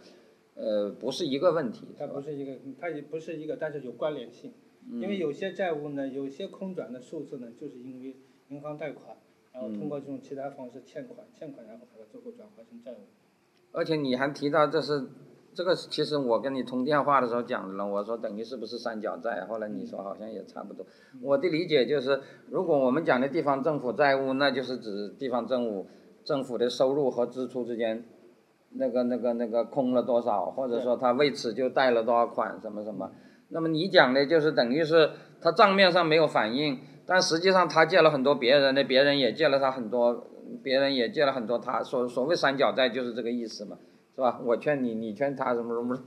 [0.56, 1.86] 呃，不是一个问题。
[1.99, 4.52] 它不是一个，它也不是一个，但是有关联性。
[4.91, 8.18] 嗯因为有些债务呢，有些空转的数字呢，就是因为
[8.49, 9.15] 银行贷款，
[9.53, 13.05] 然后通过这种其他方式欠款，欠款然后把它最后转化成债务。
[13.71, 15.07] 而且你还提到这是
[15.53, 19.45] 这个，其实我跟你通电话的时候讲的了，我说等于是不是三角债？
[19.45, 20.85] 后来你说好像也差不多。
[21.21, 25.88] 我的理解就是，如果我们讲的地方政府债务，那就是指地方政府
[26.23, 28.03] 政府的收入和支出之间，
[28.71, 33.11] 那个那个那个空了多少，或者说他为此就贷了多少款，什么什么。
[33.49, 40.27] 那么你讲的就是等于是他账面上没有反应，但实际上他借了很多别人的，别人也借了他很多，
[40.63, 43.77] 别人也借了很多他，所所谓三角债就是这个意思嘛，
[44.15, 44.39] 是吧？
[44.45, 45.97] 我劝你，你劝他，什么什么，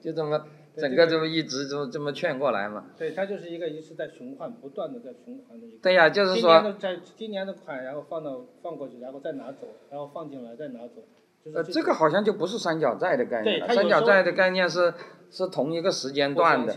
[0.00, 0.40] 就这么
[0.76, 2.84] 整个这么一直这么这么劝过来嘛。
[2.96, 5.78] 对，它就是一个一直在循环，不断的在循环的一个。
[5.82, 11.02] 对呀，就是今年说，的债，今年的款，然后放到放过去，然后再拿走，然后放进来再拿走，
[11.44, 14.92] 就是呃，这个好像就不是三角债的概念了，三角债的概念是
[15.30, 16.76] 是同一个时间段的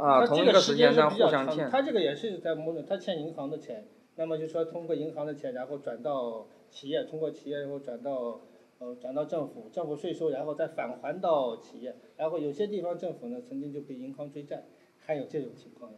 [0.00, 1.56] 啊，它同一个这个时时间段间是比较互相欠。
[1.58, 3.86] 长它这个也是在某种，他欠银行的钱，
[4.16, 8.40] 那么就说通过银行的钱，然后转到企业，通过企业然后转到
[8.78, 14.64] 呃转到政府，政府税收，然后再返还到企业，然后有些地方政府呢曾经就被银行追债，
[14.98, 15.92] 还有这种情况。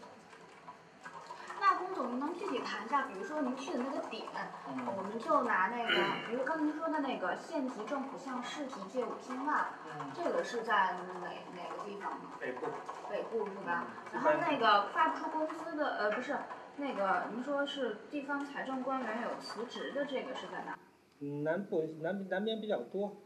[1.83, 4.23] 您能具体谈一下，比如说您去的那个点，
[4.69, 5.95] 嗯我们就拿那个，
[6.29, 9.67] 比如刚才您说的那个县级政府向市级借五千万，
[10.15, 12.31] 这个是在哪哪个地方呢？
[12.41, 12.67] 北部。
[13.11, 13.87] 北部是吧？
[14.13, 16.35] 然后那个发不出工资的，呃，不是，
[16.77, 20.79] 那个您说是地方财政官员有辞职的，这个是在哪？
[21.21, 23.17] 嗯，南部南南边比较多，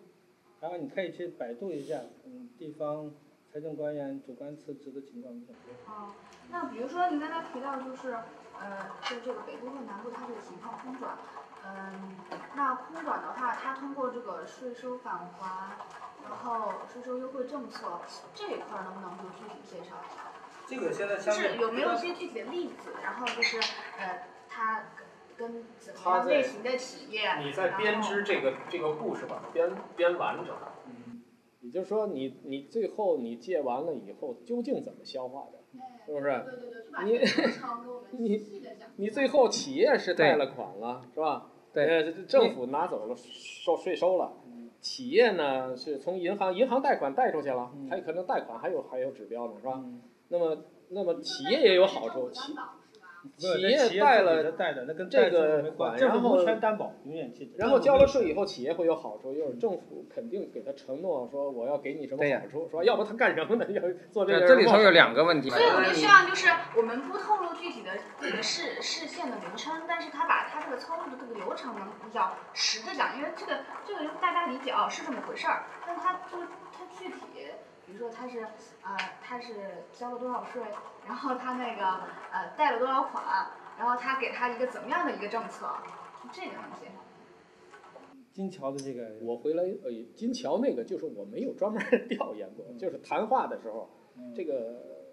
[0.60, 3.12] 然后你可以去百度一下，嗯，地方
[3.52, 5.94] 财政官员主观辞职的情况比较多。
[5.94, 6.12] 哦，
[6.50, 8.16] 那比如说您刚才提到就是，
[8.60, 11.16] 呃，就这个北部和南部它这个情况空转，
[11.64, 12.16] 嗯，
[12.54, 15.76] 那空转的话，它通过这个税收返还，
[16.22, 18.00] 然后税收优惠政策
[18.34, 20.22] 这一块儿能不能就具体介绍一下？
[20.66, 22.90] 这个现在就相对是有没有一些具体的例子？
[23.02, 23.58] 然后就是
[23.98, 24.84] 呃，它
[25.36, 30.56] 跟怎么样类型的企业，你在编织这个这个故事吧，编编完整。
[30.86, 31.22] 嗯，
[31.60, 35.58] 也就是说你，你最后你借完了以后，究竟怎么消化的，
[36.06, 36.44] 是不是？
[36.44, 37.18] 对对对，就把你
[38.18, 38.62] 你。
[38.98, 41.50] 你最后企业是贷了款了，是吧？
[41.74, 44.32] 对呃，政府拿走了收税收了，
[44.80, 49.74] 企业呢是从银行银行贷款贷出去了，嗯它可能贷款还有还有指标呢，是吧？
[49.84, 52.54] 嗯那么那么企业也有好处，企
[53.36, 57.56] 企业贷了贷的，那跟这个没关政府款然后无权担保，永远记得。
[57.58, 63.66] 然后交了税以后，企业会有好处，就是政府肯定给他承诺说我要给你什么好处，说要不他干什么呢？
[63.72, 64.46] 要做这，个。
[64.46, 65.50] 这里头有两个问题。
[65.50, 67.90] 所以我就希望就是我们不透露具体的
[68.20, 77.50] 这个市市县的名称，但是他把他这个操作的这个流程能比较实的讲，因为这个这个就大家理解哦是这么回事儿，但他这个他具体，
[77.86, 78.40] 比如说他是
[78.82, 80.62] 呃他是交了多少税，
[81.06, 81.84] 然后他那个
[82.32, 83.24] 呃贷了多少款，
[83.78, 85.66] 然后他给他一个怎么样的一个政策，
[86.22, 86.86] 就这个东西。
[88.32, 95.06] 金桥的这个，我回来，呃，金桥那个就是我没有专门 调研过，就是谈话的时候，嗯这个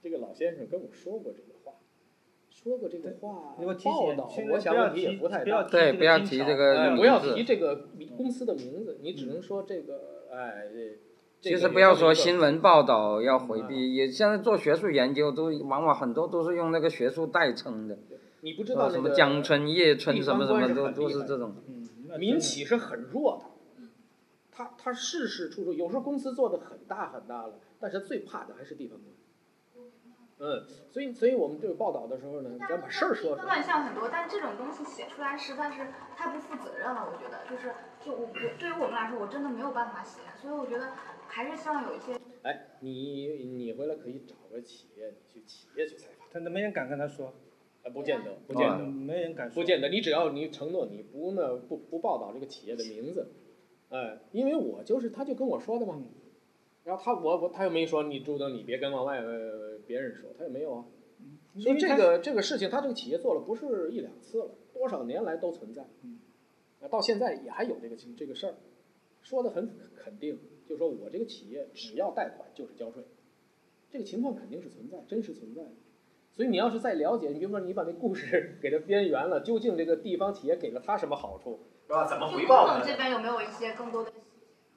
[0.00, 1.74] 这个老先生跟我说过这个话，
[2.48, 10.98] 说过这个话报道我想问题也不太大，对，不要提这个不要提这个公司的名字，你只能说这个，哎，这
[11.40, 17.98] 其实不要说新闻报道要回嗯避，也现在做学术研究都往往很多都是用那个学术代称的，
[18.42, 21.54] 你不知道啊什么江春、叶春什么什么都都是这种。
[21.66, 23.86] 嗯，民企是很弱的，
[24.52, 29.14] 他他事事处处，有时候公司做的很大很大了，但是最怕的还是地方官。
[30.42, 33.62] 嗯，所以所以我们这个报道的时候呢，咱把事儿说出来乱来。
[33.62, 35.86] 象很多，但这种东西写出来实在是
[36.16, 37.06] 太不负责任了。
[37.10, 40.92] 我觉得，就是就我我对于我们来说，我真的没有办法写，所以我觉得
[41.30, 42.12] 还是希望有一些
[42.42, 46.28] 哎，你你回来可以找个企业，你去企业去采访。
[46.42, 47.32] 他没人敢跟他说，
[47.82, 49.88] 呃，不见得，不见嗯得，没人敢说，不见得。
[49.88, 53.28] 你只要你承诺你不那不不报道这个企业的名字，
[53.90, 56.02] 哎，因为我就是他就跟我说的嘛。
[56.82, 60.84] 然后他我我他又没说你朱登你别跟往外呃别人说，他也没有啊。
[61.58, 65.82] 所以这个这个事情，他这个企业做了不是一两次了，多少年来都存在。
[66.80, 68.54] 啊，到现在也还有这个情这个事儿，
[69.20, 70.38] 说的很肯定，
[70.70, 73.02] 就说我这个企业只要贷款就是交税，
[73.90, 75.72] 这个情况肯定是存在，真实存在的。
[76.32, 82.06] 所以你要是再了解，你比如说你把那故事 给它边缘了，究竟这个地方企业给了他什么好处，是吧？
[82.06, 82.96] 怎么回报他就工总这？
[82.96, 84.12] 边有没有一些更多的？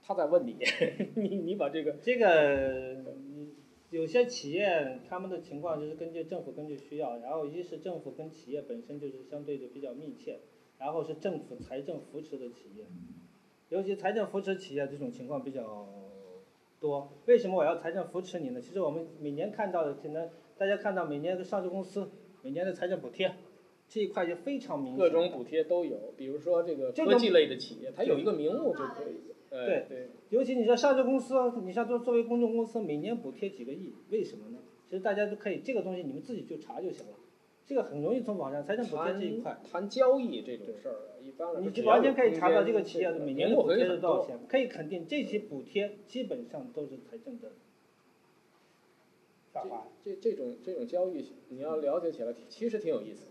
[0.01, 0.57] 他在问你，
[1.15, 3.51] 你你把这个这个嗯
[3.91, 10.39] 有些企业他们的情况就是根据政府根据需要，然后一是政府跟企业本身就是相对的比较密切，
[10.79, 12.85] 然后是政府财政扶持的企业，
[13.73, 15.87] 尤其财政扶持企业这种情况比较
[16.79, 17.11] 多。
[17.25, 18.61] 为什么我要财政扶持你呢？
[18.61, 22.07] 其实我们每年看到的，可能大家看到每年的上市公司
[22.43, 23.33] 每年的财政补贴
[23.89, 24.99] 这一块就非常明显。
[24.99, 29.31] 各种补贴都有，比如说这个科技类的企业，它有一个名目就可以。
[29.49, 31.33] 哎对对，尤其你说上市公司，
[31.63, 34.59] 你像作作为公众公司，每年补贴几个亿，为什么呢？
[34.87, 37.13] 其实大家都可以，这个东西你们自己去查就行了。
[37.65, 47.51] 这个很容易从网上财政补贴这一块，谈交易这种事儿啊，一般来说你就完全可以查到这个企业的每年的补贴是多多少钱，可以肯定这些补贴基本上都是财政的
[49.53, 49.87] 下滑。
[50.03, 53.27] 这这种这种交易，你要了解起来，其实挺有意思。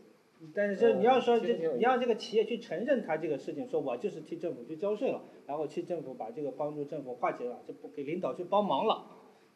[0.55, 9.07] 但是这你要说这你让这个企业去承认他这个事情，说我就是替政府去交税了，然后去政府把这个帮助政府化解了，就不给领导去帮忙了，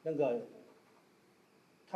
[0.05, 0.43] 那个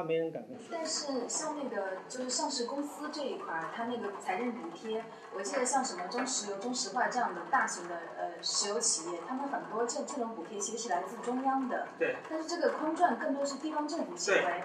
[0.01, 0.57] 他没人敢跟。
[0.71, 5.05] 但是像那个就是上市公司这一块儿，它那个财政补贴，
[5.37, 11.89] 我记得像什么中石油、中石化这样的大型的呃石油企业，他们很多这这种补贴其实是来自中央的。
[11.99, 12.17] 对。
[12.31, 14.63] 但是这个空转更多是地方政府行为。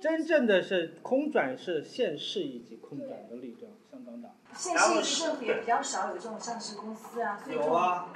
[0.00, 4.30] 真正的是空转是县市以及空转的力量相当大。
[4.54, 8.10] 县市一级政府也比较少有这种上市公司啊，有啊，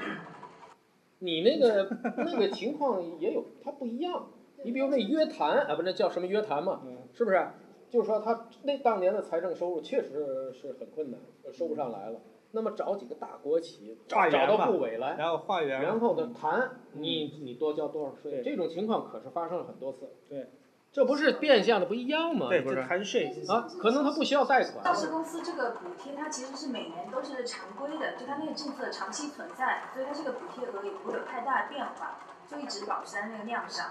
[1.18, 4.30] 你那个那个情况也有，它不一样。
[4.64, 6.80] 你比如那约谈啊，不，那叫什么约谈嘛？
[6.84, 7.46] 嗯，是不是？
[7.90, 11.20] 就是说他那当年的财政收入确实是很困难，
[11.52, 12.18] 收不上来了。
[12.50, 20.08] 那么找几个大国企，找找到部委来，然后化缘，然后呢谈你你多交多少税，这种情况可是发生了很多次。
[20.28, 20.50] 对，
[20.92, 22.48] 这不是变相的不一样吗？
[22.48, 22.70] 对，是不？
[22.70, 24.94] 就是谈税啊，可能他不需要贷款上。
[24.94, 32.18] 市公司这个补贴，它其实是每年都是常规的，就它那个政策长期存在，所以它这个补贴额也不会有太大的变化，
[32.48, 33.86] 就一直保持在那个量上。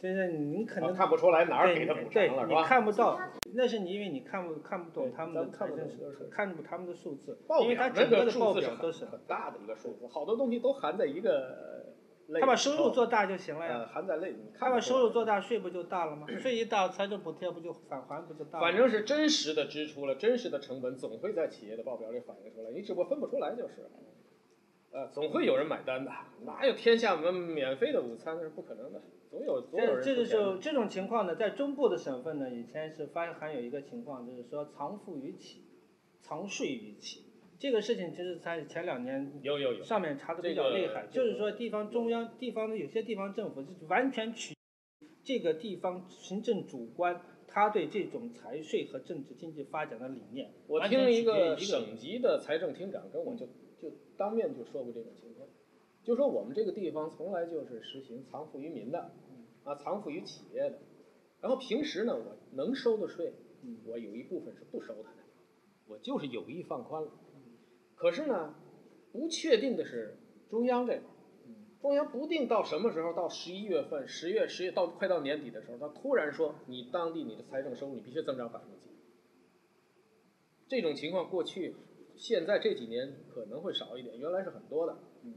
[0.00, 2.62] 真是你可能啊看不出来哪儿对给他补对你偿了是吧？
[2.62, 3.20] 看不到，
[3.54, 11.84] 那是你因为你看不看不懂他们的看不财政懂就是看不他们的数字，报因为它表那个整个的报数字是表都是很很大的一个数字，好多东西都含在一个
[12.28, 12.40] 类。
[12.40, 13.90] 他把收入做大就行了呃呀。
[13.92, 16.28] 含在类里，你他把收入做大，税不就大了吗？
[16.38, 18.70] 税一大，财政补贴不就返还不就大了吗？
[18.70, 23.90] 反正是真实的支出了，真实的成本总会在企业的报表里反映出来，你只不过分不出来就是。
[24.90, 26.10] 呃，总会有人买单的，
[26.44, 28.36] 哪有天下免免费的午餐？
[28.36, 35.62] 那是不可能的，总有总有这人这就付钱的是这种情况呢，在中部的省份呢，以前是发还有一个情况，就是说藏富于企，
[36.20, 37.24] 藏税于企。
[37.58, 44.54] 这个事情其实在前两年有有有，上面查的比较厉害，这个就是说地方中央地方的有些地方政府是完全取
[45.22, 50.52] 这个地方行政主官他对这种财税和政治经济发展的理念。
[50.68, 53.46] 我听一个取决于一个省级的财政厅长跟我就
[53.80, 55.48] 就当面就说过这种情况，
[56.02, 59.10] 就说我们这个地方从来就是实行藏富于民的，
[59.64, 60.78] 啊，藏富于企业的，
[61.40, 63.32] 然后平时呢，我能收的税，
[63.86, 65.18] 我有一部分是不收它的，
[65.86, 67.10] 我就是有意放宽了。
[67.94, 68.54] 可是呢，
[69.12, 70.16] 不确定的是
[70.48, 71.14] 中央这块儿，
[71.80, 78.88] 中央不定到什么时候，到十一月份、十月、十月到快到年底的时候，他突然说你当地你的财政收入你必须增长百分之几。
[80.68, 81.74] 这种情况过去，
[82.18, 84.98] 现在这几年可能会少一点，原来是很多的。
[85.22, 85.34] 嗯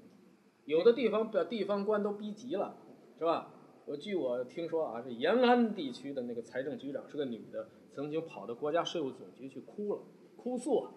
[0.66, 2.78] 有的地方把地方官都逼急了，
[3.18, 3.52] 是吧？
[3.86, 10.04] 我据我听说啊，这延安地区的那个财政局长是个女的，曾经跑到国家税务总局去哭了，
[10.38, 10.94] 哭诉啊，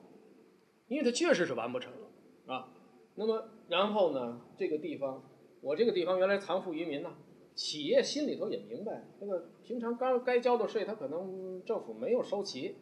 [0.88, 2.68] 因为她确实是完不成了啊。
[3.14, 5.22] 那么然后呢，这个地方，
[5.62, 7.16] 我这个地方原来藏富于民呐、
[7.54, 12.76] 企业心里头也明白，那个平常该该交的税，他可能政府没有收齐，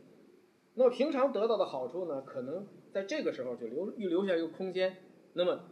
[0.74, 4.97] 那么平常得到的好处呢，可能在这个时候就留预留下一个空间，
[5.32, 5.64] 那么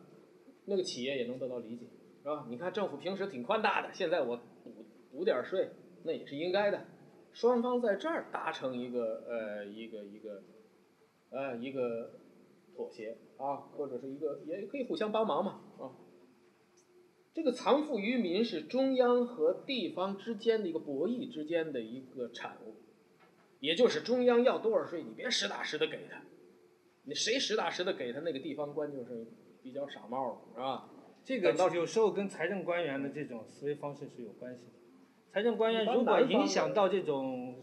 [0.65, 1.87] 那个企业也能得到理解，
[2.23, 2.47] 是吧？
[2.49, 5.71] 你看政府平时挺宽大的，现在我补补点税，
[6.05, 6.85] 那也是应该的。
[7.33, 10.43] 双方在这儿达成一个呃一个一个
[11.31, 12.11] 呃一个
[12.75, 15.93] 妥协啊，或者是一个也可以互相帮忙嘛啊。
[17.33, 22.75] 这个藏富于民是中央和地方之间的一个博弈之间的一个产物，
[23.61, 26.21] 也就是中央要多少税，你别实打实的给他，
[27.11, 29.27] 你谁实打实的给他，那个地方官就是
[29.61, 30.89] 比较傻帽了，是吧？
[31.24, 34.73] 这个有时候跟财政官员的这种思维方式是有关系的。
[35.32, 37.61] 财政官员如果影响到这种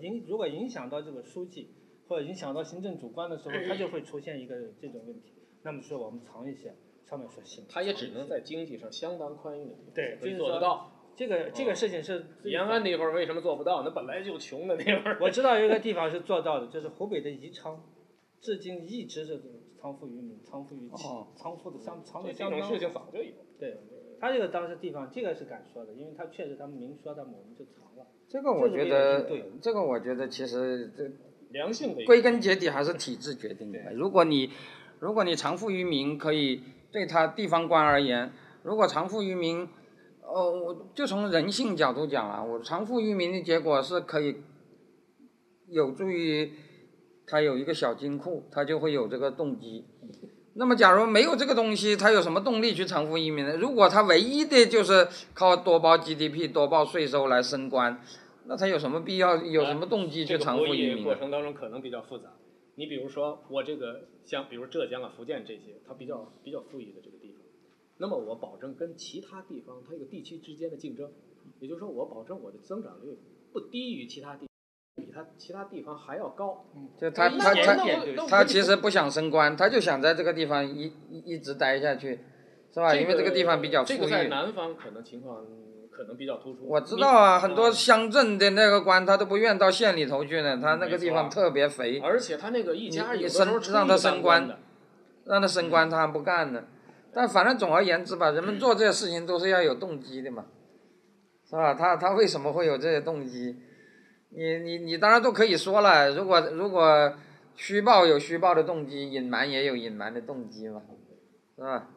[0.00, 1.76] 影，如果影响到这个书记
[2.08, 5.32] 或者影响到行政主官的时候，他就会出现一个这种问题。
[5.62, 6.74] 那么说我们藏一些，
[7.08, 10.92] 上面说行，他也只能在经济上相当宽裕的地方对，可以就是做得到。
[11.14, 13.84] 这个这个事情是延安那会儿为什么做不到？
[13.84, 15.18] 那本来就穷的那会儿。
[15.20, 17.80] 我知道有一个地方是做到的，就是湖北的宜昌，
[18.40, 19.40] 至今一直是
[19.80, 23.32] 藏富于民，藏富于民，哦仓富的相藏这的相当这种事情早就有。
[23.58, 23.80] 对，
[24.20, 28.06] 他这个当时地方这个是敢说的，因为他确实他们明说他们我们就藏了。
[28.28, 31.10] 这个我觉得对，这个我觉得其实这
[31.50, 33.78] 良性的归根结底还是体制决定的。
[33.94, 34.50] 如果你
[35.00, 36.62] 如果你藏富于民，可以
[36.92, 38.32] 对他地方官而言，
[38.62, 39.66] 如果藏富于民，
[40.22, 44.36] 哦，我就从人性角度讲啊，我藏富于民的结果是可以
[45.68, 46.52] 有助于
[47.28, 49.84] 他有一个小金库，他就会有这个动机。
[50.54, 53.56] 那么，假如没有这个东西，他有什么动力去偿付移民呢？
[53.56, 58.02] 如果他唯一的就是靠多报 GDP、多报税收来升官，
[58.46, 61.14] 那他有什么必要、有什么动机去偿付移民过？
[61.14, 62.32] 程当中可能比较复杂。
[62.74, 67.42] 你比如说，我这个像比如浙江啊、福建这些，它比较比较富裕的这个地方，
[67.98, 71.08] 那么我保证跟其他地方它有地区之间的竞争，
[71.60, 73.16] 也就是说，我保证我的增长率
[73.52, 74.47] 不低于其他地，
[74.98, 76.64] 比他其他地方还要高。
[77.00, 77.76] 就他他他
[78.28, 82.18] 他其实不想升官，他就想在这个地方一一一直待下去，
[82.74, 82.92] 是吧？
[82.94, 84.28] 因为这个地方比较富这个在裕。
[84.28, 85.36] 南方可能情况
[85.90, 86.66] 可能比较突出。
[86.66, 94.58] 我知道啊，很多乡镇的那个官他都不愿到县里头去呢，他那个地方特别肥，而且他那个一家有的时候升让他升官的，
[95.26, 96.64] 让他升官他还不干呢。
[97.12, 100.44] 但反正总而言之吧，人们做这些事情都是要有动机的嘛，
[101.48, 101.74] 是吧？
[101.74, 103.56] 他他为什么会有这些动机？
[104.30, 107.14] 你你你当然都可以说了，如果如果
[107.56, 110.82] 虚报有虚报的动机，隐瞒也有隐瞒的动机嘛，
[111.56, 111.88] 是吧？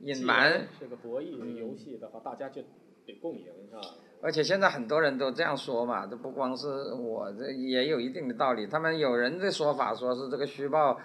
[0.00, 2.60] 隐瞒，是个博弈游戏的话，大家就
[3.06, 3.80] 得共赢，是吧？
[4.20, 8.66] 而且现在很多人都这样说嘛，这不光是我，这也有一定的道理。
[8.66, 10.98] 他们有人的说法说是这个虚报，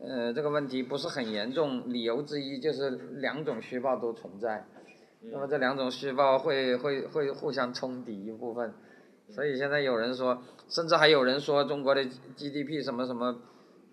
[0.00, 4.66] 呃，这个问题不是很严重，理由之一就是两种虚报都存在，
[5.22, 8.72] 那么这两种虚报会会会互相冲抵一部分，
[9.28, 12.02] 所以现在有人说，甚至还有人说中国的
[12.36, 13.40] GDP 什么什么，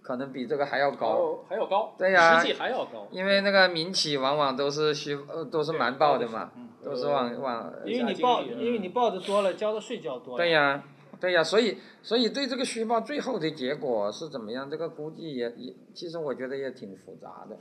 [0.02, 1.44] 可能比这个还要高。
[1.49, 3.07] 还要高，对呀实际还要高。
[3.12, 6.52] 因为那个民企往往都是虚，呃，都是瞒报的嘛，
[6.84, 10.38] 都是往往因为你报，因为你报的多了，交的税交多了。
[10.38, 10.84] 对呀，
[11.20, 17.57] 对呀，所以所以对这个虚报最后的结果是怎么样，这个估计也也，其实我觉得也挺复杂的，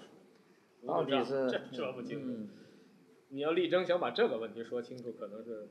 [0.87, 2.27] 到底是这这不清楚。
[2.29, 2.49] 嗯，
[3.31, 5.69] 你要力争想把这个问题说清楚，可能是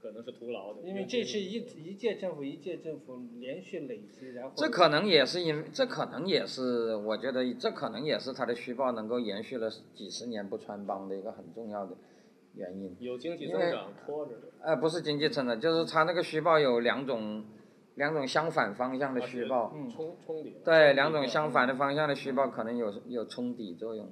[0.00, 0.82] 可能是徒劳的。
[0.82, 11.96] 因为这是一一届政府一届政府连续累积，然后这可能也是因，这可能也是我觉得这可能也是他的虚报能够延续了几十年不穿帮的一个很重要的
[12.54, 12.96] 原因。
[13.00, 14.48] 有经济增长拖着的。
[14.62, 17.44] 呃，不是经济增长，就是他那个虚报有两种，
[17.96, 19.72] 两种相反方向的虚报。
[19.74, 20.56] 嗯冲冲抵。
[20.64, 24.08] 对，两种相反的方向的虚报可能有有冲抵作用，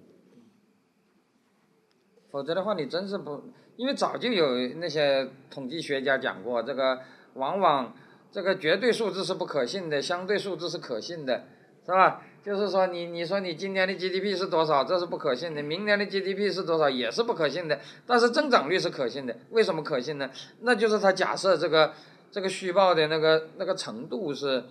[2.31, 3.43] 否则的话你真是不，
[3.77, 7.01] 因为早就有那些统计学家讲过，这个
[7.35, 7.95] 往往
[8.33, 11.45] 这个绝对数字是不可信的，相对数字是可信的，
[11.85, 12.23] 是吧？
[12.45, 20.31] 就是说你你说你今年的 GDP 是多少，这是不可信的，明年的 GDP 是多少也是不可信的，但是增长率是可信的，为什么可信呢？
[20.61, 21.93] 那就是他假设这个
[22.31, 24.65] 这个虚报的那个那个程度是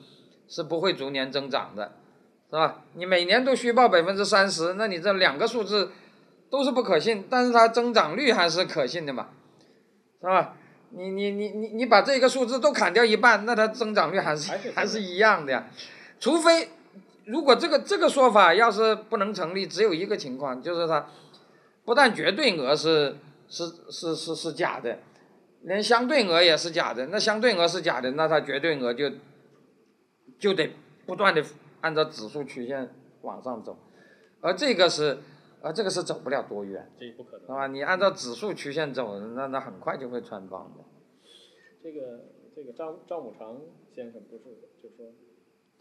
[0.47, 1.91] 是不会逐年增长的。
[2.47, 2.83] 是吧？
[2.93, 5.89] 你每年都虚报百分之三十，那你这两个数字
[6.55, 9.27] 都是不可信，但是它增长率还是可信的嘛，
[10.21, 10.55] 是吧？
[10.91, 15.67] 你你你你你把这个数字都砍掉一半，那它增长率还是还是一样的呀，
[16.17, 16.69] 除非
[17.25, 21.07] 如果这个这个说法要是不能成立，只有一个情况，就是它
[21.83, 23.17] 不但绝对额是
[23.49, 24.99] 是是是是假的，
[25.63, 27.07] 连相对额也是假的。
[27.07, 29.11] 那相对额是假的，那它绝对额就
[30.39, 30.71] 就得
[31.05, 31.43] 不断的
[31.81, 32.89] 按照指数曲线
[33.23, 33.77] 往上走，
[34.39, 35.17] 而这个是，
[35.65, 37.47] 而这个是走不了多远，这不可能是。
[37.47, 37.65] 吧？
[37.65, 40.83] 你按照指数曲线走，那那很快就会穿帮的。
[41.81, 42.25] 这个
[42.55, 43.59] 这个张赵武常
[43.91, 44.43] 先生不是
[44.83, 45.11] 就说，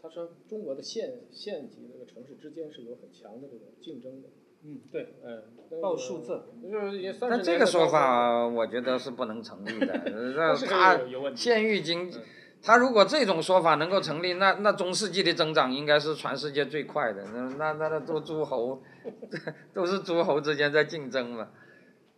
[0.01, 4.29] 他说中国的县县级这个城市之间是有很强的这种竞争的。
[4.67, 5.43] 嗯对，嗯，
[5.79, 10.01] 报数字，就是也三但这个说法，我觉得是不能成立的。
[10.35, 10.99] 那他。
[11.35, 12.23] 县域经济嗯，
[12.63, 17.23] 他如果这种说法能够成立，那那中世纪的增长应该是全世界最快的。
[17.31, 18.81] 那那那那都诸侯，
[19.73, 21.49] 都是诸侯之间在竞争嘛，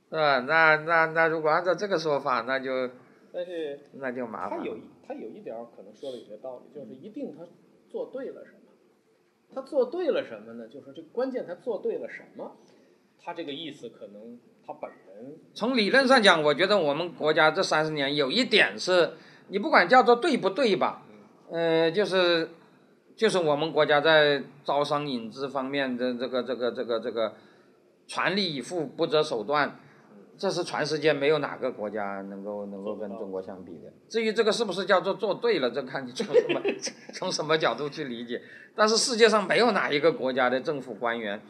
[0.09, 0.39] 是吧？
[0.39, 2.89] 那那那如果按照这个说法，那就
[3.34, 4.64] 但是那就麻烦了。
[4.64, 7.45] 他有一他有一点可能说的有些道理，就是一定他
[7.89, 8.72] 做对了什么，
[9.53, 10.68] 他做对了什么呢？
[10.68, 12.57] 就是这关键他做对了什么，
[13.23, 19.14] 他这个意思可能他本人从理论上讲，我觉得我们国家这三十年有一点是，
[19.47, 21.03] 你不管叫做对不对吧，
[21.49, 22.49] 呃，就是
[23.18, 27.34] 就是我们国家在招商引资方面的这个这个这个这个
[28.06, 29.80] 全力以赴、不择手段，
[30.38, 33.91] 这是全世界没有哪个国家能够能够跟中国相比的。
[34.07, 36.61] 至于这个是不是叫做做对了，这看你从什么
[37.11, 38.39] 从什么角度去理解。
[38.76, 41.41] 但是世界上没有哪一个国家的政府官员，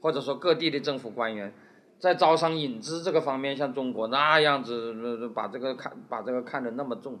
[0.00, 1.52] 或者说各地的政府官员，
[1.98, 7.20] 在招商引资这个方面像中国那样子呃把这个看把这个看得那么重。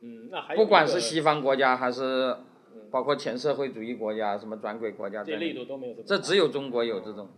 [0.00, 2.36] 嗯，那还不管是西方国家还是
[2.90, 7.28] 包括前社会主义国家，什么转轨国家这力度都没有这么这只有中国有这种。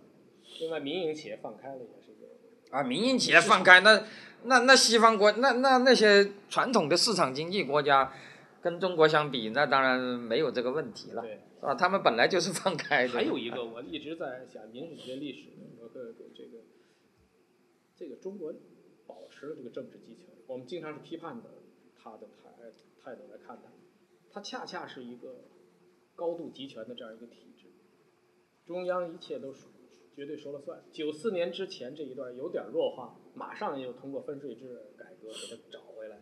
[0.60, 2.76] 另外民营企业放开了也是一个。
[2.76, 4.04] 啊，民营企业放开，那
[4.44, 8.12] 那那西方国那那那些传统的市场经济国家，
[8.62, 11.74] 跟中国相比，那当然没有这个问题了，对，是吧？
[11.74, 13.14] 他们本来就是放开的。
[13.14, 15.48] 还有一个我一直在想民主学历史
[15.80, 16.58] 和和这个
[17.96, 18.54] 这个中国
[19.06, 21.50] 保持了这个政治激情，我们经常是批判的
[22.00, 22.50] 他的态
[23.02, 23.70] 态度来看它，
[24.32, 25.44] 它恰恰是一个
[26.14, 27.66] 高度集权的这样一个体制，
[28.66, 29.68] 中央一切都属
[30.14, 30.80] 绝对说了算。
[30.92, 36.18] 九四年之前这一段有点弱化，马上又通过分税制改革给它找回来。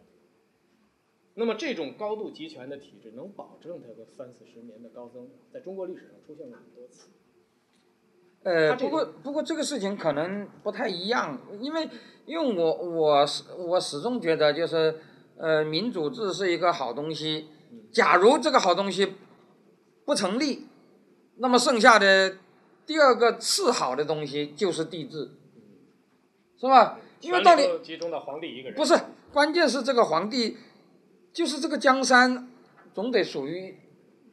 [1.34, 7.08] 那么这种高度集权的体制能保证它个三四十年的高增长，在中国历史上出现过很多次。
[8.44, 11.88] 呃，不过不过这个事情可能不太一样，因为
[12.24, 15.00] 因为我我始我始终觉得就是
[15.36, 17.48] 呃民主制是一个好东西，
[17.92, 19.14] 假如这个好东西
[20.04, 20.66] 不成立，
[21.36, 22.36] 那么剩下的
[22.86, 25.30] 第二个次好的东西就是帝制，
[26.58, 26.98] 是吧？
[27.20, 27.56] 因为到
[28.20, 28.94] 皇帝一个人，不是，
[29.32, 30.56] 关键是这个皇帝，
[31.32, 32.48] 就是这个江山
[32.94, 33.76] 总得属于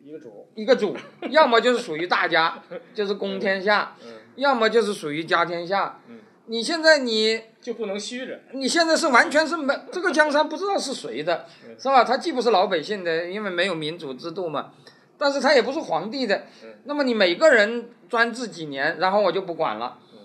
[0.02, 0.48] 一个主。
[0.56, 0.96] 一个主，
[1.32, 2.64] 要么就是属于大家，
[2.94, 6.02] 就是公天下， 嗯要么就是属于家天下。
[6.48, 8.40] 嗯，你现在你就不能虚着。
[8.54, 12.04] 你现在是完全是没这个江山不知道是谁的，嗯是吧？
[12.04, 14.72] 他既不是老百姓的，因为没有民主制度嘛，
[15.18, 16.74] 但是他也不是皇帝的嗯。
[16.86, 20.00] 那么你每个人专制几年，然后我就不管了。
[20.02, 20.20] 嗯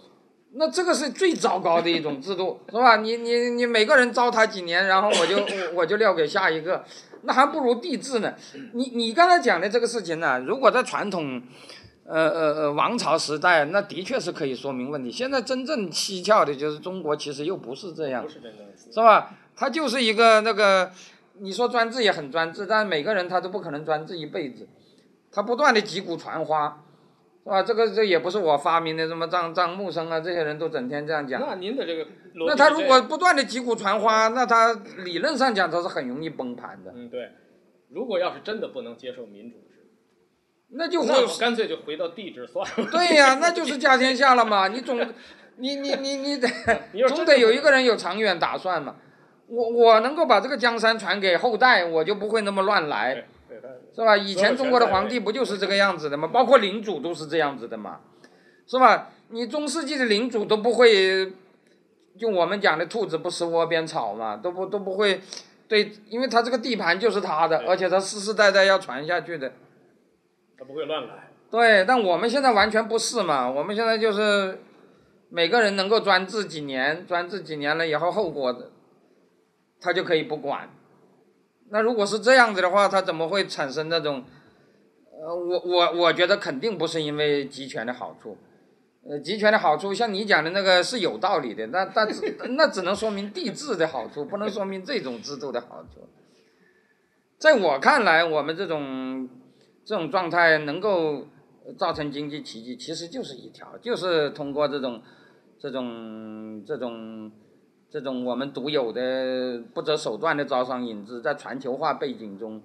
[0.52, 2.96] 那这个是最糟糕的一种制度， 是吧？
[2.96, 5.46] 你你你每个人糟蹋几年，然后我就我
[5.82, 6.84] 我就撂给下一个，
[7.22, 8.34] 那还不如帝制呢。
[8.72, 11.40] 你你刚才讲的这个事情呢，如果在传统，
[12.10, 15.12] 呃呃呃王朝时代，那的确是可以说明问题。
[15.12, 19.30] 现在真正蹊跷的就是中国其实又不是这样，是吧？
[19.54, 20.90] 它就是一个那个，
[21.38, 24.66] 你说专制也很专制，但每个人他都不可能专制一辈子，
[25.30, 26.82] 他不断的击鼓传花，
[27.44, 27.62] 是吧？
[27.62, 31.40] 这个这也不是我发明的，什么张张木生啊这些人都整天这样讲。
[31.40, 34.72] 那您的这个那他如果不断的击鼓传花，那他
[35.04, 37.30] 理论上讲他是很容易崩盘的，嗯对，
[37.90, 39.69] 如果要是真的不能接受民主制，
[40.72, 42.86] 那就那我干脆就回到地址算了。
[42.90, 44.68] 对呀、那就是家天下了嘛。
[44.68, 44.98] 你总
[45.56, 46.48] 你你你你得
[47.08, 48.96] 总得有一个人有长远打算嘛。
[49.48, 53.26] 我我能够把这个江山传给后代，我就不会那么乱来。
[53.92, 54.16] 是吧？
[54.16, 56.28] 以前中国的皇帝不就是这个样子的吗？
[56.28, 57.98] 包括领主都是这样子的嘛，
[58.66, 59.10] 是吧？
[59.30, 61.32] 你中世纪的领主都不会，
[62.16, 65.20] 就我们讲的兔子不吃窝边草嘛，都不都不会，
[65.68, 69.52] 对，因为他这个地盘就是他的，而且他世世代代要传下去的。
[70.60, 71.30] 他不会乱来。
[71.50, 74.60] 对，但我们现在完全不是嘛，我们现在就是
[75.30, 78.54] 每个人能够专制几年，专制几年了以后，后果
[79.80, 80.68] 他就可以不管。
[81.70, 84.22] 那如果是这样子的话，他怎么会产生那种？
[85.22, 88.38] 呃，我我我觉得肯定不是因为集权的好处，
[89.08, 96.08] 呃，集权的好处像你讲的那个是有道理的，那但只那只能说明帝制的好处，不能说明这种制度的好处。
[97.38, 99.28] 在我看来，我们这种
[99.84, 101.26] 这种状态能够
[101.76, 105.02] 造成经济奇迹，其实就是一条，就是通过这种
[105.58, 107.32] 这种这种
[107.88, 112.62] 这种我们独有的不择手段的招商引资，在全球化背景中，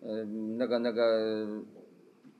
[0.00, 0.24] 呃，
[0.58, 1.62] 那个那个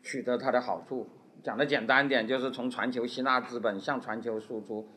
[0.03, 1.07] 取得它的好处。
[1.45, 4.89] 讲的简单点，就是从全球吸纳资本，向全球输出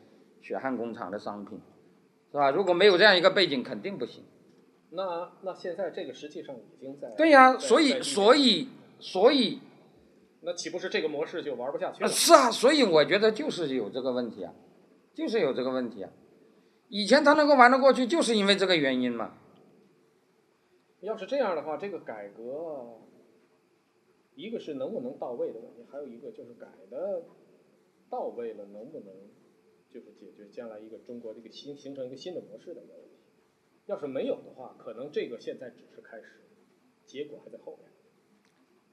[0.42, 1.60] 血汗工厂的商品，
[2.32, 2.50] 是吧？
[2.50, 4.24] 如果没有这样一个背景，肯定不行。
[4.90, 8.70] 那那现在这个实际上已经在对呀、在所以所以
[9.02, 9.60] 所以
[10.42, 12.14] 那岂不是这个模式就玩不下去啊，了？
[12.14, 14.54] 是啊，所以我觉得就是有这个问题啊，
[15.14, 16.12] 就是有这个问题啊。
[16.88, 19.38] 以前他能够玩得过去，就是因为这个原因嘛。
[21.02, 23.00] 要是这样的话，这个改革，
[24.36, 27.24] 一个是能不能到位的问题，还有一个就是改的
[28.10, 29.08] 到位了，能不能
[29.90, 33.18] 就是解决将来一个中国这个新形成一个新的模式的问题。
[33.88, 36.42] 要是没有的话，可能这个现在只是开始，
[37.06, 37.91] 结果还在后面。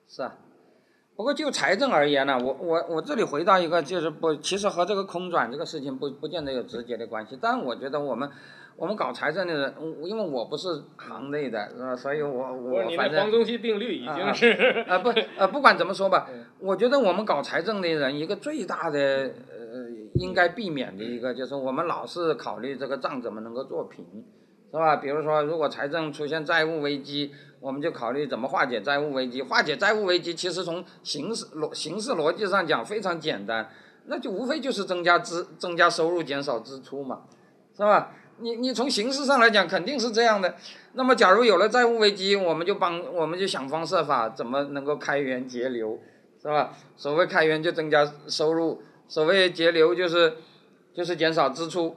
[0.09, 0.35] 是啊，
[1.15, 7.39] 不过就财政而言呢，我我我这里回到一个，就是不，其实和这个空转这个事情不不见得有直接的关系。
[7.41, 8.31] 但我觉得我们
[8.77, 9.75] 我们搞财政的人，
[10.05, 11.95] 因为我不是行内的，是吧？
[11.95, 14.53] 所以我我反正黄宗羲定律已啊经是，
[14.89, 24.05] 啊不呃不管怎么说吧嗯，我觉得我们搞财政的人一个最大的呃应该避免的一个，就是我们老是考虑这个账怎么能够做平，
[24.71, 24.97] 是吧？
[24.97, 29.43] 比如说，如果财政出现债务危机，我们就考虑怎么化解债务危机。
[29.43, 33.71] 化解债务危机，其实从形式逻形式逻辑上讲非常简单，
[34.07, 37.23] 那就无非就是增加支增加收入，减少支出嘛，
[37.77, 38.13] 是吧？
[38.41, 40.55] 你你从形式上来讲肯定是这样的。
[40.93, 45.99] 那么，假如有了债务危机，我们就帮我们就想方设法怎么能够开源节流，
[46.41, 46.77] 是吧？
[46.97, 50.37] 所谓开源就增加收入，所谓节流就是
[50.95, 51.97] 就是减少支出。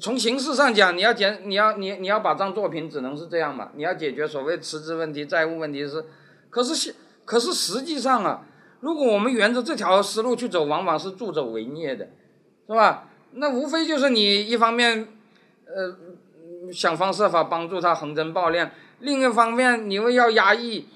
[0.00, 3.70] 从形式上讲，你要减你要你你要把账做平，只能是这样嘛。
[3.74, 6.04] 你要解决所谓辞职问题、债务问题是，
[6.50, 6.94] 可是
[7.24, 8.44] 可是实际上啊，
[8.80, 12.08] 如果我们沿着这条思路去走，往往是助纣为虐的，
[12.66, 13.08] 是吧？
[13.32, 15.08] 那无非就是你一方面。
[15.74, 15.96] 呃，
[16.70, 18.68] 想方设法帮助他横征暴敛，
[18.98, 20.86] 另一方面你又要压抑，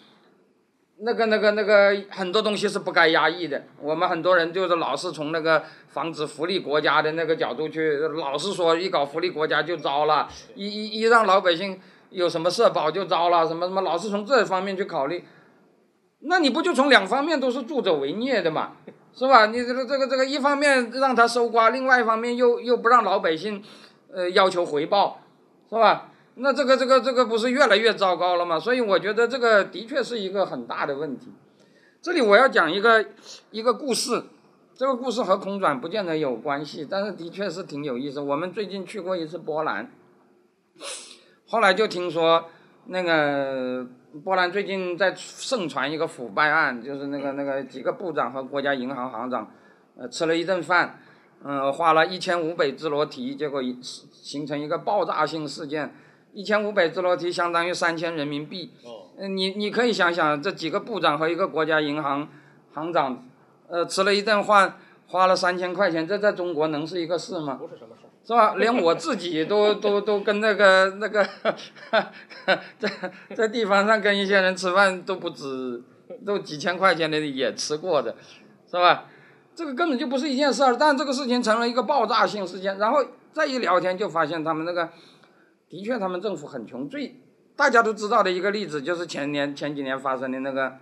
[0.99, 3.65] 那个那个那个很多东西是不该压抑的。
[3.81, 5.65] 我们很多人就是老是从那个
[5.97, 15.25] 防止福利国家的那个角度去，老是说一搞福利国家就糟了，一一一让老百姓有什么社保就糟了，什么什么，老是从这方面去考虑，
[16.21, 18.73] 那你不就从两方面都是助纣为虐的嘛，
[19.15, 19.47] 是吧？
[19.47, 23.65] 你这个这个这个一方面让他收刮，另外一方面又又不让老百姓。
[24.15, 25.21] 呃，要求回报，
[25.69, 26.11] 是吧？
[26.37, 28.59] 那这个这个这个不是越来越糟糕了吗？
[28.59, 31.33] 所以我觉得这个的确是一个很大的问题。
[32.01, 33.05] 这里我要讲一个
[33.51, 34.23] 一个故事，
[34.79, 38.21] 这个故事和空转不见得有关系，但是的确是挺有意思。
[38.21, 39.91] 我们最近去过一次波兰，
[41.47, 42.45] 后来就听说
[42.85, 43.87] 那个
[44.23, 49.51] 波兰最近在盛传一个腐败案，就是那个那个几个部长和国家银行行长，
[49.97, 51.01] 呃，吃了一顿饭。
[51.43, 53.63] 嗯，花了一千五百兹罗提，结果
[54.11, 55.95] 形成一个爆炸性事件。
[56.33, 58.73] 一千五百兹罗提相当于三千人民币。
[59.29, 62.29] 你你可以想想，这几个部长和一个国家银行
[62.73, 63.27] 行长，
[63.69, 67.55] 呃，吃了一顿饭，花了三千块钱，这在中国能是一个事吗？
[67.55, 68.03] 不是什么事。
[68.27, 68.57] 是吧？
[68.57, 71.25] 连我自己都都都跟那个那个，
[72.77, 72.91] 在
[73.37, 75.81] 在地方上跟一些人吃饭都不止，
[76.25, 78.17] 都几千块钱的也吃过的，
[78.69, 79.05] 是吧？
[79.55, 82.99] 这个根本就不是一件事儿，但这个事情成了一个爆炸性事件，然后
[83.33, 84.91] 再一聊天就发现他们那个，
[85.69, 86.89] 的确他们政府很穷。
[86.89, 87.15] 最
[87.55, 90.75] 大家都知道的一个例子就是前年前几年发生的那个，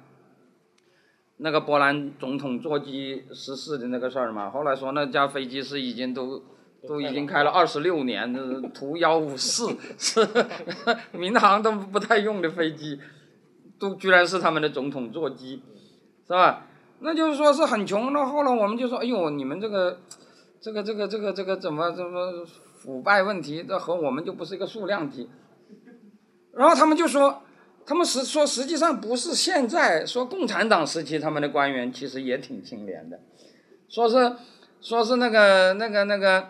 [1.38, 4.50] 那个波兰总统座机失事的那个事儿嘛。
[4.50, 6.42] 后来说那架飞机是已经都
[6.86, 8.32] 都已经开了二十六年，
[8.72, 10.26] 图幺五四是
[11.12, 13.00] 民航都不太用的飞机，
[13.78, 15.62] 都居然是他们的总统座机，
[16.26, 16.66] 是吧？
[17.00, 19.98] 那就是说是很穷，那后来我们就说，哎呦，你们这个，
[20.60, 22.46] 这个这个这个这个怎么怎么
[22.78, 25.28] 腐败问题，这和我们就不是一个数量级。
[26.54, 27.42] 然后他们就说，
[27.86, 33.20] 他们实说实际上不是现在说共产党时期他们的官员其实也挺清廉的，
[33.88, 34.36] 说是
[34.80, 36.48] 说是那个那个那个，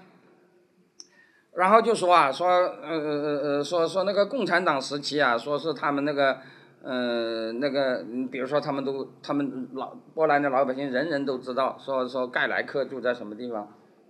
[1.55, 6.39] 然后就说啊说呃呃呃说说那个共产党时期啊，说是他们那个。
[6.87, 13.67] 呃，那个，比如说，他们都，他们老波兰的老百姓，人人都知道，说说盖莱克住在什么地方，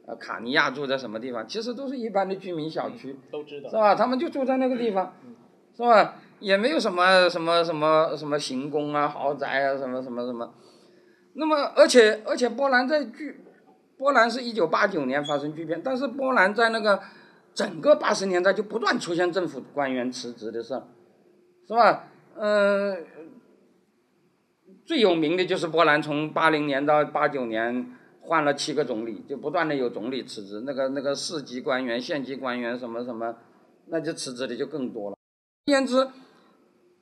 [0.09, 3.95] 呃，卡尼亚住在什么地方，其实都是一般的居民小区，都知道，是吧？
[3.95, 5.15] 他们就住在那个地方，
[5.77, 6.17] 是吧？
[6.40, 10.55] 也没有什么什么什么什么行宫啊、豪宅啊，什么什么什么。
[11.36, 13.44] 那么，而且而且，波兰在巨，
[13.98, 17.01] 波兰是一九八九年发生巨变，但是波兰在那个
[17.52, 20.81] 整个八十年代就不断出现政府官员辞职的事，
[21.66, 22.05] 是吧？
[22.36, 23.05] 嗯，
[24.86, 33.35] 最有名的就是波兰，从八零年到八九年换了七个总理，就不断的有总理辞职，那个那个市级官员、县级官员什么什么，
[33.89, 35.16] 那就辞职的就更多了。
[35.66, 36.09] 言之，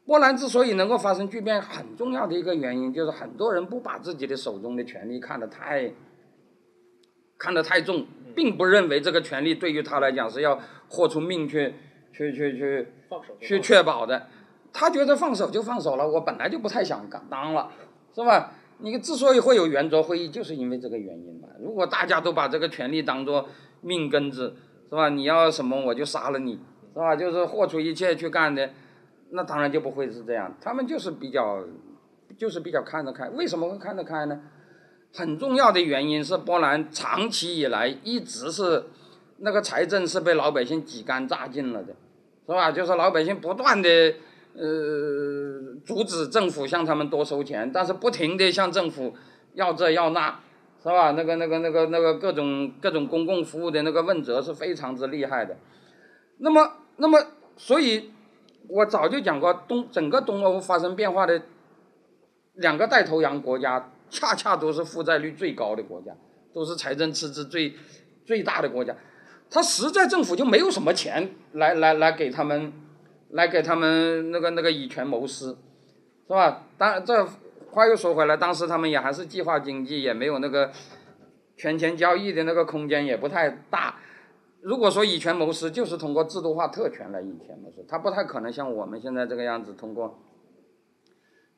[0.04, 5.92] 波兰之所以能够发生巨变，很重要的一个原因就是很多人不把自己的手中的权力看得太
[7.38, 10.58] 看得太重，并不认为这个权力对于他来讲是要
[10.88, 11.74] 豁出命去
[12.12, 12.88] 去去去
[13.40, 14.26] 去确保的。
[14.72, 17.70] 他觉得放手就放手了，我本来就不太想当了，
[18.14, 18.52] 是吧？
[18.78, 21.48] 你之所以会有圆桌会议，就是因为这个原因嘛。
[21.60, 23.48] 如果大家都把这个权利当做
[23.82, 24.56] 命根子，
[24.88, 25.08] 是吧？
[25.10, 26.58] 你要什么我就杀了你，
[26.94, 27.14] 是吧？
[27.14, 28.70] 就是豁出一切去干的，
[29.32, 30.54] 那当然就不会是这样。
[30.60, 31.64] 他们就是比较，
[32.38, 33.28] 就是比较看得开。
[33.30, 34.40] 为什么会看得开呢？
[35.12, 38.84] 很重要的原因是波兰长期以来一直是
[39.38, 41.94] 那个财政是被老百姓挤干榨尽了的，
[42.46, 42.70] 是吧？
[42.72, 44.14] 就是老百姓不断的。
[44.54, 49.14] 呃，阻止政府向他们多收钱，但是不停的向政府
[49.54, 50.38] 要这要那，
[50.82, 51.12] 是吧？
[51.12, 55.56] 那个那个那个那个各种各种公共服务的那个问责是非常之厉害的。
[56.36, 57.18] 那么那么，
[57.56, 58.11] 所以
[58.72, 61.42] 我早就讲过，东整个东欧发生变化的
[62.54, 66.10] 两个带头羊国家，恰恰都是负债率最高的国家，
[66.54, 67.74] 都是财政赤字最
[68.24, 68.96] 最大的国家，
[69.50, 72.72] 他实在政府就没有什么钱来来来给他们，
[73.28, 75.58] 来给他们那个那个以权谋私，
[76.26, 76.62] 是吧？
[76.78, 77.28] 当这
[77.72, 80.70] 话又说回来，当时他们也还是计划经济，也没有那个
[81.58, 83.96] 权钱交易的那个空间也不太大。
[84.62, 90.20] 如果说以权谋私，就是通过制度化特权来以权谋私，他不太可能像我们现在这个样子，通过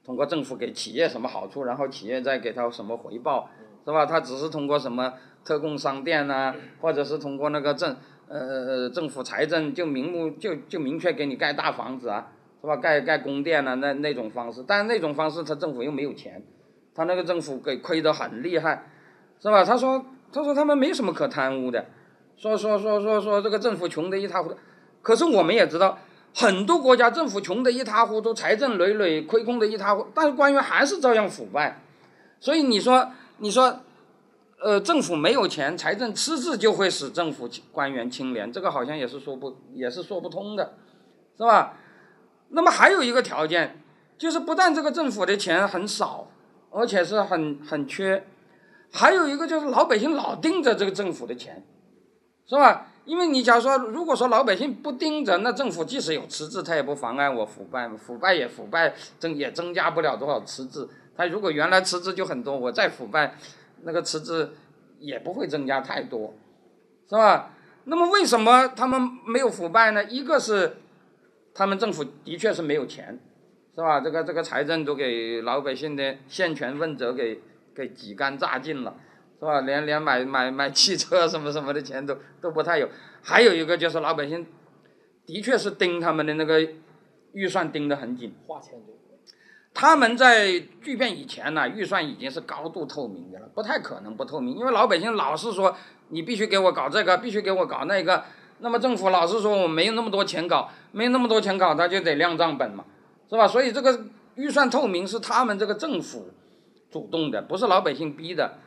[0.02, 3.50] 通过政府给企业什么好处，然后企业再给他什么回报，
[3.84, 4.06] 是吧？
[4.06, 5.12] 他只是通过什么
[5.44, 7.94] 特供商店呐、或者是通过那个政
[8.26, 12.32] 呃政府财政就明目就就明确给你盖大房子啊，
[12.62, 12.78] 是吧？
[12.78, 16.42] 盖盖宫殿呐、那那种方式，但是那种方式他政府又没有钱，
[16.94, 18.86] 他那个政府给亏得很厉害，
[19.40, 19.62] 是吧？
[19.62, 21.84] 他说他说他们没什么可贪污的。
[22.36, 24.56] 说说说说说这个政府穷得一塌糊涂，
[25.02, 25.98] 可是我们也知道，
[26.34, 31.80] 很多国家政府穷得一塌糊涂，财政累累，亏空得一塌糊涂，但是官员还是照样腐败。
[32.40, 33.80] 所以你说你说，
[34.60, 40.74] 呃，政府没有钱，财政赤字就会使政府官员清廉，这个好像也是说不也是说不通的，
[41.38, 41.78] 是吧？
[42.50, 43.80] 那么还有一个条件，
[44.18, 46.28] 就是不但这个政府的钱很少，
[46.70, 48.26] 而且是很很缺，
[48.92, 51.64] 还有一个就是老百姓老盯着这个政府的钱。
[52.46, 52.88] 是吧？
[53.06, 60.88] 因为你假如说，如果说老百姓不盯着，那政府即使有赤字，他也不妨碍我腐败，腐败也腐败增也增加不了多少赤字。
[61.14, 63.36] 他如果原来赤字就很多，我再腐败，
[63.82, 64.54] 那个赤字
[64.98, 66.32] 也不会增加太多，
[67.06, 67.50] 是吧？
[67.84, 70.02] 那么为什么他们没有腐败呢？
[70.04, 70.78] 一个是
[71.52, 73.20] 他们政府的确是没有钱，
[73.74, 74.00] 是吧？
[74.00, 77.42] 这个这个财政都给老百姓的现权问责给
[77.74, 78.96] 给挤干榨尽了。
[79.44, 79.60] 是吧？
[79.60, 82.88] 连连买买买汽车什么什么的钱都都不太有，
[83.22, 84.46] 还有一个就是老百姓，
[85.26, 86.66] 的确是盯他们的那个
[87.32, 88.94] 预算盯得很紧，花钱多。
[89.74, 95.76] 他们在巨变以前呢，预算已经是高度透明的了，不太可能不透明，因为老百姓老是说
[96.08, 98.24] 你必须给我搞这个，必须给我搞那个，
[98.60, 102.84] 那么政府老是说我没有那么多钱搞，没有那么多钱搞，他就得亮账本嘛，
[103.28, 103.48] 是吧？
[103.48, 104.04] 所以这个
[104.36, 106.30] 预算透明是他们这个政府
[106.90, 108.58] 主动的，不是老百姓逼的。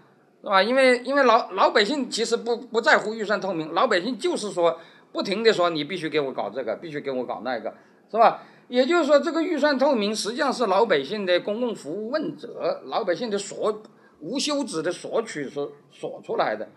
[0.41, 0.61] 是吧？
[0.61, 4.80] 因为因为老老百姓其实不不在乎预算透明，老百姓就是说
[5.11, 7.73] 不停的说你必须给我搞这个，必须给我搞那个，
[8.11, 8.43] 是吧？
[8.68, 13.81] 也就是说，这个预算透明实际上是老百姓的公共服务问责，老百姓的索
[14.19, 16.68] 无休止的索取所索出来的。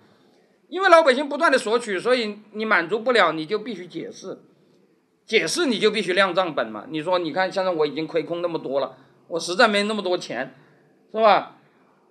[0.68, 4.38] 因为老百姓不断的索取，所以你满足不了，你就必须解释，
[5.26, 6.84] 解释你就必须亮账本嘛。
[6.88, 8.96] 你说你看现在我已经亏空那么多了，
[9.26, 10.54] 我实在没那么多钱，
[11.10, 11.56] 是吧？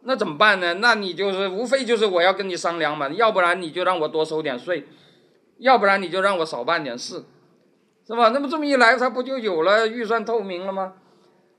[0.03, 0.75] 那怎么办呢？
[0.75, 4.87] 那你就是无非就是我要跟你商量嘛，要不然你就让我多收点税，
[5.57, 7.25] 要不然你就让我少办点事，
[8.07, 8.29] 是吧？
[8.29, 10.93] 那么这么一来，它不就有了预算透明了吗？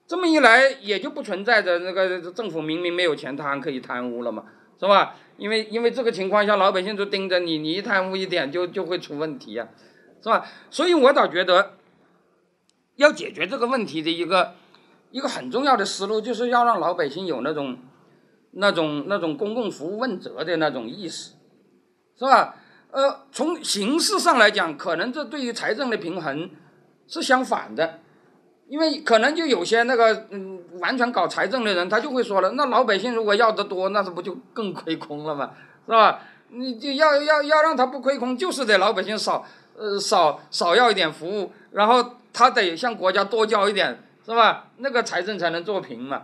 [0.07, 4.45] 这么一来，也就不存在着那个政府明明没有钱，他还可以贪污了嘛，
[4.81, 5.17] 是吧？
[5.37, 9.69] 因为因为这个情况下，老百姓就盯着你，你一贪污一点就就会出问题呀，
[10.23, 10.47] 是吧？
[10.71, 11.75] 所以我倒觉得，
[12.97, 14.55] 要解决这个问题的一个
[15.11, 17.77] 一个很重要的思路，就是要让老百姓有那种。
[18.53, 21.33] 那种那种公共服务问责的那种意识，
[22.19, 22.57] 是吧？
[22.91, 26.51] 呃，从形式上来讲，可能这对于财政的平衡
[27.07, 28.01] 是相反的，
[28.67, 35.53] 因为可能就有些那个嗯，完全搞财政的人，他就会说了，那老百姓如果要的多，那是不就更亏空了吗？
[35.87, 36.21] 是吧？
[36.49, 39.45] 你就要要要让他不亏空，就是得老百姓少
[39.77, 44.67] 呃少少要一点服务，然后他得向国家多交一点，是吧？
[44.79, 46.23] 那个财政才能做平嘛。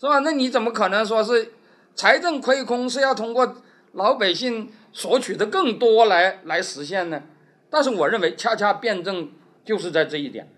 [0.00, 0.20] 是吧？
[0.20, 1.52] 那你怎么可能说是
[1.94, 3.56] 财政亏空是要通过
[3.92, 7.22] 老百姓索取的更多来来实现呢？
[7.68, 9.30] 但是我认为恰恰辩证
[9.62, 10.50] 就是在这一点，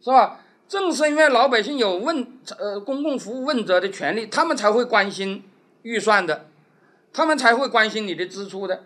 [0.00, 0.40] 是吧？
[0.66, 2.26] 正是因为老百姓有问
[2.58, 5.44] 呃公共服务问责的权利，他们才会关心
[5.82, 6.46] 预算的，
[7.12, 8.84] 他们才会关心你的支出的。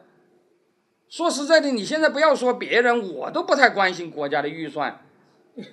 [1.09, 5.01] 说实在的，你现在不要说别人，我都不太关心国家的预算，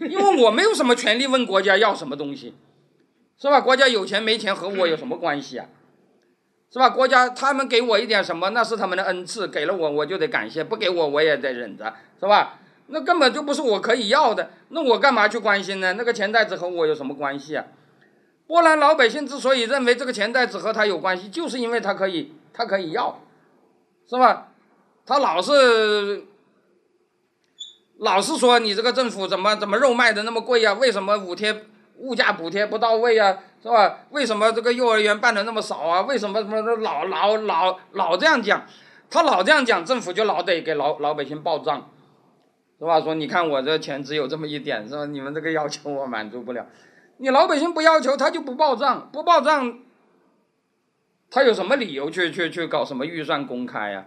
[0.02, 2.54] 因为我没有什么权利问国家要什么东西。
[3.42, 3.62] 是吧？
[3.62, 5.68] 国家有钱没钱和我有什么关系啊？
[6.72, 6.90] 是吧？
[6.90, 12.60] 国家他们给我一点什么，那是他们的恩赐，给了我我就得感谢，不给我我也得忍着，是吧？
[12.88, 15.94] 那根本就不是我可以要的，那我干嘛去关心呢？
[15.94, 17.66] 那个钱袋子和我有什么关系啊？
[18.46, 23.22] 波兰老百姓之所以认为这个钱袋子和他有关系，就是因为他可以，他可以要，
[24.10, 24.48] 是吧？
[25.06, 26.24] 他老是
[28.00, 30.74] 老是说你这个政府怎么怎么肉卖的那么贵呀？
[30.74, 31.66] 为什么补贴？
[32.00, 34.00] 物价补贴不到位啊，是吧？
[34.10, 36.02] 为什么这个幼儿园办的那么少啊？
[36.02, 38.66] 为什么什么老老老老这样讲？
[39.10, 41.90] 他老这样讲，政府就老得给老老百姓报账，
[42.80, 43.02] 是吧？
[43.02, 45.06] 说你看我这钱只有这么一点，是吧？
[45.06, 46.66] 你们这个要求我满足不了。
[47.18, 49.80] 你老百姓不要求，他就不报账，不报账，
[51.30, 54.06] 他有什么理由去去去搞什么预算公开呀、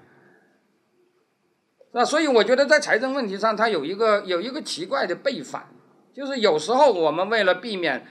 [1.93, 5.67] 那所以我觉得在财政问题上，它有一个有一个奇怪的背反，
[6.15, 8.07] 就是有时候我们为了避免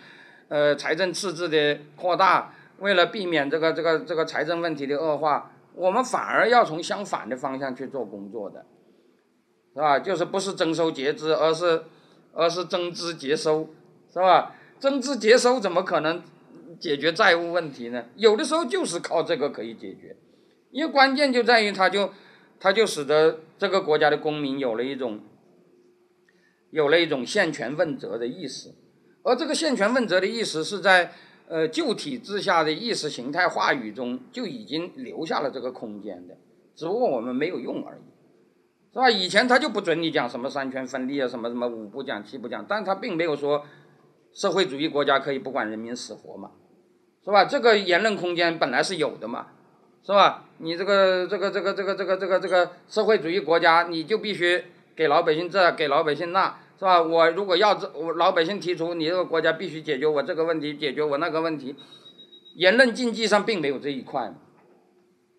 [0.49, 8.65] 呃财政赤字的扩大，为了避免这个这个这个财政问题的恶化，我们反而要从相反的方向去做工作的，
[9.73, 9.99] 是吧？
[9.99, 11.83] 就是不是增收节支，而是
[12.33, 13.69] 而是增支节收，
[14.11, 14.55] 是吧？
[14.79, 16.23] 增支节收怎么可能
[16.79, 18.05] 解决债务问题呢？
[18.15, 20.15] 有的时候就是靠这个可以解决，
[20.71, 22.09] 因为关键就在于它就
[22.59, 25.19] 它就使得这个国家的公民有了一种
[26.72, 28.69] 有了一种限权问责的意识，
[29.23, 31.14] 而这个限权问责的意识是在
[31.48, 36.35] 呃旧体制下的意识形态话语中就已经留下了这个空间的，
[36.76, 39.10] 只不过我们没有用而已，是吧？
[39.10, 43.65] 以前他就不准你讲什么三权分立啊，什么什么五不讲七不讲，但他并没有说
[44.34, 46.52] 社会主义国家可以不管人民死活嘛，
[47.23, 47.45] 是吧？
[47.45, 49.48] 这个言论空间本来是有的嘛，
[50.03, 50.45] 是吧？
[50.60, 54.64] 你这个这个这个这个这个这个这个社会主义国家，你就必须
[54.95, 57.01] 给老百姓这，给老百姓那，是吧？
[57.01, 61.76] 我如果要这，我老百姓提出你这个国家必须解决我这个问题，解决我那个问题，
[62.55, 64.34] 言论禁忌上并没有这一块，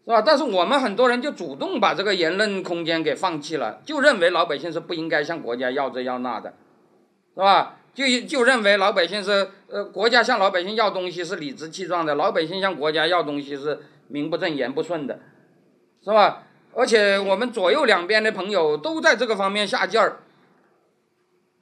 [0.05, 0.23] 是吧？
[0.23, 6.55] 但是我们很多人就主动把这个言论空间给放弃了，就认为老百姓是不应该向国家要这要那的，
[7.35, 7.79] 是吧？
[7.95, 15.19] 就就认为老百姓是呃国家向老百姓要东西是理直气壮的，老百姓向国家要东西是名不正言不顺的，
[16.03, 16.45] 是吧？
[16.75, 20.21] 而且我们左右两边的朋友都在这个方面下劲儿。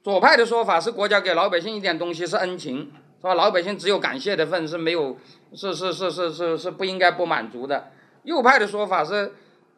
[0.03, 3.35] 左派的说法是国家给老百姓一点东西是恩情，是吧？
[3.35, 5.17] 老百姓只有感谢的份，是没有
[5.53, 7.91] 是是是是是是不应该不满足的。
[8.23, 9.33] 右派的说法是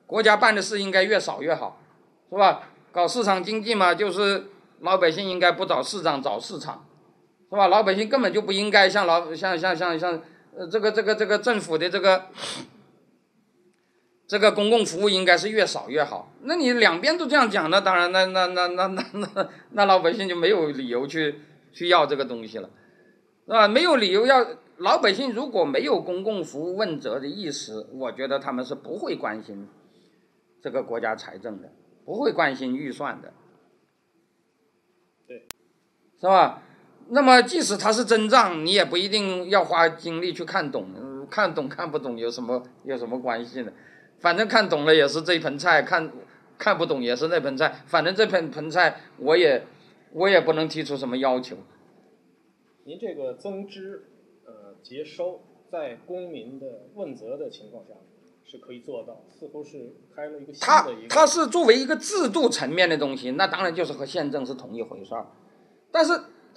[0.05, 1.79] 国家办的事应该越少越好，
[2.29, 2.69] 是吧？
[2.91, 4.45] 搞市场经济嘛，就是
[4.79, 6.85] 老百姓应该不找市长找市场，
[7.49, 7.67] 是吧？
[7.67, 10.21] 老百姓根本就不应该像老像像像像
[10.55, 12.27] 呃这个这个这个政府的这个
[14.33, 16.33] 这个公共服务应该是越少越好。
[16.41, 21.35] 那你两边都这样讲，那当然那那那那那那那老百姓就没有理由去
[21.71, 22.67] 去要这个东西了，
[23.45, 23.67] 是吧？
[23.67, 24.43] 没有理由要
[24.77, 29.67] 老百姓如果没有公共服务问责的意识，我觉得他们是不会关心
[30.63, 31.69] 这个国家财政的，
[32.03, 33.31] 不会关心预算的。
[35.27, 35.45] 对，
[36.19, 36.63] 是吧？
[37.09, 43.71] 那么即使它是真账，你也不一定要花精力去看懂，嗯看懂看不懂有什么有什么关系呢？
[44.23, 46.09] 反正看懂了也是这盆菜，看
[46.57, 49.67] 看不懂也是那盆菜，反正这盆盆菜我也
[50.13, 51.57] 我也不能提出什么要求。
[52.85, 54.05] 您这个增支
[54.45, 57.95] 呃节收，在公民的问责的情况下
[58.45, 61.09] 是可以做到，似乎是开了一个新它的一个。
[61.09, 65.27] 它是作为一个制度层面的东西，那当然就是和宪政是同一回事儿。
[65.91, 66.13] 但是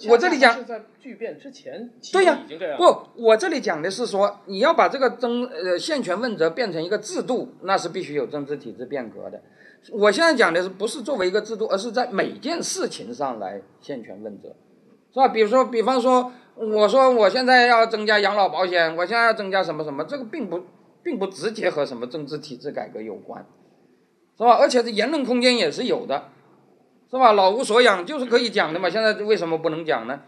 [0.07, 2.39] 我这里讲是在巨变之前，对呀。
[2.77, 9.41] 不，我这里讲的是说，你要把这个争呃限权问责变成一个制度，那是必须有政治体制变革的。
[9.91, 14.49] 我现在讲的是不是作为一个制度，而是在每件事情上来限权问责，
[15.13, 15.29] 是吧？
[15.29, 20.61] 比如说，比方说，我说我现在要增加养老保险，我现在要增加什么什么，这个并不
[21.01, 23.45] 并不直接和什么政治体制改革有关，
[24.37, 24.57] 是吧？
[24.59, 26.25] 而且这言论空间也是有的，
[27.09, 27.31] 是吧？
[27.33, 30.19] 老无所养就是可以讲的嘛，现在为什么不能讲呢？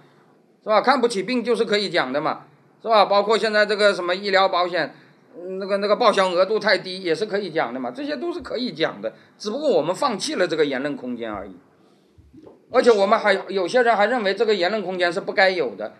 [0.64, 0.81] 是吧？
[0.81, 2.45] 看不起病就是可以讲的嘛，
[2.81, 3.06] 是吧？
[3.06, 4.93] 包括现在这个什么医疗保险，
[5.38, 11.56] 嗯那个那个报销额度太低也是可以讲的嘛，这些都是可以讲的，只不过我们放弃了这个言论空间而已。
[12.72, 15.93] 而且我们还有些人还认为这个言论空间是不该有的，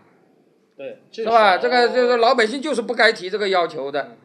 [0.78, 1.58] 对，是吧？
[1.58, 4.16] 这个就是老百姓就是不该提这个要求的。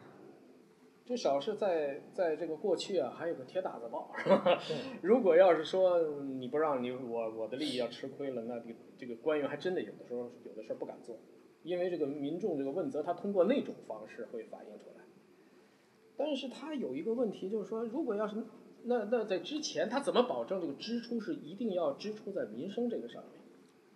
[1.05, 4.59] 至少是在在这个过去啊，还有个铁打子报，是吧？
[5.03, 11.15] 如果要是说你不让你我我的利益要吃亏了，那这个这个官员还真的有的时候有的事儿不敢做，
[11.61, 15.03] 因为这个民众这个问责，他通过那种方式会反映出来。
[16.17, 18.37] 但是他有一个问题，就是说，如果要是
[18.85, 23.34] 那那在之前，他怎么保证这个支出是一定要支出在民生这个上面？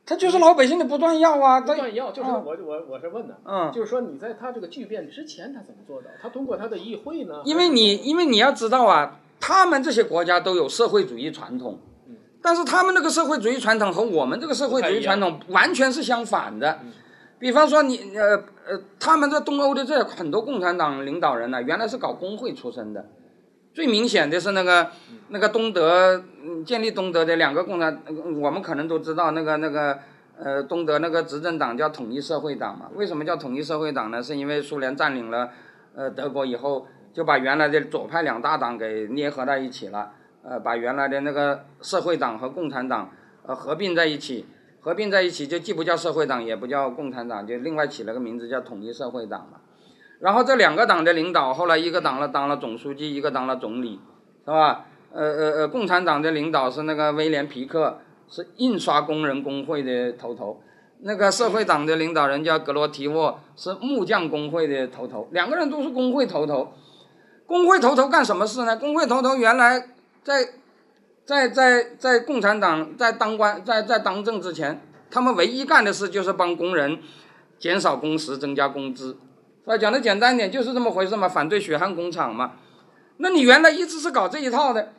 [0.06, 6.08] 他就是老百姓的不断要啊，他不断要，就是嗯我我我是问的，嗯，就是说你在他这个巨变之前，他怎么做到？
[6.22, 7.42] 他通过他的议会呢？
[7.46, 16.92] 因为你因为你要知道啊，他们这些国家都有社会主义传统嗯，但是他们那个社会主义传统和我们这个社会主义传统完全是相反的嗯。
[17.38, 18.36] 比方说你呃
[18.68, 23.06] 呃，他们在东欧的这很多共产党领导人呢、原来是搞工会出身的。
[23.80, 24.90] 最明显的是那个
[25.30, 29.98] 那个东德，嗯建立东德的两个共产，呃我们可能都知道那个那个
[30.38, 32.90] 呃东德那个执政党叫统一社会党嘛。
[32.94, 34.22] 为什么叫统一社会党呢？
[34.22, 35.52] 是因为苏联占领了
[35.96, 40.12] 呃德国以后，就把原来的左派两大党给捏合在一起了，
[40.44, 43.10] 呃，把原来的那个社会党和共产党
[43.44, 44.46] 呃合并在一起，
[44.82, 49.62] 合并在一起就既不叫社会党，也不叫共产党，就另外起了个名字叫统一社会党嘛。
[50.20, 54.00] 然后这两个党的领导后来一个当了当了总书记，一个当了总理，
[54.46, 54.86] 是吧？
[55.12, 60.62] 呃呃呃，共产党的领导是那个威廉皮克，是印刷工人工会的头头。
[61.02, 65.28] 那个社会党的领导人叫格罗提沃，是木匠工会的头头。
[65.32, 66.74] 两个人都是工会头头。
[67.48, 68.78] 工会头头干什么事呢？
[68.78, 69.80] 工会头头原来
[70.22, 70.46] 在
[71.26, 77.00] 在在在共产党在当官在在当政之前，他们唯一干的事就是帮工人
[77.58, 79.18] 减少工时、增加工资。
[79.70, 79.78] 是吧？
[79.78, 81.30] 讲的简单点，就是这么回事嘛。
[81.30, 82.54] 反对血汗工厂嘛。
[83.18, 84.94] 那你原来一直是搞这一套的。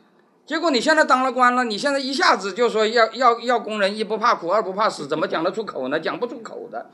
[0.45, 5.99] 结果你现在当了官了，你现在一下子就说要要要工人一不怕苦二不怕死，怎么讲得出口呢？
[5.99, 6.89] 讲不出口的，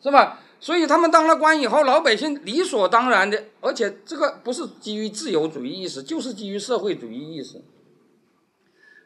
[0.00, 0.38] 是吧？
[0.60, 7.62] 所以他们当了官以后，老百姓理所当然的，而且这个不是基于自由主义意识，就是基于社会主义意识。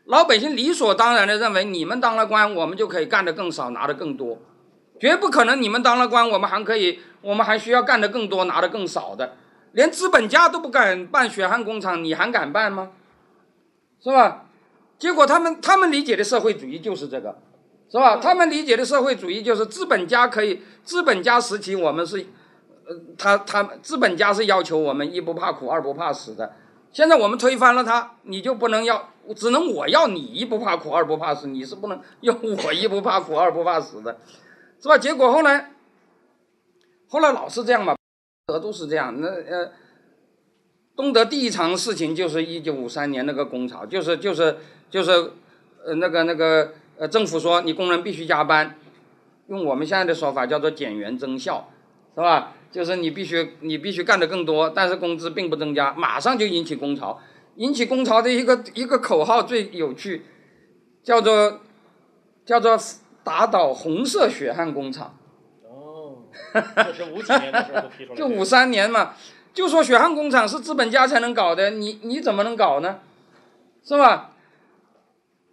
[0.05, 4.39] 老百姓理所当然的认为，你们当了官，我们就可以干得更少，拿得更多，
[5.03, 9.33] 绝不可能你们当了官，我们还可以，我们还需要干得更多，拿得更少的。
[9.73, 12.91] 连资本家都不敢办血汗工厂，你还敢办吗？
[14.01, 14.45] 是吧？
[15.01, 17.37] 结果他们他们理解的社会主义就是这个，
[17.91, 18.19] 是吧？
[18.19, 22.24] 他们理解的社会主义就是资本家可以，资本家时期我们是，
[22.87, 26.53] 呃，他他资本家是要求我们一不怕苦二不怕死的。
[26.93, 34.16] 现在我们推翻了他，你就不能要，只能我要你一不怕苦二不怕死，你是不能要我一不怕苦二不怕死的，
[34.83, 34.99] 是吧？
[34.99, 35.71] 结果后来，
[37.09, 37.95] 后来老是这样嘛，
[38.61, 39.73] 都是这样，那呃。
[40.95, 44.59] 东德第一场事情就是一九五三年那个工潮，就是就是
[44.91, 45.11] 就是，
[45.83, 48.79] 呃那个那个呃政府说你工人必须加班，
[49.49, 51.71] 用我们现在的说法叫做减员增效，
[52.15, 52.53] 是吧？
[52.71, 57.19] 就是你必须你必须干得更多，但是工资并不增加，马上就引起工潮。
[57.57, 60.27] 引起工潮的一个一个口号最有趣，
[61.03, 61.61] 叫做
[62.45, 62.79] 叫做
[63.24, 65.16] 打倒红色血汗工厂。
[65.65, 66.19] 哦，
[66.53, 67.73] 这是五几年的时
[68.09, 68.15] 候。
[68.15, 69.15] 就五三年嘛。
[69.55, 73.01] 就说血汗工厂是资本家才能搞的，你你怎么能搞呢？
[73.85, 74.31] 是吧？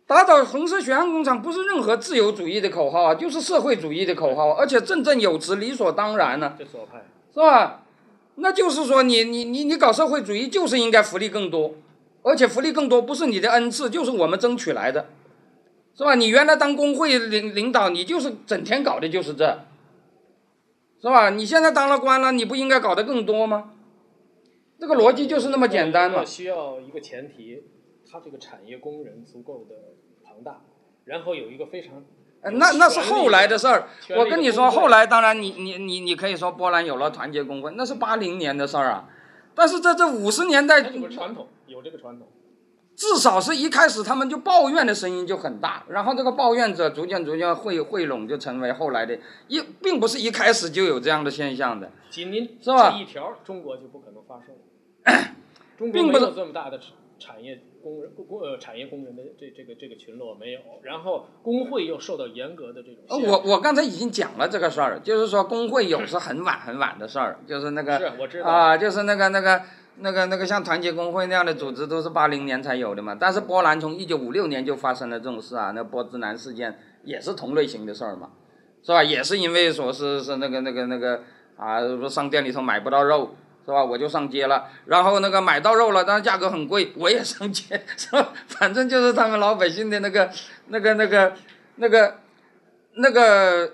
[0.08, 7.82] 打倒红色血汗工厂不是任何自由主义的口号啊，就是社会主义的口号，而且振振有词，理所当然呢，是吧？
[8.36, 11.76] 那就是说，你你你你搞社会主义就是应该福利更多，
[12.24, 15.10] 而且福利更多不是你的恩赐，就是我们争取来的，
[16.00, 16.16] 是吧？
[16.16, 19.66] 你原来当工会领领导，你就是整天搞的就是这，
[21.02, 21.30] 是吧？
[21.32, 23.74] 你现在当了官了，你不应该搞得更多吗？
[24.80, 26.24] 这个逻辑就是那么简单嘛。
[26.24, 27.64] 需要一个前提，
[28.10, 29.76] 他这个产业工人足够的
[30.24, 30.62] 庞大，
[31.04, 32.02] 然后有一个非常。
[32.44, 33.90] 那那是后来的事儿。
[34.16, 39.10] 我跟你说，后来当然你你你你可以说波兰有了团结工会，那是八零年的事儿啊。
[39.54, 40.80] 但是在这五十年代。
[40.80, 42.26] 有传统，有这个传统。
[43.00, 49.18] 至少是一开始他们就抱怨的声音就很大，然后这个抱怨者逐渐逐渐汇汇拢，就成为后来的
[49.48, 51.90] 一，并不是一开始就有这样的现象的。
[52.10, 52.92] 仅您是吧？
[52.92, 54.54] 这一条，中国就不可能发生。
[55.80, 56.78] 中国没有这么大的
[57.18, 63.24] 产业工人工呃产业工人的这这个这个群落没有，然后工会又受到严格的这种。
[63.26, 69.62] 我我刚才已经讲了这个事儿，就是说工会有时很晚很晚的事儿，就是那个是我知道啊，就是那个那个
[70.02, 73.16] 那个那个像团结工会那样的组织都是八零年才有的嘛。
[73.20, 78.30] 但是波兰从一九五六年就发生了这种事啊，那波兹南事件也是同类型的事儿嘛，
[78.84, 79.04] 是吧？
[79.04, 81.22] 也是因为说是是那个那个那个
[81.58, 83.36] 啊，说商店里头买不到肉。
[83.66, 83.86] 是吧？
[83.86, 88.34] 我就上街了，然后那个买到肉了，但是价格很贵，我也上街， 是吧？
[88.48, 90.28] 反正就是他们老百姓的那个、
[90.70, 91.34] 那个、那个、
[91.76, 92.16] 那个、
[92.96, 93.74] 那个，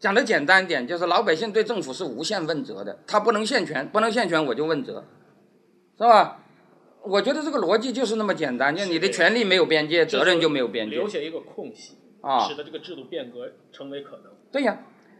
[0.00, 5.04] 讲的简单点，就是老百姓对政府是无限问责的，他不能限权，不能限权我就问责，
[6.00, 6.40] 是吧？
[7.02, 14.32] 我觉得这个逻辑就是那么简单，就你的权利没有边界，责任就没有边界，留下一个空隙，啊，使得这个制度变革成为可能。
[14.50, 14.78] 对呀，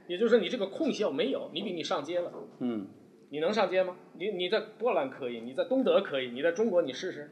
[0.09, 2.87] 也就是说你这个空隙要没有，你比你上街了，嗯。
[3.33, 3.95] 你能上街吗？
[4.19, 7.31] 你你在波兰可以，你在东德可以，你在中国你试试。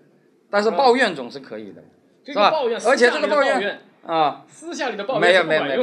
[0.48, 1.82] 但是抱怨总是可以的，
[2.24, 2.52] 是吧？
[2.86, 5.82] 而且这个抱怨啊，私下里的抱怨没有没有没有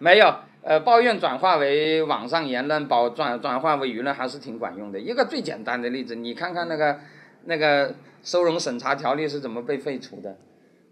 [0.00, 0.34] 没有，
[0.64, 5.00] 呃，抱怨转化为网上言论，保转转化为舆论还是挺管用的。
[5.00, 7.00] 一个最简单的例子，你看看那个
[7.46, 10.36] 那个收容审查条例是怎么被废除的，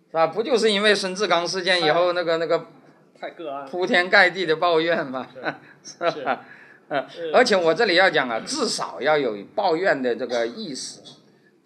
[0.08, 0.26] 是吧？
[0.26, 2.66] 不就是因为孙志刚事件以后那个那个
[3.20, 5.28] 太个案铺天盖地的抱怨吗？
[5.84, 6.44] 是吧？
[6.88, 11.00] 嗯，而且我这里要讲啊，至少要有抱怨的这个意识，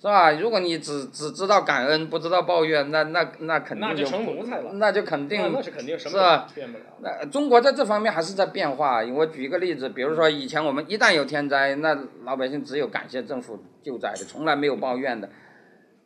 [0.05, 0.33] 是吧？
[0.33, 6.47] 如果你只只知道感恩，不知道抱怨，那那那肯定就成奴才了，那就肯定，那是肯定，是吧？
[6.55, 6.85] 变不了。
[7.01, 9.03] 那中国在这方面还是在变化。
[9.03, 15.31] 我举一个例子，比如说以前我们一旦有天灾，那老百姓只有感谢政府救灾的，从来没有抱怨的。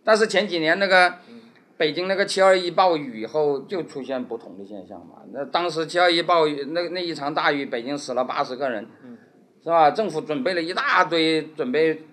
[0.04, 1.14] 但是前几年那个
[1.76, 5.16] 北京那个七二一暴雨以后，就出现不同的现象嘛。
[5.32, 8.86] 那当时七二一暴雨那那一场大雨，北京死了八十个人。
[9.02, 9.90] 是是吧？
[9.90, 12.04] 政府准备了一大堆准备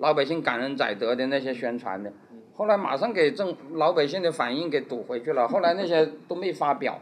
[0.00, 2.12] 老百姓感恩载德的那些宣传的，
[2.56, 5.46] 后来马上给政老百姓的反应给堵回去了。
[5.48, 7.00] 后来那些都没发表，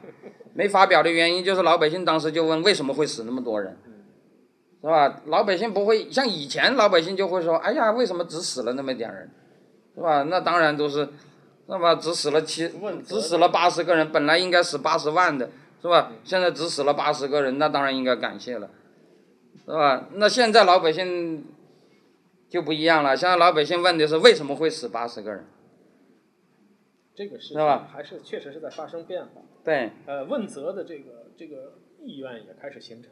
[0.53, 3.77] 没发表的原因就是老百姓当时就问为什么会死那么多人，
[4.81, 5.23] 是吧？
[5.27, 9.31] 老百姓不会像以前老百姓就会说，哎呀，为什么只死了那么点人，
[9.95, 10.25] 是吧？
[10.25, 11.09] 那当然都是，
[11.67, 12.69] 那么只死了七，
[13.07, 15.49] 只死了八十个人，本来应该死八十万的，
[15.81, 16.13] 是吧？
[16.25, 18.69] 现在只死了八十个人，那当然应该感谢了。
[19.65, 20.07] 是吧？
[20.15, 21.45] 那现在老百姓
[22.49, 23.17] 就不一样了。
[23.17, 25.45] 现在老百姓问的是为什么会死八十个人？
[27.15, 29.43] 这个事是吧情还是确实是在发生变化。
[29.65, 33.11] 对，呃，问责的这个这个意愿也开始形成，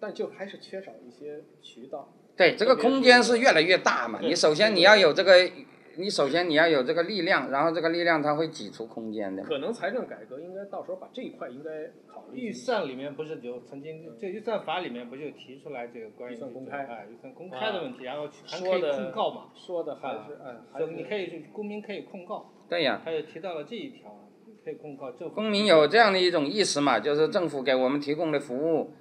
[0.00, 2.12] 但就还是缺少一些渠道。
[2.36, 4.18] 对，这个空间是越来越大嘛。
[4.22, 5.50] 你首先你要有这个，
[5.96, 9.42] 你首先你要有这个力量，然后这个力量它会挤出空间的。
[9.42, 11.70] 可能财政改革应该到时候把这一块应该
[12.06, 24.28] 考虑预算里面不是有曾经这预算法里面不就提出来这个关于预算公开哎预算公开的问题，然后还可以说的控告嘛，说的还是哎，还是所以你可以公民可以控告，对呀，他也提到了这一条，
[24.64, 25.34] 可以控告政府。
[25.34, 28.92] 公民有这样的一种意识嘛，就是政府给我们提供的服务，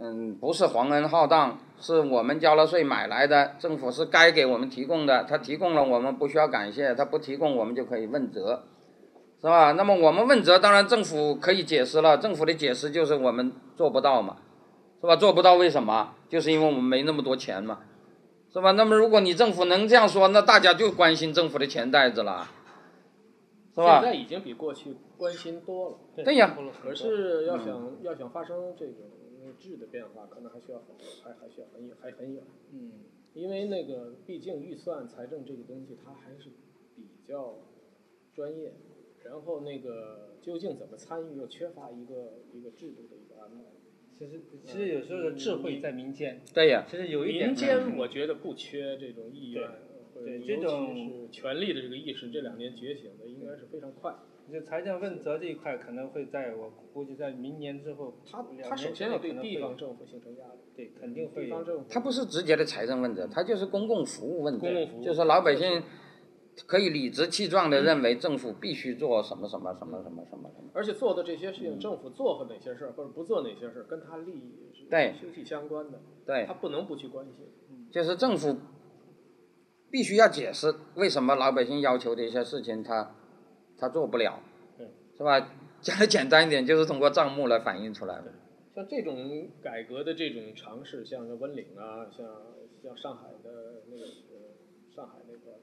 [0.00, 8.64] 嗯，不是皇恩浩荡，是我们交了税买来的，政府是该给我们提供的，他提供了我们不需要感谢，他不提供我们就可以问责，
[9.40, 9.72] 是吧？
[9.72, 14.36] 那么我们问责，当然政府可以解释了，政府的解释就是我们做不到嘛，
[15.00, 15.16] 是吧？
[15.16, 16.14] 做不到为什么？
[16.28, 17.80] 就是因为我们没那么多钱嘛，
[18.52, 18.72] 是吧？
[18.72, 22.46] 那么如果你政府能这样说，那大家就关心政府的钱袋子了，
[23.74, 24.12] 是吧现？
[24.12, 25.96] 在已经比过去关心多了。
[26.22, 28.96] 对呀可是要想、要想发生这种
[29.60, 32.42] 质的变化，可能还需要很还还需要很远还很远。
[32.72, 32.90] 嗯，
[33.34, 36.48] 因为那个毕竟预算财政这个东西，它还是
[36.96, 37.58] 比较
[38.34, 38.72] 专业，
[39.24, 43.64] 然后那个究竟怎么参与，又缺乏一个一个制度的一个安排。
[44.18, 46.86] 其实其实有时候的智慧在民间，对呀。
[46.88, 49.66] 其实有一点民间我觉得不缺这种意愿，
[50.14, 54.14] 或者对尤其这种是权力的这个意识，这两年觉醒的应该是非常快。
[54.50, 65.82] 就财政问责这一块可能会在我估计在明年之后，它两它首先要对地方政府形成压力，对肯定会有地方政府它不是直接的财政问责，他就是公共服务问责，公共服务就是老百姓
[66.66, 70.70] 可以理直气壮的认为政府必须做什么什么什么什么什么什么。
[70.74, 77.88] 而且做的这些事情，政府做过哪些事儿，或者不做哪些事儿，跟他利益是对息息相关的，对他，不能不去关心。
[77.90, 78.56] 就是政府
[79.90, 83.16] 必须要解释为什么老百姓要求的一些事情他
[83.80, 84.38] 他做不了，
[85.16, 85.40] 是吧？
[85.80, 88.32] 讲的简单一点，就是通过账目来反映出来的。
[88.74, 92.26] 像这种改革的这种尝试，像这温岭啊，像
[92.82, 95.58] 像上海的那个呃上海那个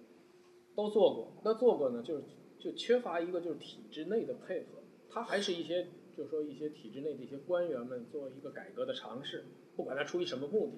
[0.75, 2.23] 都做过，那做过呢，就是
[2.59, 5.87] 就缺乏一个就是体制内的配合，他还是一些
[6.17, 9.45] 就是说一些体制内的一些官员们做一个改革的尝试，
[9.75, 10.73] 不管他出于什么目的，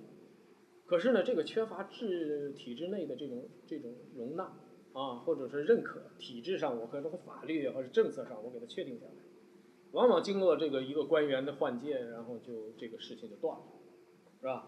[0.86, 4.52] 可是呢，这个缺乏制体制内的这种这种容纳
[5.00, 9.14] 啊，或者是认可，体制上我给这个法律啊或者政策上我给它确定下来。
[9.92, 13.66] 往往经过这个一个官员的换届，然后就这个事情就断了，
[14.42, 14.68] 是吧？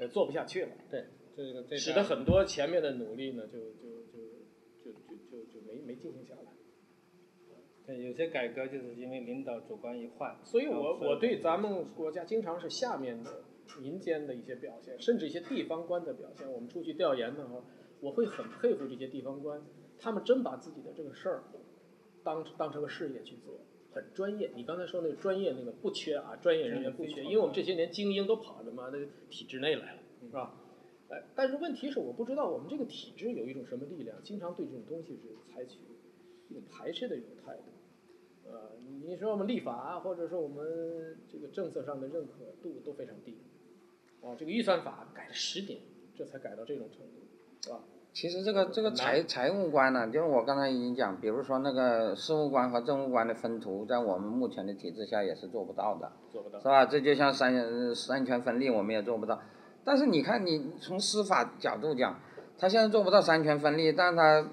[0.00, 1.04] 也，做不下去了，对
[1.36, 4.18] 这个这使得很多前面的努力呢，就就就
[4.84, 6.52] 就就就就没没进行下来。
[7.86, 13.44] 对有些改革就是因为领导主观一换，所以我我对咱们国家经常是下面的
[13.82, 17.62] 民间的一些表现，甚至一些地方官的表现，我们出去调研的话，
[18.04, 19.62] 我会很佩服这些地方官，
[19.98, 21.42] 他们真把自己的这个事儿
[22.22, 23.54] 当当成个事业去做。
[23.94, 28.98] 很专业，你刚才说那个专业那个不缺啊，专业人员不缺，因为我们这些年精英都跑他妈的
[29.30, 30.52] 体制内来了，是吧？
[31.08, 35.78] 哎，但是问题是我不知道我们这个体制有一种什么力量，经常对这种东西是采取
[36.50, 38.50] 一种排斥的一种态度。
[38.50, 43.38] 呃，你说我们立法啊或者说我们这个政策上的认可度都非常低。
[44.22, 45.78] 啊，这个预算法改了十年，
[46.16, 47.22] 这才改到这种程度，
[47.62, 47.84] 是吧？
[48.14, 56.12] 其实这个这个财财务官呢，就是我刚才已经讲，比如说那个事务官和政务官的分图，在我们目前的体制下也是做不到的。
[56.30, 56.64] 做不到是。
[56.64, 56.86] 吧？
[56.86, 59.40] 这就像三呃三权分立，我们也做不到。
[59.84, 62.16] 但是你看，你从司法角度讲，
[62.56, 64.46] 他现在做不到三权分立，但他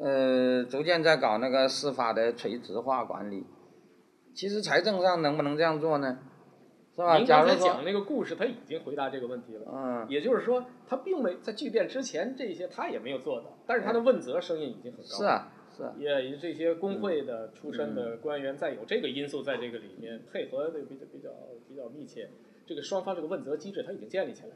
[0.00, 3.46] 呃逐渐在搞那个司法的垂直化管理。
[4.34, 6.18] 其实财政上能不能这样做呢？
[6.94, 7.16] 是吧？
[7.16, 9.62] 您假如说刚才讲，那个故事，他已经回答这个问题了。
[9.66, 15.16] 嗯，也就是说，他并没在巨变之前这些他也没有做到，但是他的问责声音已经很高。
[15.16, 15.24] 是。
[15.24, 21.30] 啊，是啊，也这些工会的出身的官员，再有这个因素在这个里面配合的比较比较
[21.68, 22.30] 比较密切，
[22.64, 24.54] 这个双方这个问责机制他已经建立起来了。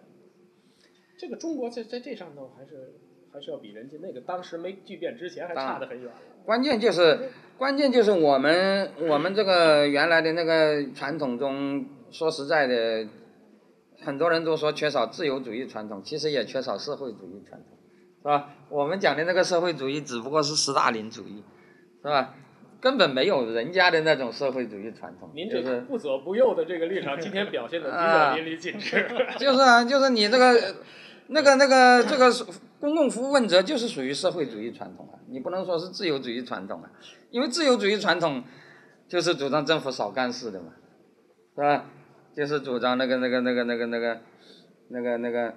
[1.18, 2.94] 这个中国在在这上头还是
[3.32, 6.08] 还是要比人家那个当时没巨变之前还差得很远。
[6.44, 13.06] 关键就是关键就是我们我们这个原来的那个传统中，说实在的，
[14.04, 17.78] 很多人都说缺少自由主义传统，其实也缺少社会主义传统，
[18.22, 18.50] 是吧？
[18.68, 21.42] 我们讲的那个社会主义只不过是斯大林主义，
[22.02, 22.34] 是吧？
[22.80, 29.04] 根本没有人家的那种社会主义传统，您这个就是不左不右的这个立场，今天表现的比较淋漓尽致。
[29.36, 30.76] 就是啊，就是你这个
[31.26, 32.30] 那个那个这个
[32.78, 36.88] 公共服务问责就是属于社会主义传统啊，你不能说是自由主义传统啊，
[37.30, 38.44] 因为自由主义传统
[39.08, 40.68] 就是主张政府少干事的嘛，
[41.56, 41.84] 是吧？
[42.38, 44.20] 就是主张那个那个那个那个那个
[44.90, 45.54] 那个那个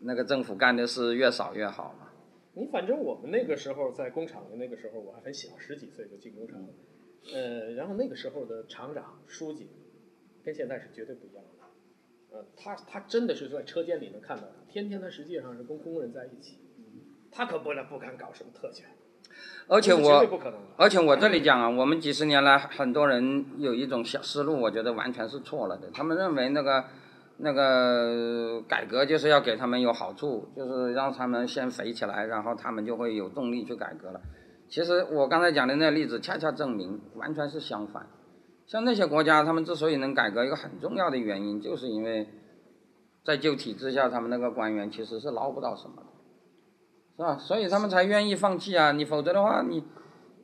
[0.00, 2.08] 那个政府干的事越少越好嘛。
[2.54, 6.58] 你反正我们那个时候在工厂的那个时候，我还很小，十几岁就进工厂，
[7.34, 9.68] 呃，然后那个时候的厂长、书记，
[10.42, 11.50] 跟现在是绝对不一样的。
[12.30, 16.56] 呃，他他真的是在车间里能看到他，天天他实际上是跟工人在一起，
[17.30, 18.88] 他可不能不敢搞什么特权，
[19.68, 20.26] 而且我。
[20.80, 25.90] 而且我这里讲啊，我们几十年来，很多人有一种小思路，我觉得完全是错了的。
[25.92, 26.84] 他们认为那个
[27.38, 34.20] 那个改革就是要给他们有好处，就是让他们先肥起来，然后他们就会有动力去改革了。
[34.68, 38.06] 其实我刚才讲的那个例子，恰恰证明完全是相反。
[38.66, 42.28] 像那些国家，他们之所以能改革，一个很重要的原因，就是因为
[43.24, 46.02] 在旧体制下，他们那个官员其实是捞不到什么的。
[47.18, 47.36] 是吧？
[47.36, 48.92] 所以他们才愿意放弃啊！
[48.92, 49.82] 你否则的话，你，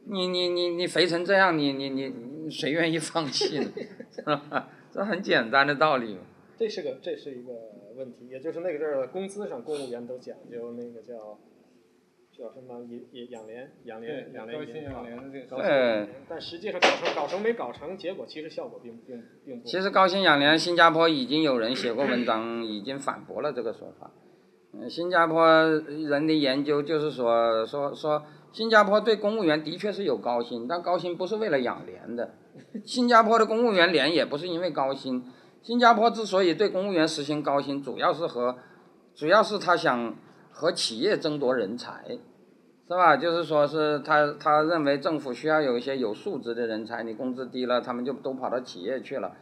[0.07, 3.71] 你你你你肥成这样，你你你你谁愿意放弃呢？
[4.11, 4.69] 是吧？
[4.91, 6.23] 这很简单的道理嘛。
[6.57, 7.53] 这是个这是一个
[7.97, 11.39] 问题，也就是那个阵儿工资上公务员都讲究那个叫
[12.37, 19.65] 叫什么养养养廉养廉养廉高薪养廉的这个高薪养廉，但实际上搞成搞成没搞成，结果其实效果并并并不。
[19.69, 24.11] 其实高薪养廉，新加坡已经有人写过文章，已经反驳了这个说法。
[24.89, 28.23] 新加坡人的研究就是说说说，
[28.53, 32.35] 新加坡对公务员的确是有高薪，但高薪不是为了养廉的。
[32.85, 35.25] 新加坡的公务员廉也不是因为高薪，
[35.63, 38.57] 新加坡之所以对公务员实行高薪，主要是和
[39.15, 40.15] 主要是他想
[40.51, 42.05] 和企业争夺人才，
[42.87, 43.17] 是吧？
[43.17, 49.33] 就是说是他他认为政府需要有一些有素质的人才，你工资低了，他们就都跑到企业去了，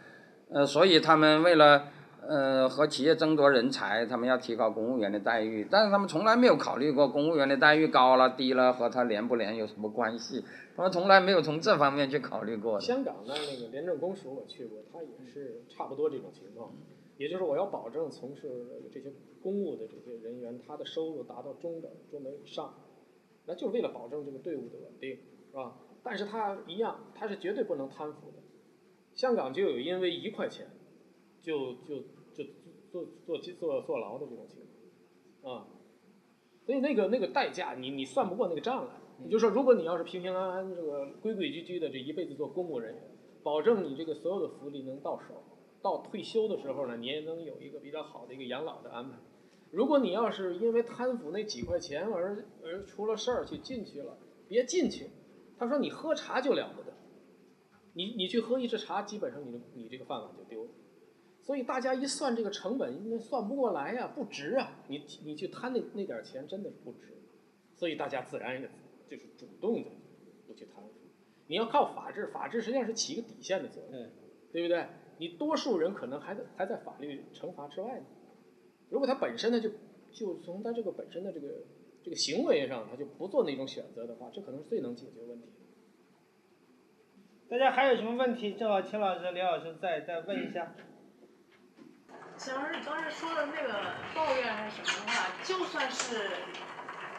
[0.53, 1.85] 呃，所以他们为了
[2.29, 10.45] 呃和企业争夺人才，他们要提高公务员的待遇，但是他们从来没有考虑过公务员的待遇高了低了和他廉不廉有什么关系，
[10.77, 12.81] 他们从来没有从这方面去考虑过。
[12.81, 16.73] 香港的那个廉政公署我去过，他也是差不多这种情况，
[17.19, 18.51] 也就是我要保证从事
[18.93, 19.13] 这些
[19.43, 22.73] 公务的这些人员，他的收入达到中等、中等以上，
[23.47, 25.11] 那就是为了保证这个队伍的稳定，
[25.51, 25.75] 是吧？
[26.05, 28.39] 但是他一样，他是绝对不能贪腐的。
[29.15, 30.67] 香港就有因为一块钱
[31.43, 32.03] 就就
[32.93, 34.59] 坐坐坐坐牢的这种情
[35.41, 35.67] 况，啊，
[36.67, 38.93] 所以那个那个代价你你算不过那个账来。
[39.25, 43.03] 也就说，如果你要是平平安安、这个规规矩矩的这一辈子做公务人员，
[43.45, 45.45] 保证你这个所有的福利能到手，
[45.81, 49.19] 到退休的时候呢，你也能有一个比较好的一个养老的安排。
[49.71, 55.07] 如果你要是因为贪腐那几块钱而而出了事儿去进去了，别进去。
[55.57, 56.93] 他说你喝茶就了不得，
[57.95, 60.71] 你你去喝一次茶，基本上你的你这个饭碗就丢了。
[61.43, 64.79] 所以大家一算这个成本，那算不过来呀、不值啊！
[64.87, 67.21] 你你去贪那那点儿钱真的是不值，
[67.75, 68.63] 所以大家自然
[69.09, 69.91] 就是主动的
[70.47, 70.91] 不去贪腐。
[71.49, 74.09] 你要靠法治，法治实际上是起一个底线的作用，
[74.53, 74.87] 对不对？
[75.19, 78.07] 你多数人可能还在还在法律惩罚之外呢。
[78.89, 79.69] 如果他本身呢就
[80.13, 81.49] 就从他这个本身的这个
[82.05, 85.53] 这个行为上，他就不做那种选择的话，这可能是最能解决问题的。
[87.49, 88.53] 大家还有什么问题？
[88.55, 90.73] 正好秦老师、李老师再再问一下。
[92.43, 96.43] 小老师，你刚才说的那个抱怨还是什么的话，就算是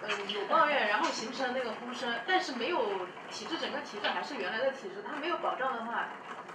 [0.01, 2.77] 呃有抱怨，然后形成那个呼声，但是没有
[3.31, 6.09] 体制，整个体制还是原来的体制，它没有保障的话，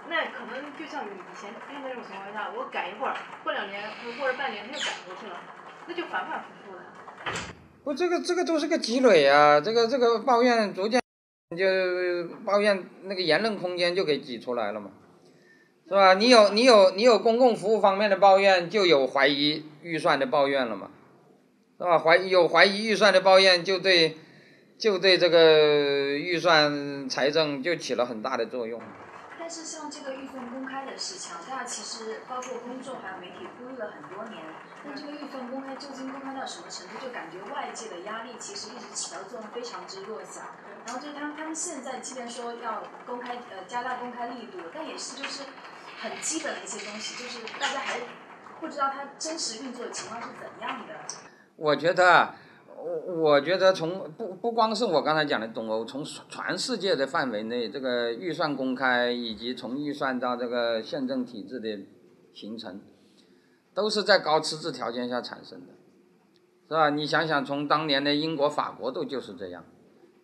[0.07, 1.51] 那可能就像你以前
[1.81, 3.81] 那种情况下，我改一会儿，过两年
[4.21, 5.41] 或者半年他又改回去了，
[5.87, 6.85] 那就反反复复的。
[7.83, 11.01] 不，这个这个都是个积累啊，这个这个抱怨逐渐
[11.57, 11.65] 就
[12.45, 14.91] 抱怨那个言论空间就给挤出来了嘛，
[15.89, 16.13] 是吧？
[16.13, 20.91] 你有你有你有公共服务方面的抱怨，就有怀疑预算的抱怨了嘛，
[21.79, 21.97] 是吧？
[21.97, 24.15] 怀有怀疑预算的抱怨，就对
[24.77, 28.79] 就对这个预算财政就起了很大的作用。
[29.39, 34.43] 但是像这个预算公开的事情，大家其实包括公众还有媒体呼吁了很多年。
[34.85, 40.41] 但这个预算公开究竟公开到什么程度，就感觉外界的压力其实一直起到作用非常之弱小。
[40.85, 45.43] 然后就是他们他们现在即便说要公开呃加大公开力度，但也是就是
[45.99, 47.99] 很基本的一些东西，就是大家还
[48.59, 50.93] 不知道它真实运作的情况是怎样的。
[51.57, 52.35] 我觉得啊，
[52.77, 61.79] 我我觉得从不不光是我刚才讲的东欧，从全世界的范围内，这个预算公开以及从预算到这个宪政体制的
[62.33, 62.79] 形成，
[63.73, 65.73] 都是在高赤字条件下产生的，
[66.69, 66.89] 是吧？
[66.91, 69.65] 你想想，从当年的英国、法国都就是这样，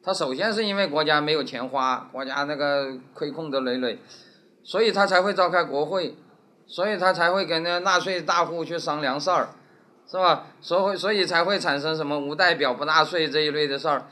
[0.01, 3.99] 他首先是因为国家没有钱花，国家那个亏空的累累，
[4.65, 6.17] 所以他才会召开国会，
[6.67, 9.49] 所以他才会跟那纳税大户去商量事儿，
[10.05, 10.47] 是吧？
[10.59, 14.07] 所以所以才会产生什么无代表不纳税这一类的事儿，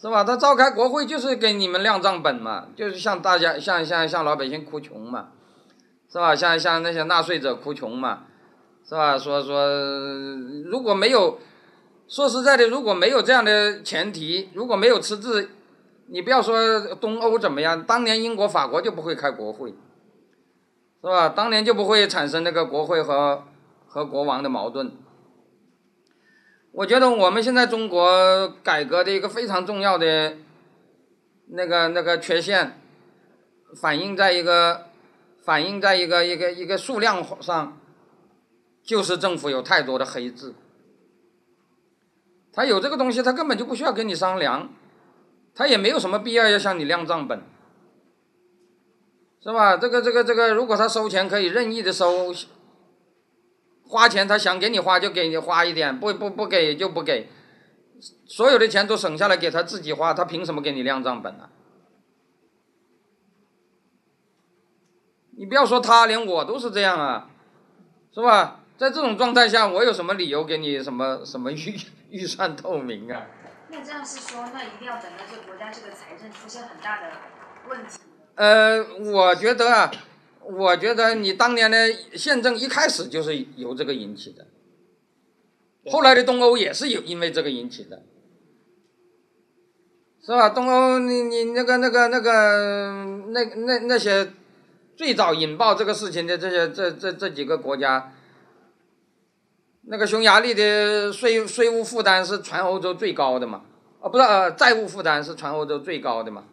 [0.00, 0.24] 是吧？
[0.24, 5.28] 他召开国会就是给你们亮账本嘛，就是向大家向向向老百姓哭穷嘛，
[6.10, 6.34] 是吧？
[6.34, 8.20] 向向那些纳税者哭穷嘛。
[8.88, 9.18] 是吧？
[9.18, 9.68] 说说，
[10.64, 11.38] 如果没有，
[12.08, 15.50] 说实在的，如果没有这样的前提，如果没有赤字，
[16.06, 19.74] 你不要说东欧怎么样，当年英国、法国就不会开国会，
[21.00, 21.28] 是吧？
[21.28, 23.44] 当年就不会产生那个国会和
[23.86, 24.92] 和国王的矛盾。
[26.72, 30.36] 我觉得我们现在中国改革的一个非常重要的
[31.48, 32.80] 那个那个缺陷，
[33.80, 34.86] 反映在一个
[35.44, 37.78] 反映在一个一个一个数量上。
[38.80, 40.54] 就是政府有太多的黑字，
[42.54, 44.70] 他有这个东西，他根本就不需要跟你商量，
[45.54, 47.42] 他也没有什么必要要向你亮账本，
[49.40, 49.76] 是吧？
[49.76, 52.34] 这个这个这个，如果他收钱可以任意的收，
[53.86, 57.28] 花钱他想给你花就给你花一点，不不不给就不给，
[58.26, 61.48] 所有的钱都省下来给他自己花，他凭什么给你亮账本呢？
[65.38, 67.30] 你不要说他，连我都是这样啊，
[68.12, 68.64] 是吧？
[68.76, 71.76] 在这种状态下，我有什么理由给你什么什么预
[72.10, 73.26] 预算透明啊？
[73.70, 77.12] 那这样是说，那一定要等到这国家这个财政出现很大的
[77.68, 78.00] 问题。
[78.38, 79.90] 呃，我觉得啊，
[80.42, 84.46] 我觉得你当年的宪政一开始就是由这个引起的，
[85.90, 88.04] 后来的东欧也是有因为这个引起的，
[90.24, 90.50] 是吧？
[90.50, 94.30] 东欧，你你那个那个那个那那那些
[94.96, 98.12] 最早引爆这个事情的这些这这这几个国家。
[99.90, 103.64] 那个匈牙利的税税务负担是全欧洲最高的嘛？
[104.00, 106.44] 啊，不是，呃，债务负担是全欧洲最高的嘛？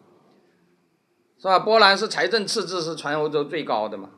[1.38, 1.58] 是吧？
[1.58, 4.10] 波兰是财政赤字是全欧洲最高的嘛？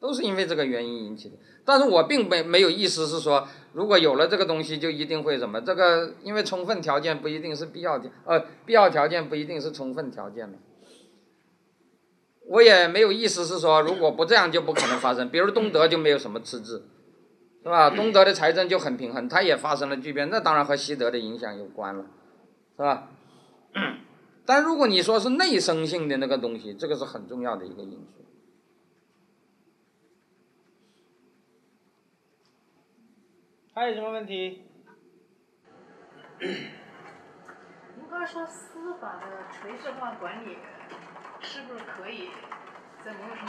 [0.00, 1.36] 都是因为这个原因引起的。
[1.64, 5.60] 但是我并没没有意思是说，如果有了这个东西就一定会什么？
[5.60, 10.56] 这个因为充分条件不一定是必要条，呃，必要条件不一定是充分条件嘛。
[12.48, 15.28] 我也没有意思是说，如果不这样就不可能发生。
[15.28, 16.88] 比如东德就没有什么赤字。
[17.62, 17.90] 是吧？
[17.90, 22.06] 东德的财政就很平衡，它也发生了巨变，那当然和西德的影响有关了，
[22.74, 23.08] 是吧？
[24.44, 28.24] 但如果你说是内生性的那个东西，这个是很重要的一个因素。
[33.72, 34.62] 还有什么问题？
[36.40, 40.58] 您刚说司法的垂直化管理
[41.40, 42.28] 是不是可以？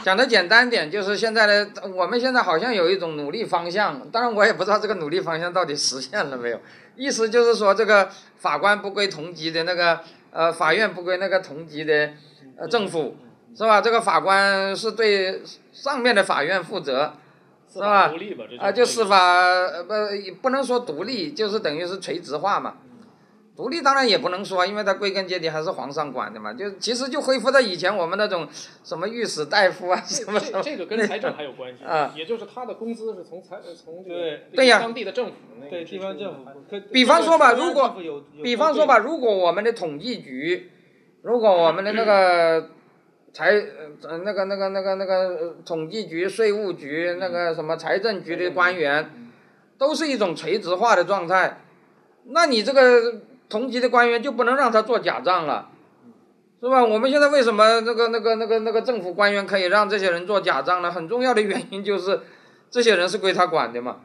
[0.02, 6.58] 讲的简单点，就是现在的我们现在好像有一种努力方向，当然我也不知道这个努力方向到底实现了没有。
[6.96, 10.00] 意思就是说，这个法官不归同级的那个，
[10.32, 12.10] 呃，法院不归那个同级的，
[12.56, 13.16] 呃，政府，
[13.54, 13.80] 是吧？
[13.80, 15.42] 这个法官是对
[15.72, 17.12] 上面的法院负责，
[17.70, 18.10] 是吧？
[18.58, 19.94] 啊，就司法不
[20.40, 22.76] 不能说独立，就是等于是垂直化嘛。
[23.54, 26.54] 独立当然也不能说，因为它归根结底还是皇上管的嘛。
[26.54, 28.48] 就其实就恢复到以前我们那种
[28.82, 30.62] 什么御史大夫啊什么什么。
[30.62, 36.50] 这个跟财政还有关系啊，也就是他的工资是从财从这个对呀当地的政府那对地方政府。
[36.90, 37.94] 比方说吧，如果
[38.42, 40.70] 比方说吧，如果我们的统计局，
[41.20, 42.70] 如果我们的那个
[43.34, 43.50] 财
[44.08, 49.30] 呃那个那个那个那个统计局、税务局那个什么财政局的官员，
[49.76, 51.60] 都是一种垂直化的状态，
[52.24, 53.20] 那你这个。
[53.52, 55.68] 同级的官员就不能让他做假账了，
[56.58, 56.82] 是吧？
[56.82, 60.90] 我们现在为什么那个那个那个那个政府官员可以让这些人做假账呢？
[60.90, 62.20] 很重要的原因就是，
[62.70, 64.00] 这些人是归他管的嘛。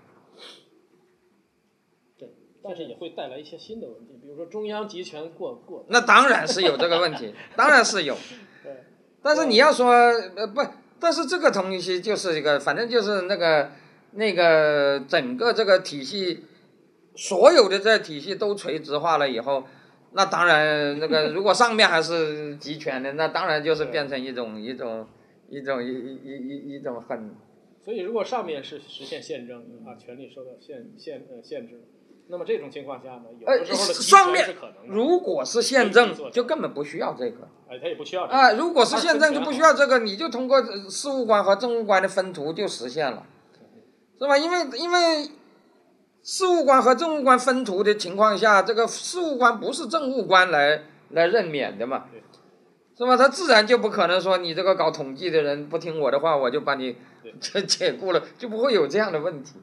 [2.20, 2.30] 对，
[2.62, 5.86] 但是也会带来一些新的问题，比如说中央集权过过。
[5.88, 8.18] 那当然是有这个问题，当然是有。
[8.62, 8.84] 对。
[9.24, 9.94] 但是你要说
[10.36, 10.62] 呃不，
[11.00, 13.72] 但是这个东西就是一个，反正就是那个
[14.12, 16.44] 那个整个这个体系。
[17.18, 19.64] 所有的这体系都垂直化了以后，
[20.14, 25.08] 那当然那个 如果上面还是集权的，那当然就是变成一种一种
[25.50, 27.36] 一种一一一一种很。
[27.84, 31.82] 所以如果上面是实现宪政啊，权力受到限限呃限制，
[32.28, 37.48] 那么这种情况下呢，有的时候的上面如果是宪政，就根本不需要这个。
[37.68, 38.26] 哎，他也不需要。
[38.26, 43.26] 啊，如果是宪政就不需要这个，你就通过事务官和政务官的分图就实现了，
[44.20, 44.38] 是吧？
[44.38, 45.32] 因为因为。
[46.28, 52.10] 事务官和政务官分途的情况下，这个事务官不是政务官来来任免的嘛，
[52.98, 53.16] 是吧？
[53.16, 56.98] 他自然就不可能说你这个搞统计的人不听我的话，我就把你
[57.40, 59.54] 解 解雇了，就不会有这样的问题。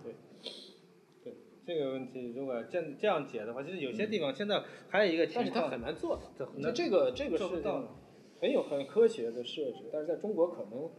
[1.67, 6.23] 这个问题如果这样这样解的话，就是有些地方现在还有一个情况，但是它很难做到。
[6.39, 7.45] 这很就难这个这个是
[8.41, 10.91] 很有很科学的设置，但是在中国可能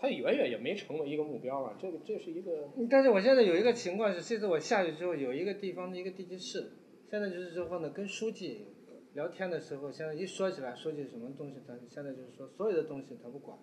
[0.00, 1.76] 它远远也没成为一个目标啊。
[1.78, 6.70] 这个这是一个但是我现在有一个情况是，这次我下去之后，有一个地方的一个地级市，
[7.10, 8.66] 现在就是说呢，跟书记
[9.14, 13.58] 聊天的时候，现在一说起来，书记什么东西，他现在就是说所有的东西他不管，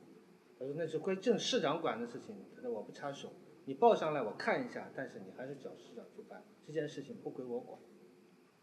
[0.60, 3.30] 他说那是归正市长管的事情，他说我不插手，
[3.66, 7.80] 你报上来我看一下，但是你还是找市长去办，这件事情不归我管。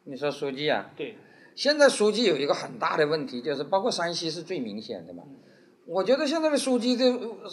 [0.05, 0.93] 你说书记啊？
[0.97, 1.15] 对，
[1.55, 5.24] 现在书记有一个很大的问题，就是包括山西是最明显的嘛。
[5.86, 7.50] 我觉得现在的书记的呃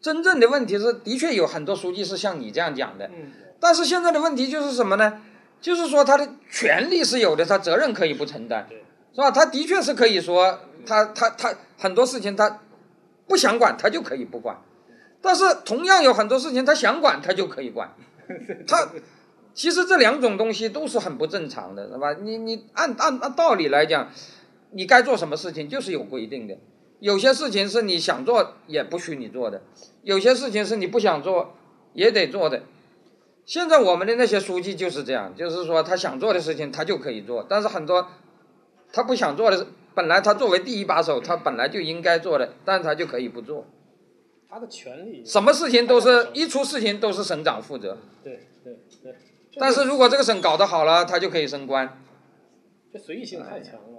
[0.00, 5.22] 真正的问题是，的确有很多书记是像你这样讲的，嗯，但是现在的问题就是什么呢？
[5.60, 8.68] 就是说他的权利是有的，他责任可以不承担，
[9.14, 9.30] 是吧？
[9.30, 12.60] 他的确是可以说他他他很多事情他
[13.26, 14.60] 不想管，他就可以不管，
[15.22, 17.94] 但是同样有很多事情他想管，他就可以管，
[18.66, 18.90] 他。
[19.56, 22.12] 其实这两种东西都是很不正常的，是吧？
[22.14, 24.10] 你你按按按道理来讲，
[24.72, 26.58] 你该做什么事情就是有规定的，
[27.04, 29.60] 有些事情是你想做也不许你做的，
[30.04, 31.52] 有些事情是你不想做
[31.92, 32.62] 也得做的。
[33.44, 38.08] 现在我们的那些书记就是这样，就是说他想做的事情他就可以做，但是很多
[38.90, 43.66] 他不想做的，本来他作为第一把手，他本来就应该做的，但是他就可以不做。
[44.48, 45.22] 他的权利。
[45.26, 49.14] 什么事情都是一出事情都是省长负责，对对对，
[49.58, 52.00] 但是如果这个省搞得好了，他就可以升官。
[52.90, 53.93] 这随意性太强了。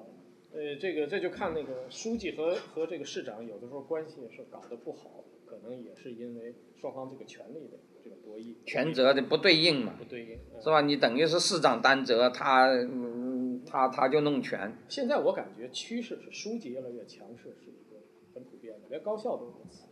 [0.55, 8.55] 呃，这个这就看那个书记和和这个市长有的时候关系是搞得不好，可能也是因为双方这个权力的这个博弈。
[8.65, 10.79] 权责的不对应嘛，不对应，嗯是吧？
[10.79, 14.77] 你等于是市长担责，他嗯他他就弄权。
[14.87, 17.99] 现在我感觉趋势是书记越来越强势，是一个
[18.33, 19.83] 很普遍的，连高校都如此。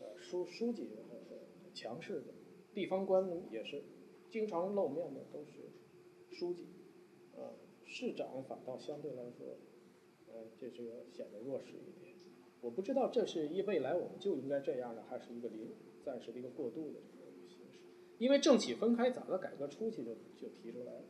[0.00, 2.32] 呃，书书记很很强势的，
[2.72, 3.84] 地方官也是
[4.30, 5.68] 经常露面的都是
[6.34, 6.64] 书记，
[7.36, 7.52] 呃，
[7.84, 9.58] 市长反倒相对来说，
[10.34, 12.12] 呃，这这个显得弱势一点。
[12.60, 15.70] 我不知道这是一未来我们就应该这样的，还是一个临
[16.02, 17.78] 暂时的一个过渡的这个形式。
[18.18, 21.04] 因为政企分开早在改革初期就就提出来了。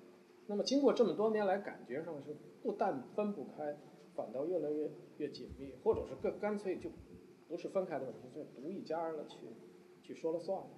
[0.46, 3.76] 那么经过这么多年来，感觉上是不但分不开，
[4.14, 6.90] 反倒越来越越紧密，或者是更干脆就
[7.48, 9.38] 不是分开的问题，就独一家了去
[10.02, 10.68] 去说了算了。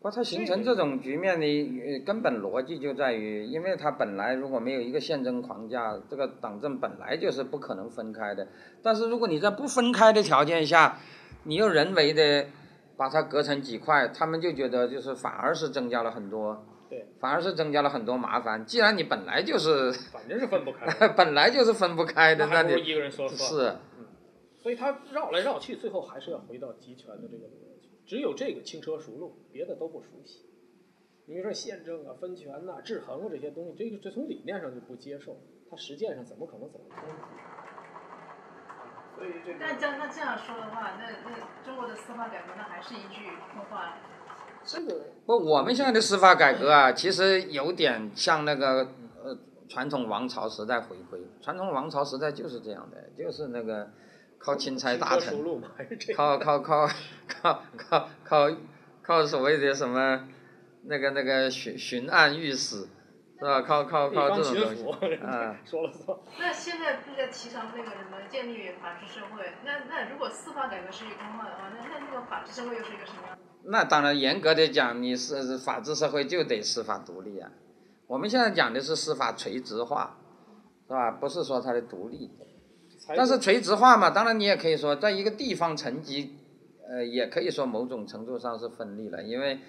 [0.00, 8.46] 不，它形成这种局面的呃根本逻辑就在于，因为它本来如果没有一个宪政框架，这个党政本来就是不可能分开的。
[8.82, 10.98] 但是如果你在不分开的条件下，
[11.44, 12.46] 你又人为的
[12.96, 18.64] 把它隔成几块，他们就觉得就是反而是增加了很多，对，反而是增加了很多麻烦。
[18.64, 23.28] 既然你本来就是反正是分不开， 本来就是分不开的，那你一个人说。
[23.28, 23.74] 是。
[24.62, 27.75] 所以他绕来绕去，最后还是要回到集权的这个逻辑。
[28.06, 30.46] 只有这个轻车熟路，别的都不熟悉。
[31.26, 35.36] 你比如说宪政啊、分权呐、制衡啊这些东西，这个这从理念上就不接受，
[35.68, 37.02] 它实践上怎么可能走得通？
[39.16, 43.98] 所以这个但这样那这样说的话，那那中国的司法改革那还是一句空话。
[44.62, 48.88] 这个不，我们现在的司法改革啊，其实有点像那个
[49.24, 49.36] 呃
[49.68, 51.20] 传统王朝时代回归。
[51.40, 53.90] 传统王朝时代就是这样的，就是那个
[54.46, 55.34] 靠钦差大臣。
[56.14, 56.88] 靠靠靠
[57.26, 58.48] 靠靠靠
[59.02, 60.28] 靠所谓的什么
[60.84, 62.86] 那个那个巡巡案御史，
[63.40, 63.62] 是吧？
[63.62, 64.90] 靠靠靠这种东西，抚
[65.26, 66.16] 啊，说了算。
[66.38, 69.52] 那现在不是在提倡那个什么建立法治社会？
[69.64, 73.36] 那那如果司法改革是一句空话的话，那那那个法治社会又是一个什么样？
[73.64, 77.50] 那当然严格的讲，你是法治社会就得司法独立啊。
[78.06, 80.16] 我们现在讲的是司法垂直化，
[80.86, 81.10] 是吧？
[81.10, 82.30] 不是说它的独立。
[83.14, 86.34] 但是垂直化嘛，当然你也可以说，在一个地方层级，
[86.88, 89.60] 呃，也可以说某种程度上是分立了，因为，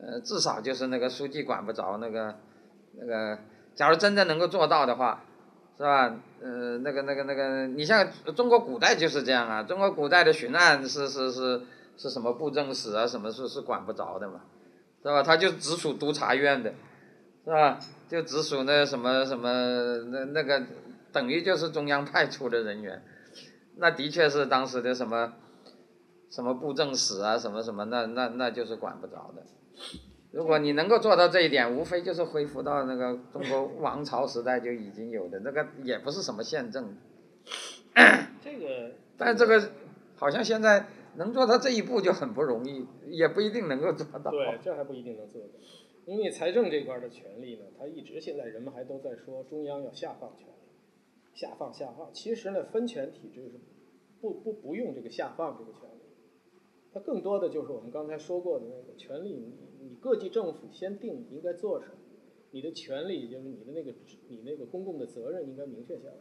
[0.00, 2.34] 呃，至少就是那个书记管不着那个，
[2.98, 3.38] 那个，
[3.76, 5.22] 假如真的能够做到的话，
[5.76, 6.16] 是吧？
[6.42, 11.60] 呃，那个那个那个，你像中国古代就是这样啊，中国古代的巡案是是是
[11.96, 14.40] 是什么布政使啊，什么是是管不着的嘛，
[15.02, 15.22] 是吧？
[15.22, 16.72] 他就直属督察院的，
[17.44, 17.78] 是吧？
[18.08, 19.48] 就直属那什么什么
[20.10, 20.60] 那那个。
[21.12, 23.02] 等于就是中央派出的人员，
[23.76, 25.34] 那的确是当时的什么
[26.30, 29.42] 什么布政使啊，什么什么，那那那就是管不着的。
[30.32, 36.96] 如果你能够做到这一点，无非就是恢复到那个中国王朝时代就已经有的那个，也不是什么宪政。
[38.40, 39.70] 这个， 但这个
[40.14, 44.30] 好像现在能做到这一步就很不容易，也不一定能够做到。
[44.30, 45.48] 对，这还不一定能做到。
[46.06, 50.52] 因为财政这块的权利呢，它一直现在人们还都在说中央要下放权力。
[51.40, 53.58] 下放下放，其实呢，分权体制是
[54.20, 56.02] 不不不用这个下放这个权利，
[56.92, 61.94] 它更多的就是我们刚才说过的那个权利，你你各级政府先定你应该做什么，
[62.50, 63.94] 你的权利就是你的那个
[64.28, 66.16] 你那个公共的责任应该明确下来，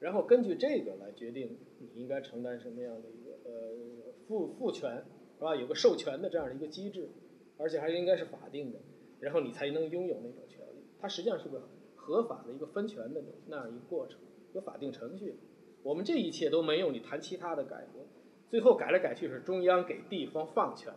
[0.00, 5.02] 然后根据这个来决定你应该承担什么样的一个呃赋赋权
[5.38, 5.56] 是吧？
[5.56, 7.08] 有个授权的这样的一个机制，
[7.56, 8.78] 而且还应该是法定的，
[9.18, 10.82] 然后你才能拥有那种权利。
[11.00, 11.62] 它实际上是个
[11.96, 14.20] 合法的一个分权的那样一个过程，
[14.52, 15.38] 有法定程序。
[15.82, 18.06] 我们这一切都没有，你谈其他的改革，
[18.48, 20.92] 最后改来改去是中央给地方放权，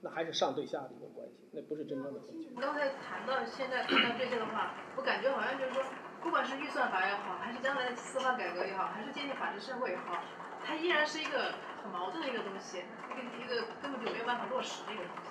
[0.00, 2.20] 那还是上对下的一个关系，那不是真正的。
[2.60, 5.82] 刚才谈到现在谈到这些的话，我感觉好像就是说，
[6.22, 10.22] 不管是预算法也好，还是将来的司法改革也好，还是建立法治社会也好，
[10.64, 15.30] 它依然是一个很矛盾的一个东西，一个一个根本就没有办法落实的一个东西。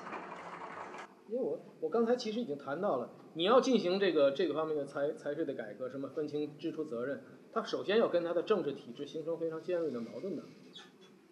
[1.30, 10.44] 因为我我刚才其实已经谈到了，你要进行这个这个方面的财财税的改革，什么分清支出责任，它首先要跟它的政治体制形成非常尖锐的矛盾的，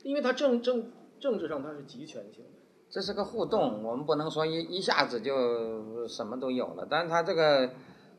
[0.03, 2.51] 因为它政政政治上它是集权性的。
[2.89, 6.87] 这是个互动，我们不能说一一下子就什么都有了。
[6.89, 7.69] 但是他这个，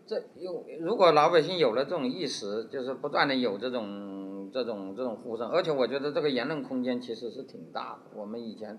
[0.06, 8.78] 这有如果老百姓有了这种意识，就是不断的有这种这种这种呼声，而且我觉得这个言论空间其实是挺大的，我们以前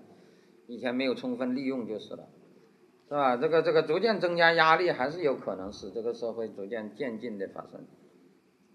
[0.68, 2.28] 以前没有充分利用就是了，
[3.08, 3.36] 是吧？
[3.36, 7.84] 这个这个逐渐增加压力，还是有可能使这个社会逐渐渐进的发生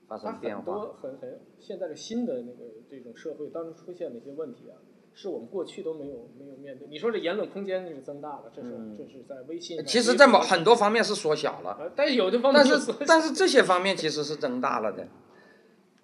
[0.07, 0.95] 发它生变很多。
[1.01, 4.77] 很很现在的新的那个这种社会当中出现的一些问题啊，
[5.13, 6.87] 是我们过去都没有没有面对。
[6.87, 9.83] 你说这言论空间是增大了，这是、嗯这是在微信。
[9.85, 11.77] 其实，在某很多方面是缩小了。
[11.79, 15.07] 呃，但是有的方面但是 但是这些方面其实是增大了的。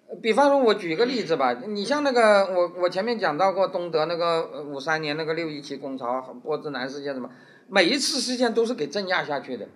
[0.08, 7.30] 呃比方说，我举个例子吧，你像那个我我前面讲到过东德那个五三年那个六一七工潮波兹南事件什么，
[7.68, 9.66] 每一次事件都是给镇压下去的，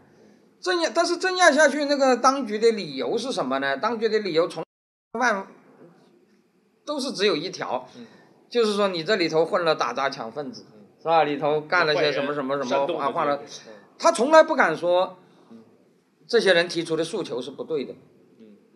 [0.61, 3.77] 镇压，但是镇压下去那个当局的理由是什么呢？
[3.77, 4.65] 当局的理由从
[5.19, 5.47] 万
[6.85, 7.89] 都是只有一条，
[8.49, 10.65] 就是说你这里头混了打砸抢分子，
[11.01, 11.25] 是吧？
[11.25, 13.41] 里头干了些什么什么什么啊，换了。
[13.99, 15.17] 他从来不敢说，
[16.29, 17.95] 这些人提出的诉求是不对的，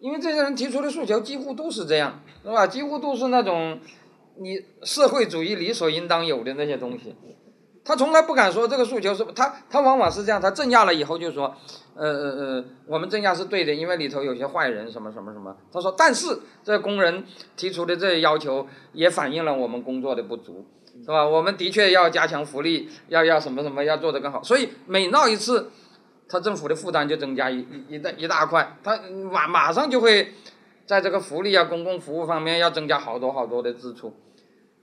[0.01, 2.67] 因为这些人提出的诉求几乎都是这样，是吧？
[2.67, 3.79] 几乎都是那种
[4.39, 7.15] 你社会主义理所应当有的那些东西。
[7.83, 11.55] 他从来不敢说这个诉求是他，他往往是这样，他镇压了以后就说，
[11.95, 15.57] 呃呃呃，我们镇压是对的，因为里头有些坏人什么什么什么。
[15.73, 17.25] 他说，但是这工人
[17.57, 20.67] 提出的这些要求也反映了我们工作的不足，
[21.01, 21.27] 是吧？
[21.27, 24.43] 我们的确要加强福利，要要什么什么，要做得更好。
[24.43, 25.71] 所以每闹一次，
[26.29, 29.01] 他政府的负担就增加一一一大一大块，他
[29.33, 30.35] 马马上就会
[30.87, 34.15] 在这个福利啊、公共服务方面要增加好多好多的支出。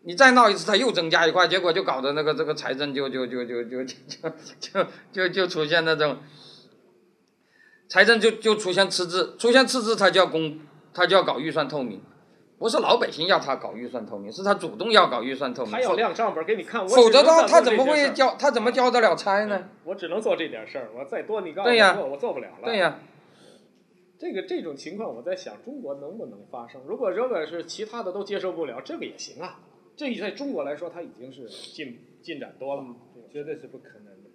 [0.07, 3.93] 你再闹一次，他又增加一块，结果就搞得那个这个财政就就就就就就
[4.61, 6.19] 就就就出现那种
[7.89, 10.61] 财政就就出现赤字，出现赤字他就要公
[10.93, 12.01] 他就要搞预算透明，
[12.57, 19.67] 不是老百姓要他搞预算透明，是他主动要搞预算透明，他要亮账本给你看，否则的话他他怎么会交他怎么交得了差呢？
[19.83, 22.63] 我只能做这点事儿，我再多你告诉我，我做不了了。
[22.63, 23.01] 对呀、
[24.17, 26.79] 这个这种情况，我在想中国能不能发生？
[26.87, 29.59] 如果如果是其他的都接受不了，这个也行啊。
[29.97, 32.83] 这在中国来说，它已经是进进展多了，
[33.33, 34.29] 绝对是不可能的。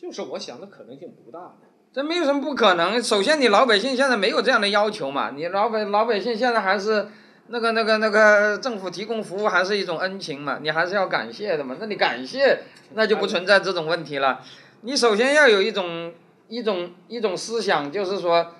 [0.00, 1.54] 就是我想的可能性不大的。
[1.92, 3.02] 这没有什么不可能。
[3.02, 7.08] 首先，你老百姓现在没有这样的要求嘛，你老百老百姓现在还是
[7.48, 11.76] 那个那个那个政府提供服务还是一种恩情嘛，你还是要感谢的嘛。
[11.80, 12.60] 那你感谢，
[12.94, 14.44] 那就不存在这种问题了。
[14.82, 16.12] 你首先要有一种
[16.46, 18.52] 一种一种思想，就是说，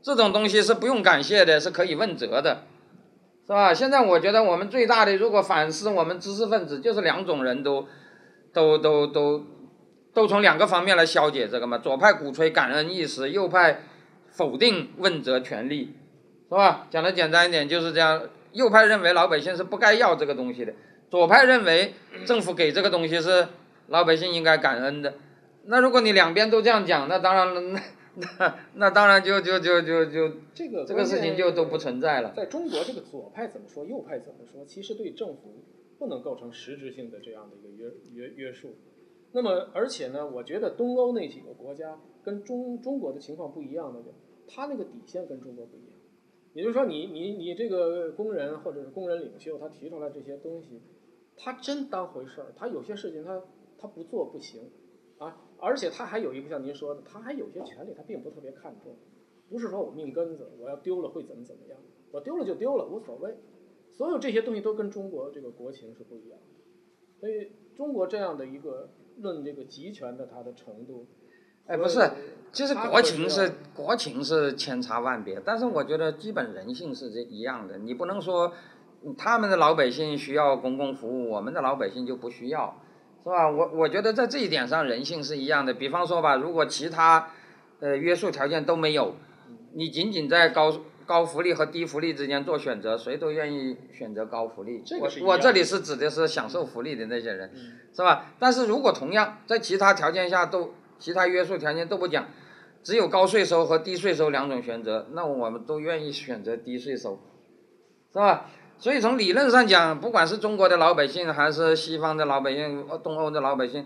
[0.00, 2.62] 这种东西是不用感谢的，是可以问责的，
[3.50, 3.74] 是吧？
[3.74, 7.84] 现在我觉得我们最大的，如果反思我们知识分子，就是两种人都
[8.52, 9.44] 都都都
[10.14, 11.76] 都从两个方面来消解这个嘛。
[11.78, 13.80] 左派鼓吹感恩意识，右派
[14.28, 15.96] 否定问责权利，
[16.48, 16.86] 是吧？
[16.90, 18.22] 讲的简单一点就是这样。
[18.52, 20.72] 右派认为老百姓是不该要这个东西的，
[21.10, 23.48] 左派认为政府给这个东西是
[23.88, 25.14] 老百姓应该感恩的。
[25.64, 27.80] 那如果你两边都这样讲，那当然了，
[28.16, 32.32] 那 那那当然就就就就就 这个这个事情就都不存在了。
[32.34, 35.64] 在中国，这个左派怎么说，右派怎么说，其实对政府
[35.98, 38.74] 不能构成实质性的这样的一个约约约束。
[39.32, 44.00] 那么，而且呢，我觉得东欧那几个国家跟中中国的情况不一样的，
[44.48, 45.90] 他那个底线跟中国不一样。
[46.52, 50.80] 也就是说你，你你这个工人或者是工人领袖，他提出来这些东西，
[51.36, 52.52] 他真当回事儿。
[52.56, 53.40] 他有些事情他
[53.78, 54.68] 他不做不行
[55.20, 58.96] 啊，而且他还有一个像您说的，他还有些权利他并不特别看重，
[59.50, 61.78] 不是说我命根子我要丢了会怎么怎么样，
[62.10, 63.36] 我丢了就丢了无所谓。
[63.92, 71.06] 所有这些东西都跟中国这个国情是不一样的，所以中国这样的一个论这个集权的它的程度，
[71.66, 72.00] 哎，不是，
[72.50, 77.76] 其实国情是国情是千差万别，但是我觉得基本人性是这一样的。
[77.78, 78.52] 你不能说
[79.04, 82.80] 嗯他们的老百姓需要公共服务，我们的老百姓就不需要，
[83.22, 83.50] 是吧？
[83.50, 85.74] 我我觉得在这一点上人性是一样的。
[85.74, 87.30] 比方说吧，如果其他
[87.80, 89.14] 呃约束条件都没有，
[89.74, 94.82] 你仅仅在高高福利和低福利之间做选择，谁都愿意选择高福利。
[94.86, 98.32] 这个我我这里是指的是享受福利的那些人，嗯是吧？
[98.38, 102.28] 但是如果同样在其他条件下都其他约束条件都不讲，
[102.82, 107.18] 只有高税收和低税收两种选择，那我们都愿意选择低税收，
[108.12, 108.46] 是吧？
[108.80, 113.84] 所以从理论上讲，不管是中国的老百姓还是西方的老百姓、呃东欧的老百姓，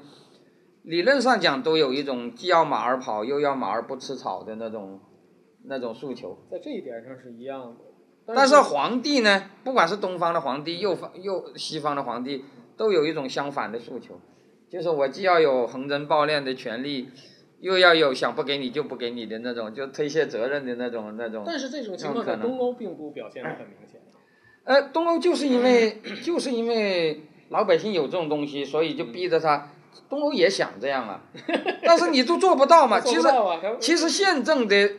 [0.85, 5.01] 理论上讲都有一种既要马儿跑又要马儿不吃草的那种
[5.65, 6.39] 那种诉求。
[6.49, 8.35] 在这一点上是一样的。
[8.35, 12.45] 但是皇帝呢，不管是东方的皇帝、又方右西方的皇帝，
[12.77, 14.21] 都有一种相反的诉求，
[14.71, 17.09] 就是我既要有横征暴敛的权利，
[17.59, 21.43] 又要有想不给你就不给你的那种，就推卸责任的那种那种。
[21.45, 24.01] 但是这种情况在东欧并不表现得很明显。
[24.65, 29.71] 呃，东欧就是因为 就是因为老百姓有这种东西，所以就逼着他。
[30.09, 31.21] 东欧也想这样啊，
[31.85, 32.99] 但是你都做不到嘛。
[33.01, 33.29] 其实
[33.81, 34.93] 其实宪政的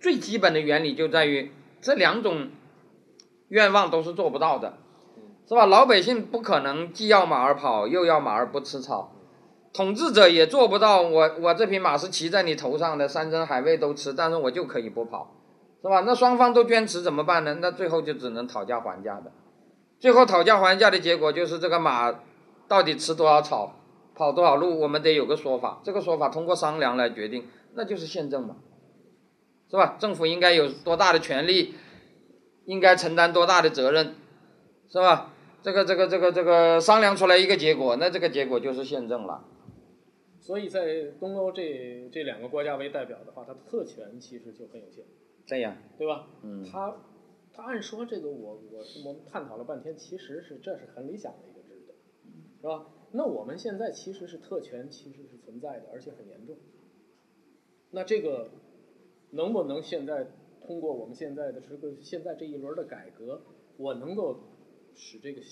[0.00, 2.48] 最基本的原理就在于这两种
[3.48, 4.78] 愿望都是做不到的，
[5.48, 5.66] 是吧？
[5.66, 9.12] 老百姓不可能既要马儿跑，又要马儿不吃草。
[9.72, 15.34] 统治者也做不到我，我这匹马是骑在你头上的，山珍海味都吃，但是我就可以不跑，
[15.82, 16.04] 是吧？
[16.06, 17.58] 那双方都坚持怎么办呢？
[17.60, 19.32] 那最后就只能讨价还价的。
[19.98, 22.20] 最后讨价还价的结果就是这个马
[22.68, 23.80] 到底吃多少草，
[24.14, 25.80] 跑多少路，我们得有个说法。
[25.82, 28.56] 这个说法通过商量来决定，那就是宪政嘛，
[29.68, 29.96] 是吧？
[29.98, 31.74] 政府应该有多大的权利，
[32.64, 34.14] 应该承担多大的责任，
[34.88, 35.34] 是吧？
[35.62, 39.44] 这个这个这个这个商量出来一个结果，那这个结果就是宪政了。
[40.40, 45.04] 所以在东欧这这两个国家为代表的话，它的特权其实就很有限，
[45.46, 46.28] 这样，对吧？
[46.42, 46.96] 嗯他
[47.52, 51.92] 他按说这个我我我们探讨了半天，其实是这是很理想的一个制度，
[52.60, 52.86] 是吧？
[53.10, 56.56] 那我们现在其实是特权其实是存在的，而且很严重。
[57.90, 58.50] 那这个
[59.30, 60.28] 能不能现在
[60.62, 63.42] 通过我们现在的这个现在这一轮的改革，
[63.76, 64.40] 我能够
[64.94, 65.42] 使这个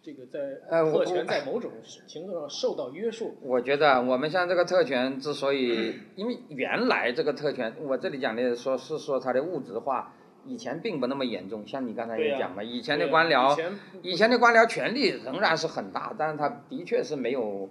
[0.00, 0.38] 这个在
[0.70, 1.72] 呃我特权在某种
[2.06, 3.36] 程度上受到约束？
[3.42, 10.14] 我觉得我们像这个特权之所以，因为原来这个特权，我这里讲的说是说它的物质化，
[10.46, 11.66] 以前并不那么严重。
[11.66, 17.68] 像你刚才也讲嘛，以前的官僚，以前以前的官僚权力仍然是很大，但是他的确是没有，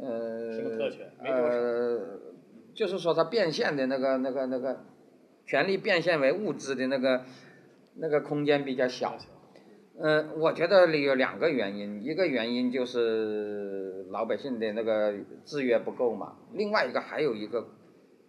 [0.00, 2.00] 呃，什么特权没多少呃，
[2.74, 4.84] 就是说他变现的那个那个那个
[5.44, 7.24] 权力变现为物质的那个
[7.96, 9.16] 那个空间比较小。
[9.98, 15.14] 嗯，我觉得里有两个原因，一个原因就是老百姓的那个
[15.46, 17.66] 制约不够嘛，另外一个还有一个，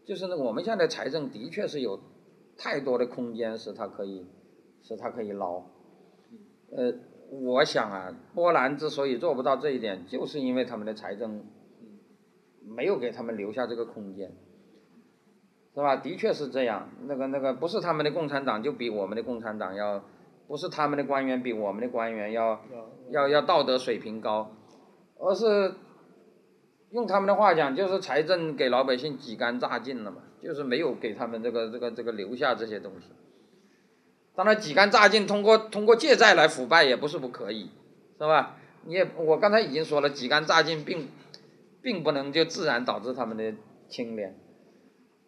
[0.05, 1.99] 就是呢，我们现在财政的确是有
[2.57, 4.25] 太多的空间使它可以，
[4.81, 5.61] 使它可以捞。
[6.71, 6.93] 呃，
[7.31, 11.43] 我想啊，波兰之所以做不到这一点，就是因为他们的财政
[12.65, 14.31] 没有给他们留下这个空间，
[15.75, 15.97] 是吧？
[15.97, 20.01] 的确是这样，那个那个不是他们的共产党就比我们的共产党要。
[20.47, 22.61] 不是他们的官员比我们的官员要
[23.09, 24.49] 要要道德水平高，
[25.19, 25.75] 而是
[26.91, 33.07] 用他们的话讲，就是财政给老百姓挤干榨尽了嘛，就是没有给他们这个这个这个留下这些东西。
[34.35, 37.71] 当然，挤干榨尽，通过通过借债来腐败也不是不可以，
[38.17, 38.55] 是吧？
[38.85, 41.09] 你也我刚才已经说了，挤干榨尽并
[41.81, 43.53] 并不能就自然导致他们的
[43.89, 44.39] 清廉。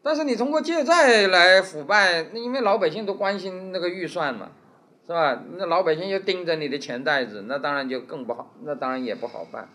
[0.02, 4.52] 但是你通过借债来腐败，那因为老百姓都关心那个预算嘛。
[5.10, 5.44] 是吧？
[5.58, 9.68] 那老百姓就盯着你的钱袋子，那当然就更不好，那当然也不好办。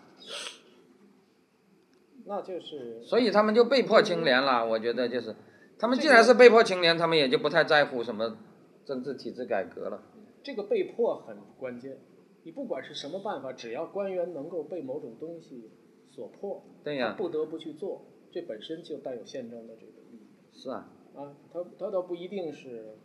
[2.25, 4.65] 那就是所以他们就被迫清廉了。
[4.65, 5.35] 我觉得就是，
[5.77, 8.37] 他们既然是被迫清廉，他们也就不太在乎什么
[8.85, 10.01] 政治体制改革了。
[10.41, 11.97] 这个被迫很关键。
[12.43, 15.69] 你不管是什么办法，只要官员能够被某种东西
[16.07, 20.57] 所迫，对呀他不得不去做，这本身就带有宪政的这个意义。
[20.57, 22.95] 是啊，啊，它它倒不一定是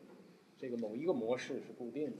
[0.58, 2.16] 这个某一个模式是固定的。